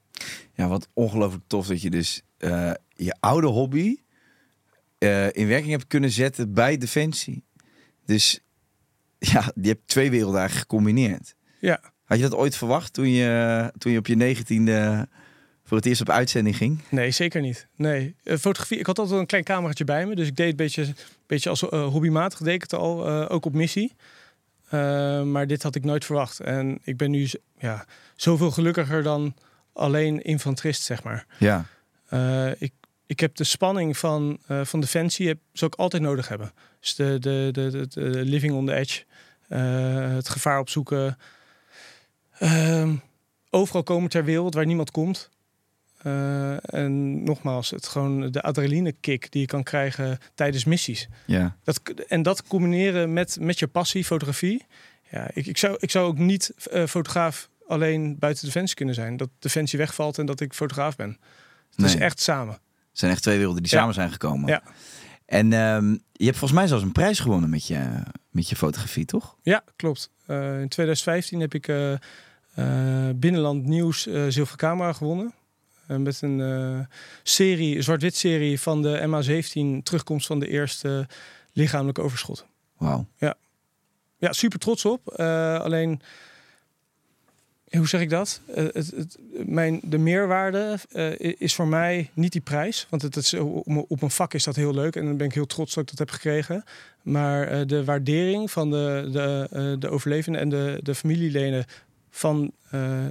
Ja, 0.54 0.68
wat 0.68 0.88
ongelooflijk 0.94 1.44
tof 1.48 1.68
dat 1.68 1.82
je 1.82 1.90
dus 1.90 2.22
je 2.96 3.16
oude 3.20 3.48
hobby 3.48 3.98
in 5.32 5.48
werking 5.48 5.72
hebt 5.72 5.88
kunnen 5.88 6.12
zetten 6.12 6.54
bij 6.54 6.78
Defensie. 6.78 7.44
Dus 8.06 8.40
ja, 9.34 9.52
je 9.62 9.68
hebt 9.68 9.88
twee 9.88 10.10
werelden 10.10 10.40
eigenlijk 10.40 10.70
gecombineerd. 10.70 11.36
Ja. 11.60 11.80
Had 12.06 12.18
je 12.18 12.24
dat 12.24 12.40
ooit 12.40 12.56
verwacht 12.56 12.94
toen 12.94 13.10
je, 13.10 13.72
toen 13.78 13.92
je 13.92 13.98
op 13.98 14.08
je 14.08 14.16
negentiende 14.16 15.08
voor 15.64 15.78
het 15.78 15.86
eerst 15.86 16.02
op 16.02 16.10
uitzending 16.10 16.58
ging? 16.58 16.80
Nee, 16.90 17.12
zeker 17.12 17.42
niet. 17.42 17.68
Nee. 17.76 18.16
Uh, 18.24 18.38
fotografie, 18.38 18.78
ik 18.78 18.86
had 18.86 19.00
altijd 19.00 19.20
een 19.20 19.26
klein 19.26 19.44
cameraatje 19.44 19.84
bij 19.84 20.06
me. 20.06 20.16
Dus 20.16 20.28
ik 20.28 20.36
deed 20.36 20.50
een 20.50 20.56
beetje, 20.56 20.94
beetje 21.28 21.50
als 21.50 21.62
uh, 21.62 21.88
hobbymatig, 21.88 22.40
deed 22.40 22.54
ik 22.54 22.62
het 22.62 22.74
al, 22.74 23.08
uh, 23.08 23.26
ook 23.30 23.46
op 23.46 23.54
missie. 23.54 23.96
maar 25.24 25.48
dit 25.48 25.64
had 25.64 25.76
ik 25.76 25.84
nooit 25.84 26.06
verwacht. 26.06 26.40
En 26.40 26.80
ik 26.84 26.98
ben 26.98 27.12
nu 27.12 27.30
ja, 27.58 27.86
zoveel 28.16 28.52
gelukkiger 28.52 29.04
dan 29.04 29.36
alleen 29.74 30.22
infanterist, 30.22 30.84
zeg 30.84 31.04
maar. 31.04 31.26
Ja. 31.38 31.66
ik, 32.58 32.72
ik 33.12 33.20
heb 33.20 33.36
de 33.36 33.44
spanning 33.44 33.98
van, 33.98 34.40
van 34.48 34.80
Defensie, 34.80 35.28
heb, 35.28 35.38
zou 35.54 35.72
ik 35.74 35.80
altijd 35.80 36.02
nodig 36.02 36.28
hebben. 36.28 36.52
Dus 36.80 36.96
de, 36.96 37.20
de, 37.20 37.50
de, 37.52 37.88
de, 37.88 38.02
living 38.10 38.54
on 38.54 38.66
the 38.66 38.74
edge, 38.74 39.04
het 40.16 40.30
gevaar 40.30 40.60
opzoeken. 40.60 41.18
Ehm, 42.38 42.96
overal 43.50 43.84
komen 43.84 44.10
ter 44.10 44.26
wereld 44.26 44.54
waar 44.54 44.66
niemand 44.66 44.92
komt. 44.92 45.30
Uh, 46.04 46.74
en 46.74 47.24
nogmaals, 47.24 47.70
het 47.70 47.88
gewoon 47.88 48.32
de 48.32 48.42
adrenaline 48.42 48.92
kick 48.92 49.32
die 49.32 49.42
je 49.42 49.48
kan 49.48 49.64
krijgen 49.64 50.20
tijdens 50.36 50.66
missies. 50.66 51.08
Ja. 51.26 51.58
Dat, 51.64 51.82
en 52.08 52.22
dat 52.22 52.44
combineren 52.48 53.14
met, 53.14 53.38
met 53.40 53.60
je 53.60 53.68
passie, 53.68 54.06
fotografie. 54.06 54.66
Ja, 55.10 55.30
ik, 55.34 55.46
ik, 55.46 55.58
zou, 55.58 55.76
ik 55.80 55.92
zou 55.92 56.08
ook 56.08 56.18
niet 56.18 56.54
uh, 56.74 56.86
fotograaf 56.86 57.50
alleen 57.68 58.20
buiten 58.20 58.46
Defensie 58.46 58.76
kunnen 58.76 58.96
zijn. 58.96 59.18
Dat 59.18 59.30
Defensie 59.40 59.80
wegvalt 59.80 60.18
en 60.18 60.26
dat 60.26 60.40
ik 60.40 60.54
fotograaf 60.54 60.96
ben. 60.96 61.18
Het 61.70 61.78
nee. 61.78 61.88
is 61.88 61.96
echt 61.96 62.20
samen. 62.20 62.60
Het 62.92 63.00
zijn 63.00 63.12
echt 63.12 63.22
twee 63.22 63.38
werelden 63.38 63.64
die 63.64 63.72
ja. 63.72 63.78
samen 63.78 63.94
zijn 63.94 64.12
gekomen. 64.12 64.50
Ja. 64.50 64.64
En 65.26 65.54
um, 65.54 66.02
je 66.12 66.26
hebt 66.26 66.38
volgens 66.38 66.60
mij 66.60 66.68
zelfs 66.68 66.84
een 66.84 66.92
prijs 66.92 67.20
gewonnen 67.20 67.50
met 67.50 67.68
je, 67.68 68.04
met 68.30 68.50
je 68.50 68.56
fotografie, 68.56 69.06
toch? 69.06 69.36
Ja, 69.42 69.64
klopt. 69.76 70.10
Uh, 70.28 70.62
in 70.62 70.68
2015 70.68 71.40
heb 71.40 71.54
ik 71.54 71.66
Binnenland 73.16 73.66
Nieuws 73.66 74.02
Zilveren 74.04 74.58
Camera 74.58 74.94
gewonnen. 74.94 75.34
Met 75.88 76.22
een 76.22 76.88
serie, 77.24 77.82
zwart-wit 77.82 78.16
serie 78.16 78.60
van 78.60 78.82
de 78.82 79.00
MA17, 79.08 79.84
terugkomst 79.84 80.28
van 80.28 80.40
de 80.40 80.48
eerste 80.48 81.08
lichamelijke 81.54 82.02
overschot. 82.02 82.46
Wauw. 82.78 83.08
Ja. 83.18 83.36
ja, 84.18 84.34
super 84.34 84.60
trots 84.60 84.86
op. 84.86 85.10
Alleen, 85.62 86.02
hoe 87.78 87.88
zeg 87.88 88.02
ik 88.02 88.10
dat? 88.10 88.42
het, 88.54 88.74
het, 88.74 89.18
mijn, 89.46 89.80
de 89.84 89.98
meerwaarde 89.98 90.78
is 91.38 91.56
voor 91.56 91.68
mij 91.68 92.10
niet 92.14 92.32
die 92.32 92.42
prijs. 92.42 92.88
Want 92.90 93.02
het, 93.02 93.16
het, 93.16 93.34
op 93.88 94.00
mijn 94.00 94.12
vak 94.12 94.34
is 94.34 94.44
dat 94.44 94.56
heel 94.56 94.74
leuk 94.74 94.96
en 94.96 95.06
dan 95.06 95.18
ben 95.18 95.28
ik 95.28 95.34
heel 95.34 95.46
trots 95.46 95.74
dat 95.74 95.84
ik 95.84 95.90
dat 95.90 96.00
heb 96.00 96.10
gekregen. 96.10 96.64
Maar 97.02 97.68
de 97.68 97.84
waardering 97.86 98.52
van 98.52 98.70
de, 98.70 99.10
de, 99.12 99.76
de 99.80 99.90
overlevenden 99.90 100.42
en 100.42 100.50
de, 100.50 100.80
de 100.84 100.96
familieleden 100.96 101.66
van 102.10 102.52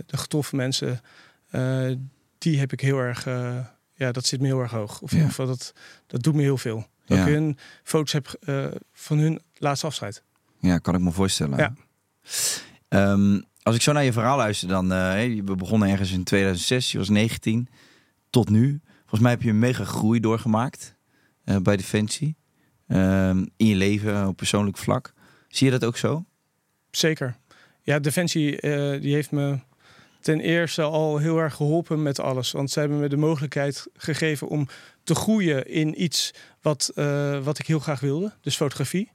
de 0.06 0.16
getroffen 0.16 0.56
mensen 0.56 1.00
die 2.38 2.58
heb 2.58 2.72
ik 2.72 2.80
heel 2.80 2.98
erg, 2.98 3.24
ja, 3.94 4.12
dat 4.12 4.26
zit 4.26 4.40
me 4.40 4.46
heel 4.46 4.60
erg 4.60 4.70
hoog. 4.70 5.00
Of 5.00 5.10
in 5.10 5.16
ieder 5.16 5.30
geval, 5.30 5.46
dat, 5.46 5.72
dat 6.06 6.22
doet 6.22 6.34
me 6.34 6.42
heel 6.42 6.58
veel. 6.58 6.86
Dat 7.04 7.18
Ja. 7.18 7.24
ik 7.26 7.32
hun 7.32 7.58
foto's 7.82 8.12
heb 8.12 8.38
van 8.92 9.18
hun 9.18 9.40
laatste 9.56 9.86
afscheid. 9.86 10.22
Ja, 10.58 10.78
kan 10.78 10.94
ik 10.94 11.00
me 11.00 11.10
voorstellen. 11.12 11.58
Ja. 11.58 11.74
Ehm, 12.88 13.40
als 13.62 13.74
ik 13.74 13.82
zo 13.82 13.92
naar 13.92 14.04
je 14.04 14.12
verhaal 14.12 14.36
luister, 14.36 14.68
dan 14.68 14.92
uh, 14.92 15.42
we 15.44 15.54
begonnen 15.56 15.88
ergens 15.88 16.12
in 16.12 16.24
2006, 16.24 16.92
je 16.92 16.98
was 16.98 17.08
19, 17.08 17.68
tot 18.30 18.50
nu. 18.50 18.80
Volgens 18.98 19.20
mij 19.20 19.30
heb 19.30 19.42
je 19.42 19.50
een 19.50 19.58
mega 19.58 19.84
groei 19.84 20.20
doorgemaakt 20.20 20.96
uh, 21.44 21.56
bij 21.56 21.76
Defensie. 21.76 22.36
Um, 22.88 23.50
in 23.56 23.66
je 23.66 23.74
leven, 23.74 24.26
op 24.26 24.36
persoonlijk 24.36 24.76
vlak. 24.76 25.12
Zie 25.48 25.66
je 25.66 25.78
dat 25.78 25.84
ook 25.84 25.96
zo? 25.96 26.24
Zeker. 26.90 27.36
Ja, 27.82 27.98
Defensie 27.98 28.62
uh, 28.62 29.00
die 29.00 29.14
heeft 29.14 29.30
me 29.30 29.58
ten 30.20 30.40
eerste 30.40 30.82
al 30.82 31.18
heel 31.18 31.38
erg 31.38 31.54
geholpen 31.54 32.02
met 32.02 32.20
alles. 32.20 32.52
Want 32.52 32.70
ze 32.70 32.80
hebben 32.80 32.98
me 32.98 33.08
de 33.08 33.16
mogelijkheid 33.16 33.86
gegeven 33.94 34.48
om 34.48 34.68
te 35.04 35.14
groeien 35.14 35.66
in 35.66 36.02
iets 36.02 36.34
wat, 36.62 36.92
wat 37.42 37.58
ik 37.58 37.66
heel 37.66 37.78
graag 37.78 38.00
wilde. 38.00 38.32
Dus 38.40 38.56
fotografie. 38.56 39.12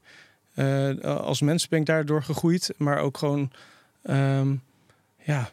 Als 1.02 1.42
mens 1.42 1.68
ben 1.68 1.80
ik 1.80 1.86
daardoor 1.86 2.24
gegroeid. 2.24 2.74
Maar 2.78 2.98
ook 2.98 3.18
gewoon, 3.18 3.52
um, 4.10 4.64
ja, 5.24 5.50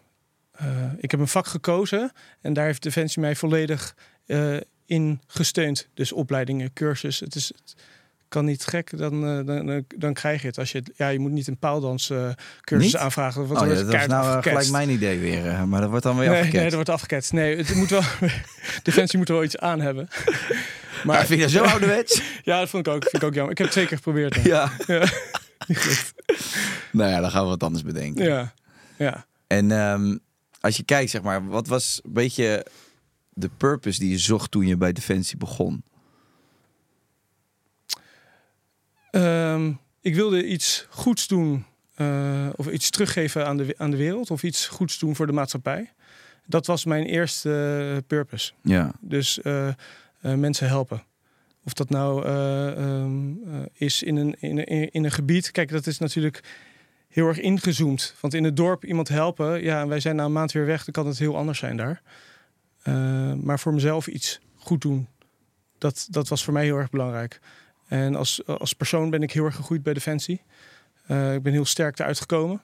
uh, 0.62 0.92
ik 0.96 1.10
heb 1.10 1.20
een 1.20 1.28
vak 1.28 1.46
gekozen. 1.46 2.12
En 2.40 2.52
daar 2.52 2.66
heeft 2.66 2.82
Defensie 2.82 3.22
mij 3.22 3.36
volledig 3.36 3.96
in 4.86 5.20
gesteund. 5.26 5.88
Dus 5.94 6.12
opleidingen, 6.12 6.72
cursus. 6.72 7.20
Het 7.20 7.34
is... 7.34 7.52
Het, 7.56 7.74
kan 8.32 8.44
niet 8.44 8.64
gek, 8.64 8.98
dan, 8.98 9.38
uh, 9.38 9.46
dan, 9.46 9.84
dan 9.96 10.12
krijg 10.12 10.40
je 10.40 10.46
het. 10.46 10.58
Als 10.58 10.72
je, 10.72 10.82
ja, 10.94 11.08
je 11.08 11.18
moet 11.18 11.30
niet 11.30 11.46
een 11.46 11.58
paaldans 11.58 12.10
uh, 12.10 12.28
cursus 12.60 12.92
niet? 12.92 12.96
aanvragen. 12.96 13.46
Want 13.46 13.60
oh, 13.60 13.66
ja, 13.66 13.74
dat 13.74 13.94
is 13.94 14.06
nou 14.06 14.36
uh, 14.36 14.42
gelijk 14.42 14.70
mijn 14.70 14.90
idee 14.90 15.18
weer. 15.18 15.44
uh, 15.44 15.62
maar 15.62 15.80
dat 15.80 15.90
wordt 15.90 16.04
dan 16.04 16.18
weer 16.18 16.28
nee, 16.28 16.38
afgeketst. 16.38 16.60
Nee, 16.60 16.64
dat 16.64 16.74
wordt 16.74 16.88
afgeketst. 16.88 17.32
Nee, 17.32 17.56
het 17.56 17.74
moet 17.74 17.90
wel... 17.90 18.02
Defensie 18.82 19.18
moet 19.18 19.28
er 19.28 19.34
wel 19.34 19.44
iets 19.44 19.58
aan 19.58 19.80
hebben. 19.80 20.08
Maar 21.04 21.18
ja, 21.18 21.26
vind 21.26 21.40
je 21.40 21.46
dat 21.46 21.54
zo 21.54 21.70
ouderwets? 21.72 22.22
ja, 22.42 22.58
dat 22.58 22.68
vond 22.68 22.86
ik 22.86 22.92
ook, 22.92 23.02
vind 23.02 23.22
ik 23.22 23.28
ook 23.28 23.34
jammer. 23.34 23.52
Ik 23.52 23.58
heb 23.58 23.66
het 23.66 23.76
twee 23.76 23.86
keer 23.86 23.96
geprobeerd. 23.96 24.34
Ja. 24.42 24.72
Nou 26.92 27.10
ja, 27.10 27.20
dan 27.20 27.30
gaan 27.30 27.42
we 27.42 27.48
wat 27.48 27.62
anders 27.62 27.84
bedenken. 27.84 28.24
Ja, 28.24 28.54
ja. 28.98 29.26
En 29.46 29.70
um, 29.70 30.20
als 30.60 30.76
je 30.76 30.82
kijkt, 30.82 31.10
zeg 31.10 31.22
maar, 31.22 31.46
wat 31.46 31.66
was 31.66 32.00
een 32.04 32.12
beetje 32.12 32.66
de 33.30 33.50
purpose 33.56 33.98
die 33.98 34.10
je 34.10 34.18
zocht 34.18 34.50
toen 34.50 34.66
je 34.66 34.76
bij 34.76 34.92
Defensie 34.92 35.36
begon? 35.36 35.84
Um, 39.10 39.80
ik 40.00 40.14
wilde 40.14 40.46
iets 40.46 40.86
goeds 40.90 41.26
doen, 41.26 41.64
uh, 41.96 42.48
of 42.56 42.66
iets 42.66 42.90
teruggeven 42.90 43.46
aan 43.46 43.56
de, 43.56 43.74
aan 43.78 43.90
de 43.90 43.96
wereld, 43.96 44.30
of 44.30 44.42
iets 44.42 44.66
goeds 44.66 44.98
doen 44.98 45.16
voor 45.16 45.26
de 45.26 45.32
maatschappij. 45.32 45.92
Dat 46.46 46.66
was 46.66 46.84
mijn 46.84 47.04
eerste 47.04 47.80
uh, 47.92 47.98
purpose. 48.06 48.52
Ja. 48.62 48.92
Dus 49.00 49.38
uh, 49.42 49.68
mensen 50.20 50.66
helpen. 50.66 51.02
Of 51.64 51.72
dat 51.72 51.90
nou 51.90 52.26
um, 52.26 53.42
is 53.72 54.02
in 54.02 54.16
een, 54.16 54.36
in, 54.40 54.58
een, 54.58 54.90
in 54.90 55.04
een 55.04 55.10
gebied. 55.10 55.50
Kijk, 55.50 55.70
dat 55.70 55.86
is 55.86 55.98
natuurlijk 55.98 56.40
heel 57.08 57.28
erg 57.28 57.40
ingezoomd. 57.40 58.14
Want 58.20 58.34
in 58.34 58.44
het 58.44 58.56
dorp 58.56 58.84
iemand 58.84 59.08
helpen, 59.08 59.62
ja, 59.62 59.80
en 59.80 59.88
wij 59.88 60.00
zijn 60.00 60.16
na 60.16 60.24
een 60.24 60.32
maand 60.32 60.52
weer 60.52 60.66
weg, 60.66 60.84
dan 60.84 60.92
kan 60.92 61.06
het 61.06 61.18
heel 61.18 61.36
anders 61.36 61.58
zijn 61.58 61.76
daar. 61.76 62.02
maar 63.36 63.58
voor 63.58 63.74
mezelf 63.74 64.06
iets 64.06 64.40
goed 64.56 64.80
doen, 64.80 65.08
dat, 65.78 66.06
dat 66.10 66.28
was 66.28 66.44
voor 66.44 66.52
mij 66.52 66.64
heel 66.64 66.76
erg 66.76 66.90
belangrijk. 66.90 67.40
En 67.86 68.14
als, 68.14 68.46
als 68.46 68.72
persoon 68.72 69.10
ben 69.10 69.22
ik 69.22 69.32
heel 69.32 69.44
erg 69.44 69.56
gegroeid 69.56 69.82
bij 69.82 69.94
Defensie. 69.94 70.42
Ik 71.06 71.42
ben 71.42 71.52
heel 71.52 71.64
sterk 71.64 71.98
eruit 71.98 72.20
gekomen. 72.20 72.62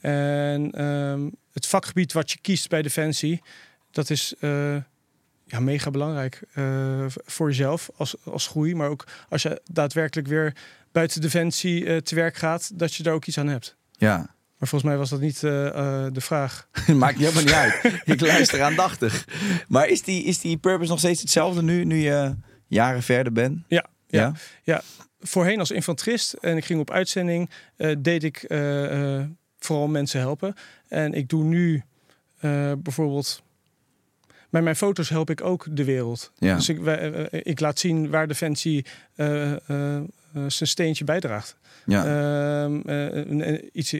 En 0.00 0.84
um, 0.84 1.32
het 1.52 1.66
vakgebied 1.66 2.12
wat 2.12 2.30
je 2.30 2.38
kiest 2.40 2.68
bij 2.68 2.82
Defensie, 2.82 3.42
dat 3.90 4.10
is 4.10 4.34
ja, 5.48 5.60
mega 5.60 5.90
belangrijk 5.90 6.42
uh, 6.54 7.04
voor 7.08 7.48
jezelf 7.48 7.90
als, 7.96 8.16
als 8.24 8.46
groei. 8.46 8.74
Maar 8.74 8.88
ook 8.88 9.04
als 9.28 9.42
je 9.42 9.60
daadwerkelijk 9.70 10.28
weer 10.28 10.56
buiten 10.92 11.20
Defensie 11.20 12.02
te 12.02 12.14
werk 12.14 12.36
gaat, 12.36 12.78
dat 12.78 12.94
je 12.94 13.02
daar 13.02 13.14
ook 13.14 13.26
iets 13.26 13.38
aan 13.38 13.48
hebt. 13.48 13.76
Ja. 13.92 14.16
Maar 14.58 14.68
volgens 14.68 14.90
mij 14.90 14.98
was 14.98 15.10
dat 15.10 15.20
niet 15.20 15.40
de 15.40 16.10
vraag. 16.12 16.68
Maakt 16.94 17.18
helemaal 17.18 17.42
niet 17.42 17.52
uit. 17.52 18.00
Ik 18.04 18.20
luister 18.20 18.62
aandachtig. 18.62 19.26
Maar 19.68 19.88
is 19.88 20.02
die, 20.02 20.24
is 20.24 20.40
die 20.40 20.56
purpose 20.56 20.90
nog 20.90 20.98
steeds 20.98 21.20
hetzelfde 21.20 21.62
nu, 21.62 21.84
nu 21.84 21.96
je 21.96 22.34
jaren 22.66 23.02
verder 23.02 23.32
bent? 23.32 23.64
Ja, 23.68 23.86
ja, 24.06 24.20
ja. 24.20 24.32
ja. 24.62 24.82
Voorheen 25.20 25.58
als 25.58 25.70
infanterist 25.70 26.32
en 26.32 26.56
ik 26.56 26.64
ging 26.64 26.80
op 26.80 26.90
uitzending, 26.90 27.50
uh, 27.76 27.96
deed 27.98 28.24
ik 28.24 28.44
uh, 28.48 29.16
uh, 29.16 29.24
vooral 29.58 29.88
mensen 29.88 30.20
helpen. 30.20 30.54
En 30.88 31.14
ik 31.14 31.28
doe 31.28 31.44
nu 31.44 31.82
bijvoorbeeld. 32.78 33.42
Met 34.48 34.62
mijn 34.62 34.76
foto's 34.76 35.08
help 35.08 35.30
ik 35.30 35.44
ook 35.44 35.66
de 35.70 35.84
wereld. 35.84 36.32
Ja. 36.38 36.54
Dus 36.54 36.68
ik, 36.68 36.78
wij, 36.78 37.28
ik, 37.30 37.60
laat 37.60 37.78
zien 37.78 38.10
waar 38.10 38.26
Defensie 38.26 38.86
zijn 39.16 40.68
steentje 40.68 41.04
bijdraagt. 41.04 41.56
Ja. 41.84 42.68
iets, 43.72 43.94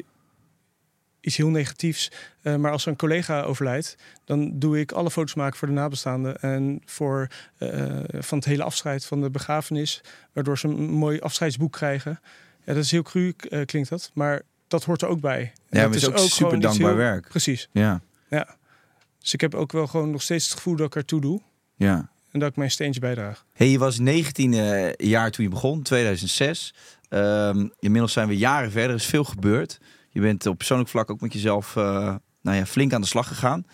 iets 1.20 1.36
heel 1.36 1.48
negatiefs. 1.48 2.10
Uh, 2.42 2.56
maar 2.56 2.72
als 2.72 2.86
een 2.86 2.96
collega 2.96 3.42
overlijdt, 3.42 3.96
dan 4.24 4.58
doe 4.58 4.80
ik 4.80 4.92
alle 4.92 5.10
foto's 5.10 5.34
maken 5.34 5.58
voor 5.58 5.68
de 5.68 5.74
nabestaanden. 5.74 6.40
En 6.40 6.82
voor 6.84 7.28
uh, 7.58 7.98
van 8.18 8.38
het 8.38 8.46
hele 8.46 8.62
afscheid, 8.62 9.04
van 9.04 9.20
de 9.20 9.30
begrafenis. 9.30 10.00
Waardoor 10.32 10.58
ze 10.58 10.68
een 10.68 10.90
mooi 10.90 11.20
afscheidsboek 11.20 11.72
krijgen. 11.72 12.20
Ja, 12.64 12.74
dat 12.74 12.84
is 12.84 12.90
heel 12.90 13.02
cru, 13.02 13.34
uh, 13.48 13.64
klinkt 13.64 13.88
dat. 13.88 14.10
Maar 14.14 14.42
dat 14.68 14.84
hoort 14.84 15.02
er 15.02 15.08
ook 15.08 15.20
bij. 15.20 15.52
Ja, 15.68 15.82
dat 15.82 15.94
is 15.94 16.06
ook, 16.06 16.18
ook 16.18 16.28
super 16.28 16.60
dankbaar 16.60 16.88
heel, 16.88 16.96
werk. 16.96 17.28
Precies. 17.28 17.68
Ja. 17.72 18.00
ja. 18.28 18.56
Dus 19.28 19.36
ik 19.36 19.50
heb 19.52 19.60
ook 19.60 19.72
wel 19.72 19.86
gewoon 19.86 20.10
nog 20.10 20.22
steeds 20.22 20.44
het 20.44 20.54
gevoel 20.54 20.76
dat 20.76 20.86
ik 20.86 20.94
ertoe 20.94 21.20
doe. 21.20 21.40
Ja. 21.76 22.10
En 22.30 22.40
dat 22.40 22.48
ik 22.48 22.56
mijn 22.56 22.70
steentje 22.70 23.00
bijdraag. 23.00 23.44
Hey, 23.52 23.68
je 23.68 23.78
was 23.78 23.98
19 23.98 24.54
eh, 24.54 24.92
jaar 24.96 25.30
toen 25.30 25.44
je 25.44 25.50
begon, 25.50 25.82
2006. 25.82 26.74
Ehm, 27.08 27.68
inmiddels 27.80 28.12
zijn 28.12 28.28
we 28.28 28.36
jaren 28.36 28.70
verder, 28.70 28.90
er 28.90 28.96
is 28.96 29.06
veel 29.06 29.24
gebeurd. 29.24 29.78
Je 30.10 30.20
bent 30.20 30.46
op 30.46 30.56
persoonlijk 30.56 30.88
vlak 30.88 31.10
ook 31.10 31.20
met 31.20 31.32
jezelf 31.32 31.76
uh, 31.76 31.84
nou 32.40 32.56
ja, 32.56 32.66
flink 32.66 32.92
aan 32.92 33.00
de 33.00 33.06
slag 33.06 33.28
gegaan. 33.28 33.66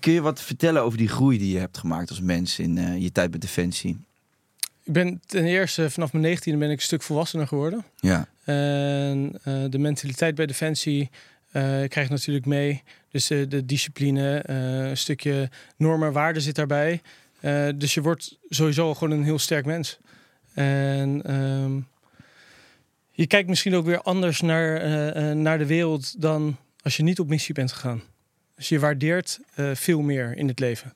kun 0.00 0.12
je 0.12 0.20
wat 0.20 0.40
vertellen 0.40 0.82
over 0.82 0.98
die 0.98 1.08
groei 1.08 1.38
die 1.38 1.52
je 1.52 1.58
hebt 1.58 1.78
gemaakt 1.78 2.08
als 2.08 2.20
mens 2.20 2.58
in 2.58 2.76
uh, 2.76 2.98
je 2.98 3.12
tijd 3.12 3.30
met 3.30 3.40
Defensie? 3.40 3.96
Ik 4.82 4.92
ben 4.92 5.20
ten 5.26 5.44
eerste 5.44 5.90
vanaf 5.90 6.12
mijn 6.12 6.24
19 6.24 6.58
ben 6.58 6.70
ik 6.70 6.76
een 6.76 6.82
stuk 6.82 7.02
volwassener 7.02 7.46
geworden. 7.46 7.84
Ja. 7.96 8.28
En 8.44 9.40
de 9.70 9.78
mentaliteit 9.78 10.34
bij 10.34 10.46
Defensie 10.46 11.10
krijg 11.52 11.96
ik 11.96 12.08
natuurlijk 12.08 12.46
mee. 12.46 12.82
Dus 13.10 13.26
de 13.26 13.64
discipline, 13.64 14.50
een 14.50 14.96
stukje 14.96 15.50
normen 15.76 16.08
en 16.08 16.14
waarden 16.14 16.42
zit 16.42 16.54
daarbij. 16.54 17.00
dus 17.74 17.94
je 17.94 18.02
wordt 18.02 18.38
sowieso 18.48 18.94
gewoon 18.94 19.18
een 19.18 19.24
heel 19.24 19.38
sterk 19.38 19.64
mens. 19.64 19.98
En 20.54 21.34
um, 21.34 21.86
je 23.10 23.26
kijkt 23.26 23.48
misschien 23.48 23.74
ook 23.74 23.84
weer 23.84 24.02
anders 24.02 24.40
naar, 24.40 25.36
naar 25.36 25.58
de 25.58 25.66
wereld 25.66 26.20
dan 26.20 26.56
als 26.82 26.96
je 26.96 27.02
niet 27.02 27.20
op 27.20 27.28
missie 27.28 27.54
bent 27.54 27.72
gegaan. 27.72 28.02
Dus 28.54 28.68
je 28.68 28.78
waardeert 28.78 29.40
veel 29.74 30.00
meer 30.00 30.36
in 30.36 30.48
het 30.48 30.58
leven. 30.58 30.92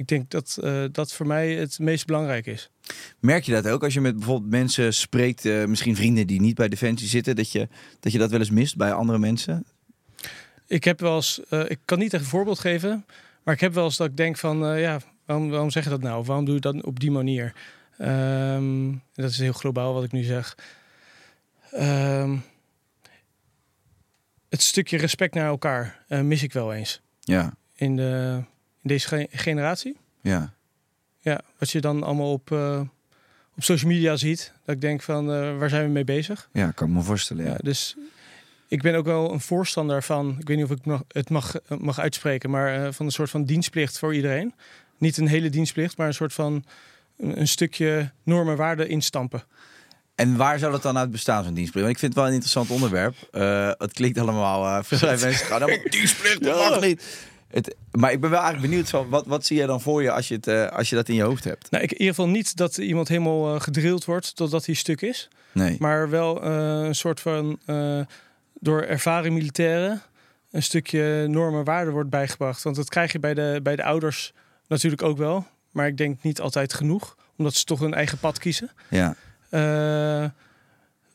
Ik 0.00 0.06
denk 0.06 0.30
dat 0.30 0.58
uh, 0.60 0.84
dat 0.92 1.12
voor 1.12 1.26
mij 1.26 1.54
het 1.54 1.78
meest 1.78 2.06
belangrijk 2.06 2.46
is. 2.46 2.70
Merk 3.18 3.44
je 3.44 3.52
dat 3.52 3.68
ook 3.68 3.84
als 3.84 3.94
je 3.94 4.00
met 4.00 4.16
bijvoorbeeld 4.16 4.50
mensen 4.50 4.94
spreekt, 4.94 5.44
misschien 5.44 5.96
vrienden 5.96 6.26
die 6.26 6.40
niet 6.40 6.54
bij 6.54 6.68
Defensie 6.68 7.08
zitten, 7.08 7.36
dat 7.36 7.52
je, 7.52 7.68
dat 8.00 8.12
je 8.12 8.18
dat 8.18 8.30
wel 8.30 8.38
eens 8.38 8.50
mist 8.50 8.76
bij 8.76 8.92
andere 8.92 9.18
mensen? 9.18 9.66
Ik 10.66 10.84
heb 10.84 11.00
wel 11.00 11.16
eens, 11.16 11.40
ik 11.66 11.78
kan 11.84 11.98
niet 11.98 12.12
echt 12.14 12.22
een 12.22 12.28
voorbeeld 12.28 12.58
geven, 12.58 13.04
maar 13.42 13.54
ik 13.54 13.60
heb 13.60 13.74
wel 13.74 13.84
eens 13.84 13.96
dat 13.96 14.06
ik 14.06 14.16
denk 14.16 14.36
van, 14.36 14.78
ja, 14.78 15.00
waarom, 15.26 15.50
waarom 15.50 15.70
zeg 15.70 15.84
je 15.84 15.90
dat 15.90 16.02
nou? 16.02 16.24
waarom 16.24 16.44
doe 16.44 16.54
je 16.54 16.60
dat 16.60 16.84
op 16.84 17.00
die 17.00 17.10
manier? 17.10 17.52
Um, 17.98 19.02
dat 19.14 19.30
is 19.30 19.38
heel 19.38 19.52
globaal 19.52 19.94
wat 19.94 20.04
ik 20.04 20.12
nu 20.12 20.22
zeg. 20.22 20.56
Um, 21.74 22.42
het 24.48 24.62
stukje 24.62 24.96
respect 24.96 25.34
naar 25.34 25.46
elkaar 25.46 26.04
mis 26.08 26.42
ik 26.42 26.52
wel 26.52 26.72
eens. 26.72 27.00
Ja. 27.20 27.54
In, 27.74 27.96
de, 27.96 28.42
in 28.82 28.88
deze 28.88 29.28
generatie. 29.30 29.96
Ja. 30.20 30.54
Ja, 31.18 31.40
wat 31.58 31.70
je 31.70 31.80
dan 31.80 32.02
allemaal 32.02 32.32
op, 32.32 32.50
uh, 32.50 32.80
op 33.56 33.62
social 33.62 33.90
media 33.90 34.16
ziet. 34.16 34.52
Dat 34.64 34.74
ik 34.74 34.80
denk 34.80 35.02
van, 35.02 35.30
uh, 35.30 35.58
waar 35.58 35.68
zijn 35.68 35.84
we 35.84 35.90
mee 35.90 36.04
bezig? 36.04 36.48
Ja, 36.52 36.70
kan 36.70 36.88
ik 36.88 36.94
me 36.94 37.02
voorstellen. 37.02 37.44
Ja. 37.44 37.50
ja. 37.50 37.58
dus 37.62 37.96
ik 38.68 38.82
ben 38.82 38.94
ook 38.94 39.04
wel 39.04 39.32
een 39.32 39.40
voorstander 39.40 40.02
van, 40.02 40.36
ik 40.38 40.48
weet 40.48 40.56
niet 40.56 40.66
of 40.66 40.70
ik 40.70 40.84
mag, 40.84 41.02
het 41.08 41.30
mag, 41.30 41.54
mag 41.78 41.98
uitspreken, 41.98 42.50
maar 42.50 42.92
van 42.92 43.06
een 43.06 43.12
soort 43.12 43.30
van 43.30 43.44
dienstplicht 43.44 43.98
voor 43.98 44.14
iedereen. 44.14 44.54
Niet 44.98 45.16
een 45.16 45.28
hele 45.28 45.50
dienstplicht, 45.50 45.96
maar 45.96 46.06
een 46.06 46.14
soort 46.14 46.32
van 46.32 46.64
een, 47.16 47.40
een 47.40 47.48
stukje 47.48 48.10
normen 48.22 48.56
waarden 48.56 48.88
instampen. 48.88 49.44
En 50.14 50.36
waar 50.36 50.58
zou 50.58 50.72
dat 50.72 50.82
dan 50.82 50.98
uit 50.98 51.10
bestaan, 51.10 51.44
zo'n 51.44 51.54
dienstplicht? 51.54 51.86
Want 51.86 51.96
ik 51.96 52.00
vind 52.00 52.12
het 52.12 52.20
wel 52.20 52.26
een 52.26 52.40
interessant 52.40 52.70
onderwerp. 52.70 53.14
Uh, 53.32 53.70
het 53.78 53.92
klinkt 53.92 54.18
allemaal... 54.18 54.64
Uh, 54.64 54.78
veel 54.82 55.08
mensen 55.08 55.32
gaan 55.32 55.62
allemaal 55.62 55.84
dienstplicht, 55.98 56.42
dat 56.42 56.70
mag 56.70 56.80
niet. 56.80 57.28
Het, 57.50 57.76
maar 57.90 58.12
ik 58.12 58.20
ben 58.20 58.30
wel 58.30 58.40
eigenlijk 58.40 58.70
benieuwd, 58.70 58.90
van, 58.90 59.08
wat, 59.08 59.26
wat 59.26 59.46
zie 59.46 59.56
jij 59.56 59.66
dan 59.66 59.80
voor 59.80 60.02
je 60.02 60.10
als 60.10 60.28
je, 60.28 60.34
het, 60.34 60.46
uh, 60.46 60.66
als 60.66 60.90
je 60.90 60.96
dat 60.96 61.08
in 61.08 61.14
je 61.14 61.22
hoofd 61.22 61.44
hebt? 61.44 61.70
Nou, 61.70 61.84
ik, 61.84 61.92
in 61.92 61.98
ieder 61.98 62.14
geval 62.14 62.30
niet 62.30 62.56
dat 62.56 62.76
iemand 62.76 63.08
helemaal 63.08 63.54
uh, 63.54 63.60
gedrild 63.60 64.04
wordt 64.04 64.36
totdat 64.36 64.66
hij 64.66 64.74
stuk 64.74 65.00
is. 65.00 65.28
Nee. 65.52 65.76
Maar 65.78 66.10
wel 66.10 66.44
uh, 66.44 66.86
een 66.86 66.94
soort 66.94 67.20
van 67.20 67.58
door 68.54 68.82
ervaring 68.82 69.34
militairen 69.34 70.02
een 70.50 70.62
stukje 70.62 71.26
normen 71.28 71.64
waarden 71.64 71.92
wordt 71.92 72.10
bijgebracht. 72.10 72.62
Want 72.62 72.76
dat 72.76 72.88
krijg 72.88 73.12
je 73.12 73.18
bij 73.18 73.34
de, 73.34 73.60
bij 73.62 73.76
de 73.76 73.84
ouders 73.84 74.32
natuurlijk 74.68 75.02
ook 75.02 75.18
wel. 75.18 75.46
Maar 75.70 75.86
ik 75.86 75.96
denk 75.96 76.22
niet 76.22 76.40
altijd 76.40 76.74
genoeg, 76.74 77.16
omdat 77.36 77.54
ze 77.54 77.64
toch 77.64 77.80
hun 77.80 77.94
eigen 77.94 78.18
pad 78.18 78.38
kiezen. 78.38 78.70
Ja. 78.90 79.16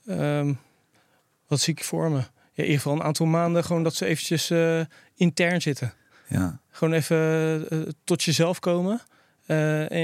Um, 0.05 0.59
wat 1.47 1.59
zie 1.59 1.73
ik 1.73 1.83
voor 1.83 2.11
me? 2.11 2.17
Ja, 2.17 2.25
in 2.53 2.63
ieder 2.63 2.75
geval 2.75 2.93
een 2.93 3.03
aantal 3.03 3.25
maanden 3.25 3.63
gewoon 3.63 3.83
dat 3.83 3.95
ze 3.95 4.05
eventjes 4.05 4.53
intern 5.15 5.61
zitten. 5.61 5.93
Ja. 6.27 6.59
Gewoon 6.71 6.93
even 6.93 7.17
uh, 7.73 7.81
tot 8.03 8.23
jezelf 8.23 8.59
komen 8.59 9.01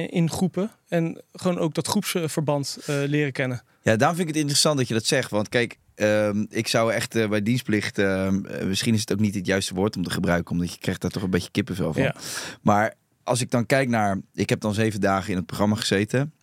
in 0.10 0.30
groepen. 0.30 0.72
En 0.88 1.22
gewoon 1.34 1.58
ook 1.58 1.74
dat 1.74 1.88
groepsverband 1.88 2.78
leren 2.86 3.32
kennen. 3.32 3.64
Ja, 3.82 3.96
daarom 3.96 4.18
vind 4.18 4.28
ik 4.28 4.34
het 4.34 4.44
interessant 4.44 4.78
dat 4.78 4.88
je 4.88 4.94
dat 4.94 5.06
zegt. 5.06 5.32
Want 5.32 5.50
kijk, 5.50 5.78
ehm, 5.96 6.46
ik 6.50 6.68
zou 6.68 6.94
echt 6.94 7.30
bij 7.30 7.42
dienstplicht... 7.42 7.98
Ehm, 7.98 8.68
misschien 8.68 8.94
is 8.94 9.00
het 9.00 9.12
ook 9.12 9.20
niet 9.20 9.36
het 9.36 9.46
juiste 9.46 9.74
woord 9.74 9.96
om 9.96 10.04
te 10.04 10.10
gebruiken... 10.10 10.52
omdat 10.52 10.74
je 10.74 10.80
krijgt 10.80 11.02
daar 11.02 11.12
toch 11.12 11.24
een 11.24 11.30
beetje 11.30 11.52
kippenvel 11.52 11.94
van. 11.94 12.02
Ja. 12.02 12.16
Maar 12.62 12.94
als 13.24 13.42
ik 13.42 13.52
dan 13.52 13.66
kijk 13.66 13.90
naar... 13.90 14.20
Ik 14.34 14.50
heb 14.50 14.60
dan 14.60 14.74
zeven 14.74 15.00
dagen 15.00 15.30
in 15.30 15.36
het 15.36 15.46
programma 15.46 15.76
gezeten 15.76 16.34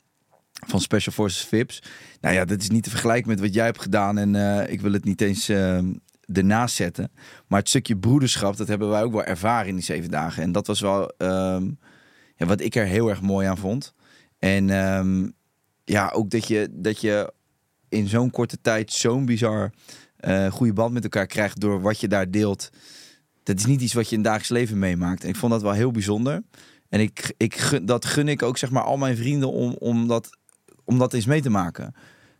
van 0.66 0.80
Special 0.80 1.14
Forces 1.14 1.44
VIPs. 1.44 1.82
Nou 2.20 2.34
ja, 2.34 2.44
dat 2.44 2.60
is 2.60 2.70
niet 2.70 2.82
te 2.82 2.90
vergelijken 2.90 3.28
met 3.28 3.40
wat 3.40 3.54
jij 3.54 3.64
hebt 3.64 3.80
gedaan. 3.80 4.18
En 4.18 4.34
uh, 4.34 4.70
ik 4.70 4.80
wil 4.80 4.92
het 4.92 5.04
niet 5.04 5.20
eens 5.20 5.50
uh, 5.50 5.78
ernaast 6.32 6.74
zetten. 6.74 7.10
Maar 7.46 7.58
het 7.58 7.68
stukje 7.68 7.96
broederschap, 7.96 8.56
dat 8.56 8.68
hebben 8.68 8.88
wij 8.88 9.02
ook 9.02 9.12
wel 9.12 9.24
ervaren 9.24 9.68
in 9.68 9.74
die 9.74 9.84
zeven 9.84 10.10
dagen. 10.10 10.42
En 10.42 10.52
dat 10.52 10.66
was 10.66 10.80
wel 10.80 11.12
um, 11.18 11.78
ja, 12.36 12.46
wat 12.46 12.60
ik 12.60 12.74
er 12.74 12.86
heel 12.86 13.08
erg 13.08 13.20
mooi 13.20 13.46
aan 13.46 13.58
vond. 13.58 13.94
En 14.38 14.70
um, 14.70 15.32
ja, 15.84 16.08
ook 16.08 16.30
dat 16.30 16.48
je, 16.48 16.68
dat 16.72 17.00
je 17.00 17.32
in 17.88 18.08
zo'n 18.08 18.30
korte 18.30 18.60
tijd 18.60 18.92
zo'n 18.92 19.24
bizar 19.24 19.72
uh, 20.20 20.50
goede 20.50 20.72
band 20.72 20.92
met 20.92 21.02
elkaar 21.02 21.26
krijgt 21.26 21.60
door 21.60 21.80
wat 21.80 22.00
je 22.00 22.08
daar 22.08 22.30
deelt. 22.30 22.70
Dat 23.42 23.58
is 23.58 23.66
niet 23.66 23.80
iets 23.80 23.92
wat 23.92 24.08
je 24.08 24.16
in 24.16 24.22
dagelijks 24.22 24.50
leven 24.50 24.78
meemaakt. 24.78 25.22
En 25.22 25.28
ik 25.28 25.36
vond 25.36 25.52
dat 25.52 25.62
wel 25.62 25.72
heel 25.72 25.90
bijzonder. 25.90 26.42
En 26.88 27.00
ik, 27.00 27.34
ik, 27.36 27.80
dat 27.82 28.04
gun 28.04 28.28
ik 28.28 28.42
ook 28.42 28.58
zeg 28.58 28.70
maar 28.70 28.82
al 28.82 28.96
mijn 28.96 29.16
vrienden 29.16 29.52
om, 29.52 29.74
om 29.78 30.08
dat 30.08 30.36
om 30.84 30.98
dat 30.98 31.12
eens 31.14 31.26
mee 31.26 31.42
te 31.42 31.50
maken. 31.50 31.94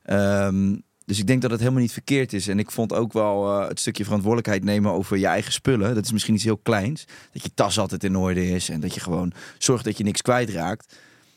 Um, 0.05 0.83
dus 1.09 1.19
ik 1.19 1.27
denk 1.27 1.43
dat 1.43 1.51
het 1.51 1.61
helemaal 1.61 1.81
niet 1.81 1.93
verkeerd 1.93 2.33
is. 2.33 2.49
En 2.49 2.59
ik 2.59 2.71
vond 2.71 2.93
ook 2.93 3.13
wel 3.13 3.61
uh, 3.61 3.69
het 3.69 3.81
stukje 3.81 4.05
verantwoordelijkheid 4.05 4.65
nemen 4.65 4.93
over 4.93 5.19
je 5.19 5.27
eigen 5.27 5.53
spullen. 5.53 5.95
Dat 5.95 6.05
is 6.05 6.13
misschien 6.13 6.35
iets 6.35 6.45
heel 6.45 6.57
kleins. 6.57 7.05
Dat 7.33 7.43
je 7.43 7.51
tas 7.55 7.79
altijd 7.79 8.05
in 8.05 8.17
orde 8.17 8.49
is. 8.49 8.69
En 8.69 8.81
dat 8.81 8.95
je 8.95 9.01
gewoon 9.01 9.33
zorgt 9.59 9.85
dat 9.85 9.99
je 9.99 10.05
niks 10.05 10.23
kwijtraakt. 10.23 10.97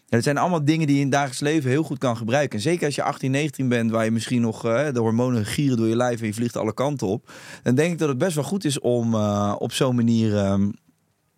En 0.10 0.18
het 0.18 0.24
zijn 0.24 0.38
allemaal 0.38 0.66
dingen 0.66 0.88
die 0.88 0.96
je 0.96 1.02
in 1.02 1.10
dagelijks 1.10 1.40
leven 1.40 1.70
heel 1.70 1.84
goed 1.84 1.98
kan 1.98 2.18
gebruiken. 2.18 2.58
En 2.58 2.64
zeker 2.64 2.86
als 2.86 2.96
je 2.96 3.04
18, 3.04 3.32
19 3.32 3.68
bent, 3.68 3.92
waar 3.92 4.06
je 4.06 4.12
misschien 4.12 4.42
nog 4.42 4.66
uh, 4.66 4.92
de 4.94 5.00
hormonen 5.00 5.46
gieren 5.46 5.78
door 5.78 5.88
je 5.88 5.96
lijf 5.96 6.20
en 6.20 6.28
je 6.28 6.34
vliegt 6.34 6.58
alle 6.58 6.74
kanten 6.74 7.08
op. 7.08 7.32
Dan 7.64 7.76
denk 7.76 7.92
ik 7.92 7.98
dat 7.98 8.10
het 8.10 8.18
best 8.18 8.36
wel 8.36 8.44
goed 8.44 8.66
is 8.66 8.80
om 8.80 9.14
uh, 9.14 9.56
op 9.58 9.74
zo'n 9.74 9.96
manier 9.96 10.52
um, 10.52 10.74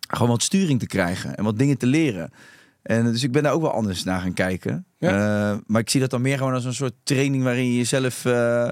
gewoon 0.08 0.28
wat 0.28 0.42
sturing 0.42 0.80
te 0.80 0.86
krijgen 0.86 1.36
en 1.36 1.44
wat 1.44 1.58
dingen 1.58 1.78
te 1.78 1.86
leren. 1.86 2.30
En 2.84 3.04
dus 3.12 3.22
ik 3.22 3.32
ben 3.32 3.42
daar 3.42 3.52
ook 3.52 3.60
wel 3.62 3.72
anders 3.72 4.04
naar 4.04 4.20
gaan 4.20 4.32
kijken. 4.32 4.86
Ja. 4.98 5.52
Uh, 5.52 5.58
maar 5.66 5.80
ik 5.80 5.90
zie 5.90 6.00
dat 6.00 6.10
dan 6.10 6.22
meer 6.22 6.38
gewoon 6.38 6.52
als 6.52 6.64
een 6.64 6.74
soort 6.74 6.94
training 7.02 7.42
waarin 7.42 7.64
je 7.66 7.76
jezelf 7.76 8.24
uh, 8.24 8.68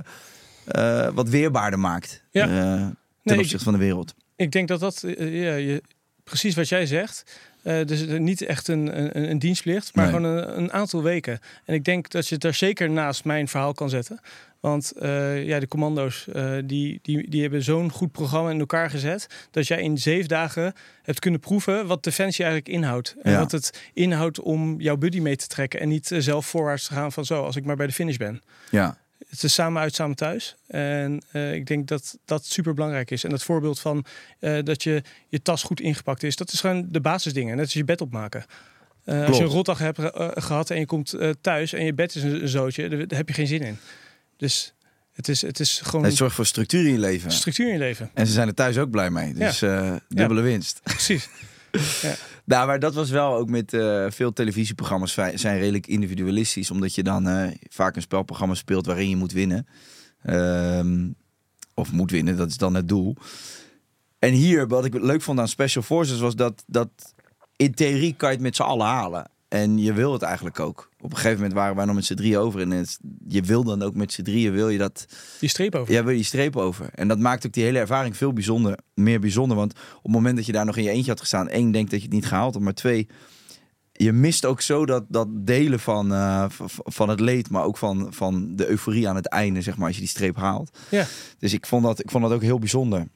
uh, 0.77 1.09
wat 1.09 1.29
weerbaarder 1.29 1.79
maakt. 1.79 2.25
Ja. 2.31 2.47
ten 2.47 2.97
Nee, 3.23 3.37
opzichte 3.39 3.57
ik- 3.57 3.63
van 3.63 3.73
de 3.73 3.79
wereld. 3.79 4.15
Ik 4.37 4.53
denk 4.53 4.69
dat 4.69 4.81
dat, 4.81 5.03
eh, 5.03 5.43
ja, 5.43 5.55
je, 5.55 5.83
precies 6.25 6.55
wat 6.55 6.69
jij 6.69 6.87
zegt. 6.87 7.41
Eh, 7.63 7.85
dus 7.85 8.05
niet 8.07 8.43
echt 8.43 8.69
een, 8.69 8.99
een, 9.19 9.31
een 9.31 9.39
dienstplicht, 9.39 9.95
maar 9.95 10.05
Nee. 10.11 10.15
gewoon 10.15 10.31
een, 10.37 10.59
een 10.59 10.73
aantal 10.73 11.03
weken. 11.03 11.39
En 11.65 11.75
ik 11.75 11.85
denk 11.85 12.11
dat 12.11 12.27
je 12.29 12.35
het 12.35 12.43
daar 12.43 12.55
zeker 12.55 12.91
naast 12.91 13.25
mijn 13.25 13.49
verhaal 13.49 13.73
kan 13.73 13.89
zetten. 13.91 14.21
Want 14.61 14.93
eh, 14.93 15.45
ja, 15.45 15.59
de 15.61 15.69
commando's 15.69 16.27
eh, 16.33 16.55
die, 16.65 16.99
die, 17.03 17.31
die 17.31 17.41
hebben 17.43 17.63
zo'n 17.63 17.91
goed 17.91 18.13
programma 18.13 18.51
in 18.51 18.59
elkaar 18.61 18.91
gezet. 18.91 19.27
Dat 19.51 19.67
jij 19.67 19.83
in 19.83 19.99
zeven 19.99 20.29
dagen 20.29 20.73
hebt 21.03 21.19
kunnen 21.19 21.41
proeven 21.41 21.87
wat 21.87 22.03
Defensie 22.05 22.45
eigenlijk 22.45 22.75
inhoudt. 22.75 23.15
En 23.23 23.33
Ja. 23.33 23.39
wat 23.39 23.53
het 23.53 23.83
inhoudt 23.93 24.41
om 24.41 24.81
jouw 24.81 24.97
buddy 24.97 25.21
mee 25.21 25.37
te 25.37 25.47
trekken. 25.47 25.81
En 25.81 25.89
niet 25.89 26.11
zelf 26.19 26.47
voorwaarts 26.47 26.87
te 26.87 26.93
gaan 26.95 27.13
van 27.13 27.25
zo, 27.25 27.43
als 27.45 27.57
ik 27.57 27.65
maar 27.65 27.77
bij 27.77 27.87
de 27.87 27.93
finish 27.93 28.17
ben. 28.17 28.41
Ja. 28.71 28.97
Het 29.29 29.43
is 29.43 29.55
samen 29.55 29.83
uit, 29.83 29.95
samen 29.95 30.17
thuis. 30.17 30.57
En 30.67 31.23
eh, 31.33 31.55
ik 31.55 31.67
denk 31.67 31.89
dat 31.89 32.19
dat 32.25 32.47
super 32.47 32.75
belangrijk 32.75 33.11
is. 33.11 33.25
En 33.25 33.31
dat 33.31 33.43
voorbeeld 33.43 33.81
van 33.81 34.05
eh, 34.39 34.59
dat 34.63 34.83
je 34.83 35.03
je 35.29 35.43
tas 35.43 35.63
goed 35.63 35.81
ingepakt 35.81 36.23
is, 36.23 36.37
dat 36.37 36.53
is 36.53 36.61
gewoon 36.61 36.87
de 36.91 37.01
basisdingen. 37.01 37.57
Net 37.57 37.65
als 37.65 37.75
je 37.75 37.85
bed 37.85 38.01
opmaken. 38.01 38.45
Eh, 39.05 39.27
als 39.27 39.37
je 39.37 39.43
een 39.43 39.49
rotdag 39.49 39.79
hebt 39.79 39.99
eh, 39.99 40.29
gehad 40.35 40.71
en 40.71 40.79
je 40.79 40.87
komt 40.87 41.17
thuis 41.41 41.73
en 41.73 41.85
je 41.85 41.95
bed 41.95 42.15
is 42.15 42.23
een, 42.23 42.49
zootje, 42.49 42.89
daar, 42.89 43.19
heb 43.19 43.29
je 43.29 43.35
geen 43.35 43.47
zin 43.47 43.61
in. 43.61 43.79
Dus 44.37 44.75
het 45.13 45.29
is, 45.29 45.43
het 45.43 45.61
is 45.61 45.81
gewoon 45.85 46.05
Het 46.05 46.17
zorgt 46.17 46.35
voor 46.35 46.47
structuur 46.47 46.87
in 46.87 46.93
je 46.93 46.99
leven. 46.99 47.31
structuur 47.31 47.67
in 47.67 47.73
je 47.73 47.79
leven. 47.79 48.11
En 48.15 48.27
ze 48.27 48.33
zijn 48.33 48.49
er 48.49 48.55
thuis 48.55 48.79
ook 48.79 48.91
blij 48.91 49.11
mee. 49.11 49.35
Dus 49.35 49.59
dubbele 50.09 50.41
winst. 50.41 50.81
Precies. 50.83 51.29
Nou, 52.45 52.67
maar 52.67 52.79
dat 52.79 52.95
was 52.95 53.11
wel 53.11 53.35
ook 53.35 53.49
met 53.49 53.73
eh, 53.73 54.07
veel 54.09 54.33
televisieprogramma's 54.33 55.13
zijn 55.35 55.59
redelijk 55.59 55.87
individualistisch. 55.87 56.71
Omdat 56.71 56.95
je 56.95 57.03
dan 57.03 57.29
eh, 57.29 57.51
vaak 57.69 57.97
een 57.97 58.03
spelprogramma 58.03 58.55
speelt 58.55 58.87
waarin 58.87 59.09
je 59.09 59.17
moet 59.17 59.33
winnen. 59.33 59.67
Ehm, 60.23 61.11
of 61.75 61.93
moet 61.93 62.11
winnen, 62.11 62.37
dat 62.37 62.49
is 62.49 62.57
dan 62.57 62.75
het 62.75 62.89
doel. 62.89 63.17
En 64.19 64.33
hier, 64.33 64.69
wat 64.69 64.85
ik 64.85 64.95
leuk 64.95 65.23
vond 65.23 65.39
aan 65.39 65.49
Special 65.49 65.83
Forces, 65.83 66.21
was 66.21 66.37
dat, 66.37 66.65
dat 66.67 67.15
in 67.57 67.75
theorie 67.75 68.15
kan 68.15 68.29
je 68.29 68.35
het 68.35 68.45
met 68.45 68.57
z'n 68.57 68.63
allen 68.63 68.87
halen. 68.87 69.31
En 69.49 69.79
je 69.79 69.93
wil 69.93 70.13
het 70.13 70.23
eigenlijk 70.23 70.61
ook. 70.61 70.91
Op 71.03 71.11
een 71.11 71.17
gegeven 71.17 71.37
moment 71.37 71.53
waren 71.53 71.77
wij 71.77 71.85
nog 71.85 71.95
met 71.95 72.05
z'n 72.05 72.15
drieën 72.15 72.39
over. 72.39 72.61
En 72.61 72.71
het, 72.71 72.99
je 73.29 73.43
wil 73.43 73.65
dan 73.65 73.83
ook 73.83 73.95
met 73.95 74.13
z'n 74.13 74.23
drieën, 74.23 74.53
wil 74.53 74.69
je 74.69 74.79
dat 74.79 75.07
Die 75.41 75.49
streep 75.49 75.75
over. 75.75 75.95
ja, 75.95 76.01
wil 76.03 76.11
je 76.11 76.17
die 76.17 76.25
streep 76.25 76.57
over. 76.57 76.91
En 76.95 77.09
dat 77.09 77.19
maakt 77.19 77.47
ook 77.47 77.53
die 77.53 77.65
hele 77.65 77.79
ervaring 77.79 78.17
veel 78.17 78.33
bijzonder, 78.33 78.79
meer 78.95 79.21
bijzonder. 79.21 79.57
Want 79.57 79.73
op 79.97 80.03
het 80.03 80.13
moment 80.13 80.37
dat 80.37 80.47
je 80.47 80.53
daar 80.53 80.65
nog 80.65 80.77
in 80.77 80.83
je 80.83 80.91
eentje 80.91 81.11
had 81.11 81.21
gestaan, 81.21 81.49
één, 81.49 81.71
denkt 81.71 81.91
dat 81.91 82.01
je 82.01 82.07
het 82.07 82.15
niet 82.15 82.27
gehaald 82.27 82.55
had. 82.55 82.63
Maar 82.63 82.75
twee, 82.75 83.09
je 83.93 84.13
mist 84.13 84.45
ook 84.45 84.61
zo 84.61 84.87
dat, 84.87 85.05
dat 85.09 85.29
delen 85.31 85.81
van, 85.81 86.13
eh, 86.13 86.45
van 86.85 87.09
het 87.09 87.21
leed, 87.21 87.51
maar 87.51 87.65
ook 87.65 87.77
van, 87.77 88.13
van 88.13 88.57
de 88.57 88.69
euforie 88.69 89.09
aan 89.09 89.17
het 89.17 89.29
einde, 89.29 89.63
zeg 89.63 89.77
maar, 89.77 89.87
als 89.87 89.95
je 89.95 90.01
die 90.03 90.11
streep 90.11 90.37
haalt. 90.37 90.79
Ja. 90.91 91.07
Dus 91.39 91.53
ik 91.53 91.67
vond 91.67 91.85
dat, 91.85 92.01
ik 92.01 92.11
vond 92.11 92.25
dat 92.25 92.33
ook 92.33 92.43
heel 92.43 92.59
bijzonder 92.59 93.09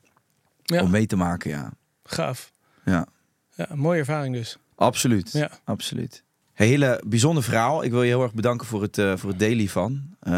Ja, 0.63 0.83
om 0.83 0.91
mee 0.91 1.07
te 1.07 1.17
maken, 1.17 1.51
ja. 1.51 1.73
gaaf. 2.05 2.53
Ja, 2.85 3.07
Ja, 3.55 3.69
mooie 3.75 3.99
ervaring 3.99 4.35
dus. 4.35 4.59
absoluut. 4.75 5.33
Ja. 5.33 5.51
Absoluut. 5.65 6.25
Hele 6.57 7.03
bijzonder 7.07 7.43
verhaal. 7.43 7.85
Ik 7.85 7.91
wil 7.91 8.03
je 8.03 8.09
heel 8.09 8.23
erg 8.23 8.35
bedanken 8.35 8.67
voor 8.67 8.83
het, 8.83 8.99
eh, 8.99 9.17
voor 9.17 9.31
het 9.31 9.39
delen 9.39 9.59
hiervan. 9.59 10.03
Eh, 10.21 10.33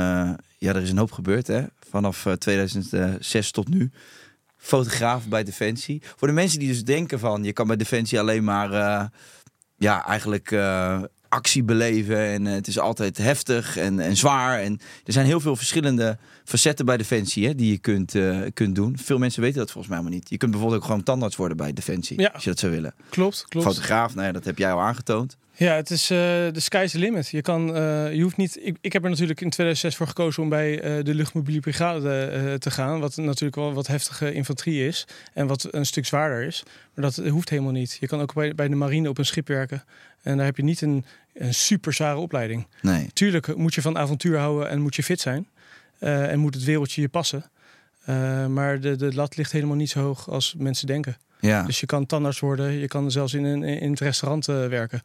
ja, 0.58 0.74
er 0.74 0.82
is 0.82 0.90
een 0.90 0.98
hoop 0.98 1.12
gebeurd, 1.12 1.46
hè. 1.46 1.62
Vanaf 1.90 2.26
eh, 2.26 2.32
2006 2.32 3.50
tot 3.50 3.68
nu. 3.68 3.90
Fotograaf 4.56 5.28
bij 5.28 5.44
Defensie. 5.44 6.02
Voor 6.16 6.28
de 6.28 6.34
mensen 6.34 6.58
die 6.58 6.68
dus 6.68 6.84
denken 6.84 7.18
van... 7.18 7.44
je 7.44 7.52
kan 7.52 7.66
bij 7.66 7.76
Defensie 7.76 8.20
alleen 8.20 8.44
maar... 8.44 8.72
eh, 8.72 9.06
ja, 9.76 10.06
eigenlijk 10.06 10.50
eh, 10.50 11.02
actie 11.28 11.62
beleven. 11.62 12.18
En 12.18 12.46
eh, 12.46 12.52
het 12.52 12.66
is 12.66 12.78
altijd 12.78 13.18
heftig 13.18 13.76
en, 13.76 14.00
en 14.00 14.16
zwaar. 14.16 14.60
En 14.60 14.80
er 15.04 15.12
zijn 15.12 15.26
heel 15.26 15.40
veel 15.40 15.56
verschillende 15.56 16.18
facetten 16.44 16.86
bij 16.86 16.96
Defensie... 16.96 17.46
Hè, 17.46 17.54
die 17.54 17.70
je 17.70 17.78
kunt, 17.78 18.14
eh, 18.14 18.38
kunt 18.54 18.74
doen. 18.74 18.98
Veel 18.98 19.18
mensen 19.18 19.42
weten 19.42 19.58
dat 19.58 19.70
volgens 19.70 19.92
mij 19.92 20.02
maar 20.02 20.12
niet. 20.12 20.30
Je 20.30 20.36
kunt 20.36 20.50
bijvoorbeeld 20.50 20.80
ook 20.80 20.86
gewoon 20.86 21.02
tandarts 21.02 21.36
worden 21.36 21.56
bij 21.56 21.72
Defensie. 21.72 22.20
Ja. 22.20 22.30
Als 22.32 22.44
je 22.44 22.50
dat 22.50 22.58
zou 22.58 22.72
willen. 22.72 22.94
Klopt, 23.08 23.44
klopt. 23.48 23.66
Fotograaf, 23.66 24.14
nou 24.14 24.26
ja, 24.26 24.32
dat 24.32 24.44
heb 24.44 24.58
jij 24.58 24.72
al 24.72 24.80
aangetoond. 24.80 25.36
Ja, 25.52 25.74
het 25.74 25.90
is 25.90 26.02
eh, 26.02 26.18
de 26.18 26.60
sky's 26.60 26.90
the 26.90 26.98
limit. 26.98 27.28
Je 27.28 27.42
kan, 27.42 27.66
je 28.14 28.22
hoeft 28.22 28.36
niet. 28.36 28.58
Ik, 28.62 28.76
ik 28.80 28.92
heb 28.92 29.04
er 29.04 29.10
natuurlijk 29.10 29.40
in 29.40 29.50
2006 29.50 29.96
voor 29.96 30.06
gekozen 30.06 30.42
om 30.42 30.48
bij 30.48 31.02
de 31.02 31.14
luchtmobiele 31.14 31.60
brigade 31.60 32.56
te 32.58 32.70
gaan, 32.70 33.00
wat 33.00 33.16
natuurlijk 33.16 33.56
wel 33.56 33.72
wat 33.72 33.86
heftige 33.86 34.32
infanterie 34.32 34.86
is 34.86 35.06
en 35.34 35.46
wat 35.46 35.68
een 35.70 35.86
stuk 35.86 36.06
zwaarder 36.06 36.42
is. 36.42 36.62
Maar 36.94 37.04
dat 37.04 37.26
hoeft 37.26 37.48
helemaal 37.48 37.72
niet. 37.72 37.96
Je 38.00 38.06
kan 38.06 38.20
ook 38.20 38.34
bij, 38.34 38.54
bij 38.54 38.68
de 38.68 38.74
marine 38.74 39.08
op 39.08 39.18
een 39.18 39.26
schip 39.26 39.48
werken 39.48 39.84
en 40.22 40.36
daar 40.36 40.46
heb 40.46 40.56
je 40.56 40.62
niet 40.62 40.80
een, 40.80 41.04
een 41.34 41.54
super 41.54 41.92
zware 41.92 42.18
opleiding. 42.18 42.66
Nee. 42.82 43.10
Tuurlijk 43.12 43.56
moet 43.56 43.74
je 43.74 43.82
van 43.82 43.98
avontuur 43.98 44.38
houden 44.38 44.68
en 44.68 44.80
moet 44.80 44.94
je 44.94 45.02
fit 45.02 45.20
zijn 45.20 45.48
eh, 45.98 46.30
en 46.30 46.38
moet 46.38 46.54
het 46.54 46.64
wereldje 46.64 47.00
je 47.00 47.08
passen. 47.08 47.44
Eh, 48.04 48.46
maar 48.46 48.80
de, 48.80 48.96
de 48.96 49.14
lat 49.14 49.36
ligt 49.36 49.52
helemaal 49.52 49.76
niet 49.76 49.90
zo 49.90 50.00
hoog 50.00 50.30
als 50.30 50.54
mensen 50.58 50.86
denken. 50.86 51.16
Ja. 51.40 51.62
Dus 51.62 51.80
je 51.80 51.86
kan 51.86 52.06
tandarts 52.06 52.40
worden, 52.40 52.72
je 52.72 52.88
kan 52.88 53.10
zelfs 53.10 53.34
in, 53.34 53.44
een, 53.44 53.62
in 53.62 53.90
het 53.90 54.00
restaurant 54.00 54.48
eh, 54.48 54.66
werken. 54.66 55.02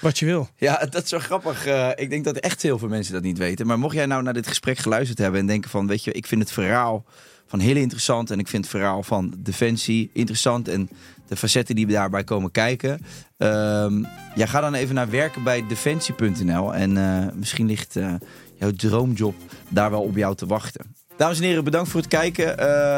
Wat 0.00 0.18
je 0.18 0.26
wil. 0.26 0.48
Ja, 0.56 0.86
dat 0.90 1.02
is 1.02 1.08
zo 1.08 1.18
grappig. 1.18 1.66
Eh, 1.66 1.88
ik 1.94 2.10
denk 2.10 2.24
dat 2.24 2.36
echt 2.36 2.62
heel 2.62 2.78
veel 2.78 2.88
mensen 2.88 3.12
dat 3.12 3.22
niet 3.22 3.38
weten. 3.38 3.66
Maar 3.66 3.78
mocht 3.78 3.94
jij 3.94 4.06
nou 4.06 4.22
naar 4.22 4.32
dit 4.32 4.46
gesprek 4.46 4.78
geluisterd 4.78 5.18
hebben 5.18 5.40
en 5.40 5.46
denken 5.46 5.70
van, 5.70 5.86
weet 5.86 6.04
je, 6.04 6.12
ik 6.12 6.26
vind 6.26 6.40
het 6.40 6.52
verhaal 6.52 7.04
van 7.46 7.58
heel 7.58 7.76
interessant 7.76 8.30
en 8.30 8.38
ik 8.38 8.48
vind 8.48 8.64
het 8.64 8.74
verhaal 8.74 9.02
van 9.02 9.34
Defensie 9.38 10.10
interessant 10.12 10.68
en 10.68 10.88
de 11.28 11.36
facetten 11.36 11.74
die 11.74 11.86
daarbij 11.86 12.24
komen 12.24 12.50
kijken. 12.50 13.00
Ehm 13.36 14.04
ja, 14.34 14.46
ga 14.46 14.60
dan 14.60 14.74
even 14.74 14.94
naar 14.94 15.10
werken 15.10 15.42
bij 15.42 15.64
defensie.nl 15.68 16.74
en 16.74 16.96
eh, 16.96 17.32
misschien 17.34 17.66
ligt 17.66 17.96
eh, 17.96 18.14
jouw 18.54 18.72
droomjob 18.72 19.34
daar 19.68 19.90
wel 19.90 20.02
op 20.02 20.16
jou 20.16 20.34
te 20.34 20.46
wachten. 20.46 20.96
Dames 21.16 21.38
en 21.38 21.44
heren, 21.44 21.64
bedankt 21.64 21.88
voor 21.90 22.00
het 22.00 22.08
kijken. 22.08 22.46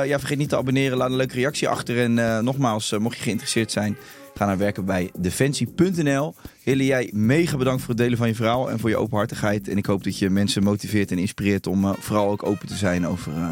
Ja, 0.07 0.18
vergeet 0.18 0.38
niet 0.38 0.48
te 0.48 0.57
abonneren. 0.57 0.98
Laat 0.98 1.11
een 1.11 1.16
leuke 1.16 1.34
reactie 1.34 1.68
achter. 1.68 1.98
En 1.98 2.44
nogmaals, 2.44 2.90
mocht 2.98 3.16
je 3.16 3.22
geïnteresseerd 3.22 3.70
zijn, 3.70 3.96
ga 4.41 4.47
naar 4.47 4.59
werken 4.59 4.84
bij 4.84 5.11
defensie.nl. 5.18 6.34
Hille, 6.62 6.84
jij 6.84 7.11
mega 7.12 7.57
bedankt 7.57 7.80
voor 7.80 7.88
het 7.88 7.99
delen 7.99 8.18
van 8.18 8.28
je 8.28 8.34
verhaal 8.34 8.70
en 8.70 8.78
voor 8.78 8.88
je 8.88 8.97
openhartigheid. 8.97 9.68
En 9.68 9.76
ik 9.76 9.86
hoop 9.86 10.05
dat 10.05 10.18
je 10.18 10.30
mensen 10.30 10.62
motiveert 10.62 11.11
en 11.11 11.18
inspireert 11.18 11.66
om 11.66 11.84
eh, 11.84 11.93
vooral 11.99 12.30
ook 12.30 12.47
open 12.47 12.68
te 12.68 12.76
zijn 12.76 13.07
over 13.07 13.32
eh, 13.32 13.51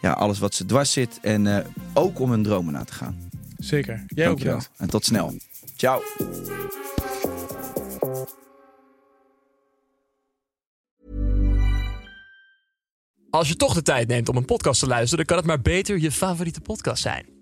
ja, 0.00 0.12
alles 0.12 0.38
wat 0.38 0.54
ze 0.54 0.64
dwars 0.64 0.92
zit. 0.92 1.18
En 1.22 1.56
eh, 1.56 1.66
ook 1.94 2.20
om 2.20 2.30
hun 2.30 2.42
dromen 2.42 2.72
na 2.72 2.84
te 2.84 2.92
gaan. 2.92 3.30
Zeker. 3.58 4.04
Jij 4.06 4.28
ook 4.28 4.38
bedankt. 4.38 4.70
En 4.76 4.90
tot 4.90 5.04
snel. 5.04 5.34
Ciao. 5.76 6.02
Als 13.30 13.48
je 13.48 13.56
toch 13.56 13.74
de 13.74 13.82
tijd 13.82 14.08
neemt 14.08 14.28
om 14.28 14.36
een 14.36 14.44
podcast 14.44 14.80
te 14.80 14.86
luisteren, 14.86 15.16
dan 15.16 15.26
kan 15.26 15.36
het 15.36 15.46
maar 15.46 15.72
beter 15.74 15.98
je 15.98 16.12
favoriete 16.12 16.60
podcast 16.60 17.02
zijn. 17.02 17.41